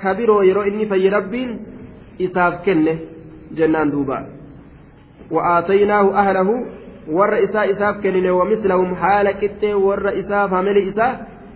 ka 0.00 0.14
biroo 0.14 0.42
yeroo 0.48 0.64
inni 0.70 0.86
fayye 0.92 1.10
rabbiin 1.18 1.50
isaaf 2.18 2.62
kenne 2.64 2.94
jennaan 3.58 3.90
duuba 3.94 4.18
wa'aataynaahu 5.30 6.10
ahlahu 6.22 6.54
warra 7.08 7.38
isaa 7.40 7.66
isaaf 7.72 8.00
kennine 8.02 8.30
wamislahum 8.30 8.94
haala 8.94 9.32
qixxee 9.40 9.74
warra 9.74 10.12
isaa 10.12 10.48
famili 10.48 10.88
isaa 10.90 11.12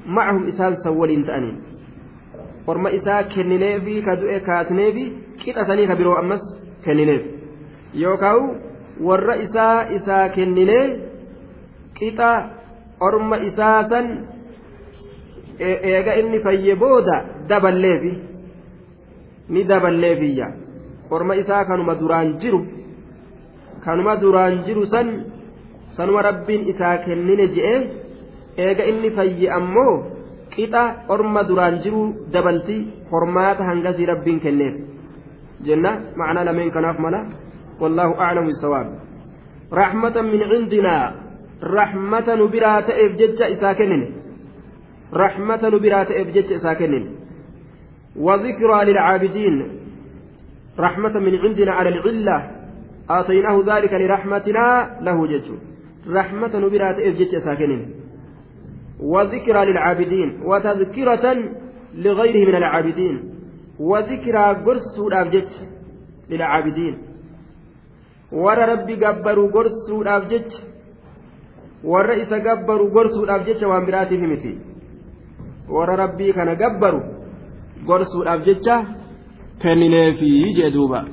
macahum 0.06 0.46
isaan 0.48 0.76
san 0.82 0.96
waliin 0.96 1.24
ta'aniin. 1.24 1.56
Orma 2.66 2.90
isaa 2.90 3.22
kennineefi 3.34 4.02
ka 4.02 4.16
du'e 4.20 4.40
kaasneefi 4.40 5.04
qixasanii 5.42 5.86
ka 5.90 5.96
biroo 5.96 6.16
ammas 6.22 6.42
kennineef. 6.84 7.22
Yookaan 7.94 8.40
warra 9.02 9.34
isaa 9.46 9.88
isaa 9.98 10.28
kenninee 10.28 10.84
qixa 11.98 12.30
orma 13.00 13.36
isaa 13.48 13.88
san 13.90 14.06
eega 15.58 16.14
inni 16.20 16.38
fayye 16.44 16.76
booda 16.76 17.16
daballeefi 17.48 18.12
ni 19.48 19.64
daballeefiyya. 19.64 20.46
Orma 21.10 21.34
isaa 21.36 21.64
kanuma 21.64 21.94
duraan 21.94 22.38
jiru 22.38 22.60
kanuma 23.84 24.16
duraan 24.20 24.62
jiru 24.64 24.86
san 24.86 25.08
sanuma 25.96 26.22
rabbiin 26.22 26.68
isaa 26.72 26.96
kennine 27.06 27.46
je'e 27.56 27.74
eega 28.64 28.84
inni 28.90 29.10
fayye 29.16 29.50
ammoo 29.58 29.94
qixa 30.54 30.82
orma 31.08 31.42
duraan 31.48 31.80
jiru 31.84 32.02
dabalti 32.32 32.76
hormaata 33.10 33.64
hangasii 33.70 34.10
rabbiin 34.12 34.40
kenneef 34.44 34.74
jenna 35.66 35.90
macnaa 36.16 36.44
lameen 36.48 36.70
kanaaf 36.76 36.98
mala 36.98 37.20
wallaahu 37.80 38.14
aclamu 38.26 38.50
bisawaab 38.52 38.88
raxmatan 39.80 40.30
min 40.32 40.42
cindinaa 40.50 41.04
raxmata 41.76 42.36
nu 42.36 42.48
biraa 42.54 42.82
ta'eef 42.88 43.16
jecha 43.20 43.52
isaa 43.54 43.74
kennine 43.80 44.06
raxmata 45.22 45.70
nu 45.70 45.78
biraa 45.84 46.04
ta'eef 46.10 46.28
jecha 46.36 46.54
isaa 46.60 46.76
kennine 46.82 47.20
وذكرى 48.16 48.84
للعابدين 48.84 49.54
رحمة 50.78 51.18
من 51.18 51.38
عندنا 51.38 51.72
على 51.72 51.88
العلة 51.88 52.50
آتيناه 53.10 53.62
ذلك 53.66 53.92
لرحمتنا 53.92 54.98
له 55.00 55.26
جج 55.26 55.48
رحمة 56.08 56.52
نبرات 56.56 56.98
إفجج 56.98 57.36
ساكنين. 57.36 57.94
وذكرى 59.00 59.64
للعابدين 59.64 60.42
وتذكرة 60.44 61.24
لغيره 61.94 62.48
من 62.48 62.54
العابدين. 62.54 63.34
وذكرى 63.80 64.44
قرس 64.64 64.98
الأبجج 65.06 65.50
للعابدين. 66.30 66.98
ورى 68.32 68.64
ربي 68.72 68.94
قبروا 69.04 69.50
قرس 69.50 69.90
الأبجج 70.02 70.50
والرئيس 71.84 72.32
قبروا 72.32 72.90
قرس 72.90 73.16
الأبجج 73.24 73.64
وأمراته 73.64 74.20
متي. 74.20 74.58
ورى 75.68 75.94
ربي 75.96 76.32
كان 76.32 76.48
قبروا 76.48 77.02
قرس 77.88 78.12
الأبجج 78.22 78.68
كننافي 79.62 80.52
جدوبا. 80.58 81.08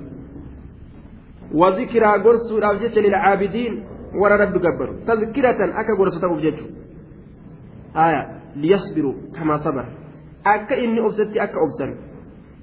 وذكرى 1.53 2.11
قرس 2.23 2.51
الأبجج 2.51 2.99
للعابدين 4.06 4.06
ورى 4.14 4.36
ربي 4.36 4.58
قبروا 4.58 4.96
تذكرة 5.06 5.80
أكا 5.80 5.92
قرس 5.98 6.20
تأبجج 6.20 6.58
آية 7.96 8.22
ليصبروا 8.56 9.14
كما 9.36 9.56
صبر 9.56 9.86
أكا 10.46 10.76
إني 10.78 11.00
أبسدت 11.06 11.36
أكا 11.36 11.58
أبسن 11.64 11.90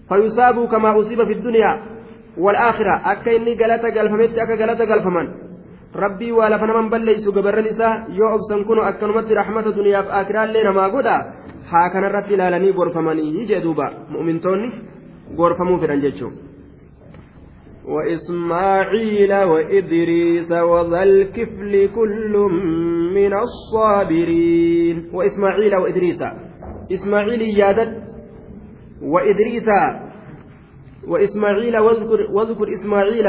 فيصابوا 0.09 0.67
كما 0.67 0.99
أصيب 0.99 1.23
في 1.23 1.33
الدنيا 1.33 1.81
والآخرة 2.37 3.11
أكا 3.11 3.35
إني 3.35 3.53
قلت 3.53 3.85
قلفمت 3.97 4.37
أكا 4.37 4.55
قلت 4.61 4.81
قلفمن 4.81 5.27
ربي 5.95 6.31
ولا 6.31 6.57
فنمن 6.57 6.89
بليس 6.89 7.29
قبر 7.29 7.59
النساء 7.59 8.11
يو 8.11 8.35
أبسن 8.35 8.63
كنوا 8.63 8.89
أكا 8.89 9.07
نمت 9.07 9.31
رحمة 9.31 9.61
دنيا 9.71 10.01
في 10.01 10.09
آخرة 10.09 10.45
لنا 10.45 10.71
ما 10.71 10.87
قدا 10.87 11.17
ها 11.71 11.87
كان 11.93 12.03
رت 12.03 12.29
لالني 12.31 12.71
غرفمني 12.71 13.41
يجي 13.41 13.59
دوبا 13.59 13.87
مؤمن 14.09 14.39
وإسماعيل 17.88 19.34
وإدريس 19.34 20.52
وذا 20.52 21.02
الكفل 21.02 21.88
كل 21.94 22.34
من 23.14 23.32
الصابرين. 23.34 25.10
وإسماعيل 25.12 25.76
وإدريس. 25.76 26.22
إسماعيل 26.92 27.42
يادت 27.42 28.02
وإدريس. 29.02 29.68
وإسماعيل 31.08 31.78
واذكر, 31.78 32.26
واذكر 32.32 32.72
إسماعيل. 32.74 33.26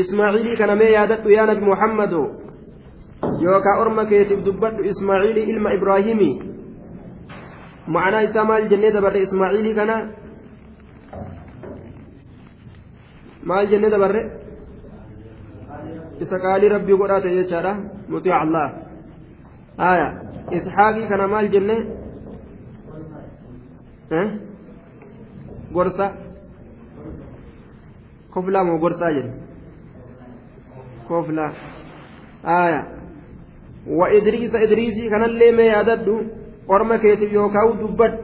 إسماعيل 0.00 0.56
كان 0.56 0.78
ما 0.78 0.84
يادت 0.84 1.26
يا 1.26 1.46
نبي 1.46 1.60
محمد. 1.60 2.12
يوكا 3.40 3.72
أرمك 3.82 4.12
يتبدبت 4.12 4.74
إسماعيل 4.92 5.38
إلما 5.38 5.74
إبراهيمي. 5.74 6.42
معنى 7.88 8.30
إسماعيل 8.30 8.68
جنة 8.68 9.00
بر 9.00 9.22
إسماعيل 9.22 9.76
كان 9.76 10.12
maal 13.48 13.66
jenne 13.70 13.88
dabarre 13.94 14.22
isa 16.24 16.36
qaalii 16.44 16.72
rabbii 16.74 16.98
godhaate 17.00 17.28
jechaadha 17.38 17.72
mutii 18.12 18.34
allah 18.42 18.66
aya 19.90 20.08
isxaaqii 20.58 21.08
kana 21.10 21.26
maal 21.34 21.46
jenne 21.54 21.76
gorsa 25.76 26.06
koflaa 28.34 28.64
moo 28.68 28.78
gorsaa 28.84 29.12
jenne 29.16 29.32
koflaa 31.08 31.52
aya 32.58 32.80
wa 33.98 34.06
idriisa 34.18 34.58
idriisii 34.66 35.10
kanallee 35.14 35.52
mee 35.58 35.68
yaadadhu 35.74 36.14
orma 36.74 36.98
keetiif 37.04 37.32
yookaan 37.38 37.78
dubbadhu 37.80 38.18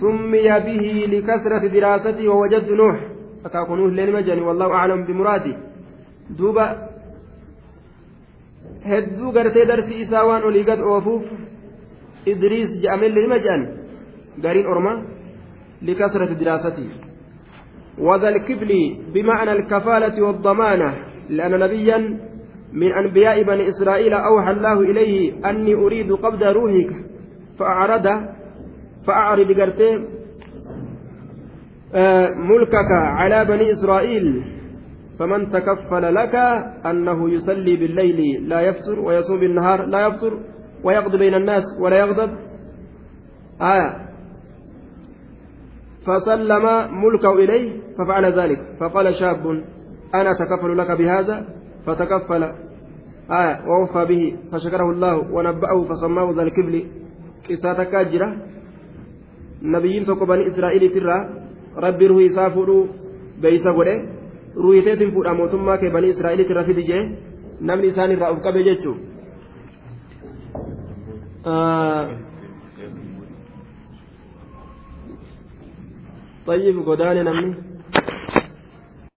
summiya 0.00 0.60
bihi 0.66 1.06
likasrati 1.14 1.68
diraasatii 1.74 2.28
wawajaddu 2.32 2.74
nuux 2.82 3.11
akaakunuuf 3.46 3.90
illee 3.92 4.06
nima 4.06 4.22
jedhani 4.26 4.46
wallahu 4.48 4.72
aclam 4.80 5.04
bimuraadi 5.08 5.52
duuba 6.38 6.64
hedduu 8.90 9.32
gartee 9.36 9.66
darsi 9.70 9.94
isaa 10.04 10.24
waan 10.28 10.42
olii 10.48 10.64
gad 10.70 10.80
oofuuf 10.90 11.24
idriis 12.32 12.70
jedhamellee 12.82 13.24
nima 13.26 13.38
jedhan 13.44 13.62
gariin 14.44 14.66
orma 14.74 14.92
likasrati 15.88 16.34
diraasatii 16.42 16.90
وذا 17.98 18.28
الكفل 18.28 18.70
بمعنى 19.14 19.52
الكفالة 19.52 20.16
والضمانة 20.26 20.90
لأن 21.28 21.52
نبيا 21.64 21.98
من 22.72 22.92
أنبياء 22.92 23.42
بني 23.42 23.68
إسرائيل 23.68 24.14
أوحى 24.14 24.50
الله 24.50 24.80
إليه 24.80 25.14
أني 25.50 25.74
أريد 25.74 26.12
قبض 26.12 26.42
روحك 26.42 26.90
فأعرض 27.58 28.06
فأعرض 29.06 29.48
قرتين 29.60 29.98
ملكك 32.36 32.90
على 32.92 33.44
بني 33.44 33.72
إسرائيل 33.72 34.44
فمن 35.18 35.50
تكفل 35.50 36.14
لك 36.14 36.34
أنه 36.86 37.30
يصلي 37.30 37.76
بالليل 37.76 38.48
لا 38.48 38.60
يفطر 38.60 39.00
ويصوم 39.00 39.40
بالنهار 39.40 39.84
لا 39.86 40.06
يفطر 40.06 40.38
ويقضي 40.84 41.18
بين 41.18 41.34
الناس 41.34 41.62
ولا 41.80 41.96
يغضب. 41.96 42.30
آية. 43.62 44.08
فسلم 46.06 46.64
ملكه 47.04 47.32
إليه 47.32 47.80
ففعل 47.98 48.24
ذلك. 48.24 48.60
فقال 48.80 49.14
شاب 49.14 49.46
أنا 50.14 50.30
أتكفل 50.30 50.78
لك 50.78 50.90
بهذا؟ 50.90 51.46
فتكفل. 51.86 52.42
آية. 53.30 53.60
ووفى 53.66 54.04
به 54.04 54.36
فشكره 54.52 54.90
الله 54.90 55.16
ونبأه 55.32 55.84
فسماه 55.84 56.32
ذا 56.36 56.42
الكبل. 56.42 56.84
كساتك 57.48 57.94
أجرة 57.94 58.36
نبيين 59.62 60.04
بني 60.04 60.46
إسرائيل 60.46 60.90
ترى 60.94 61.42
rabbi 61.76 62.08
ruhi 62.08 62.26
isaa 62.26 62.50
fuudhuu 62.50 62.88
beeysa 63.40 63.72
godhe 63.72 63.94
ruhiteetiin 64.56 65.12
fuudha 65.14 65.34
mootummaa 65.34 65.78
kee 65.78 65.90
banii 65.90 66.12
israa'elitti 66.16 66.52
irra 66.52 66.64
fidi 66.64 66.84
jee 66.90 67.02
namni 67.60 67.88
isaan 67.94 68.12
irraa 68.16 68.30
of 68.34 68.42
qabe 68.42 68.62
jechuun. 68.68 69.00
طيب 76.46 76.76
godaan 76.84 77.24
namni 77.24 77.71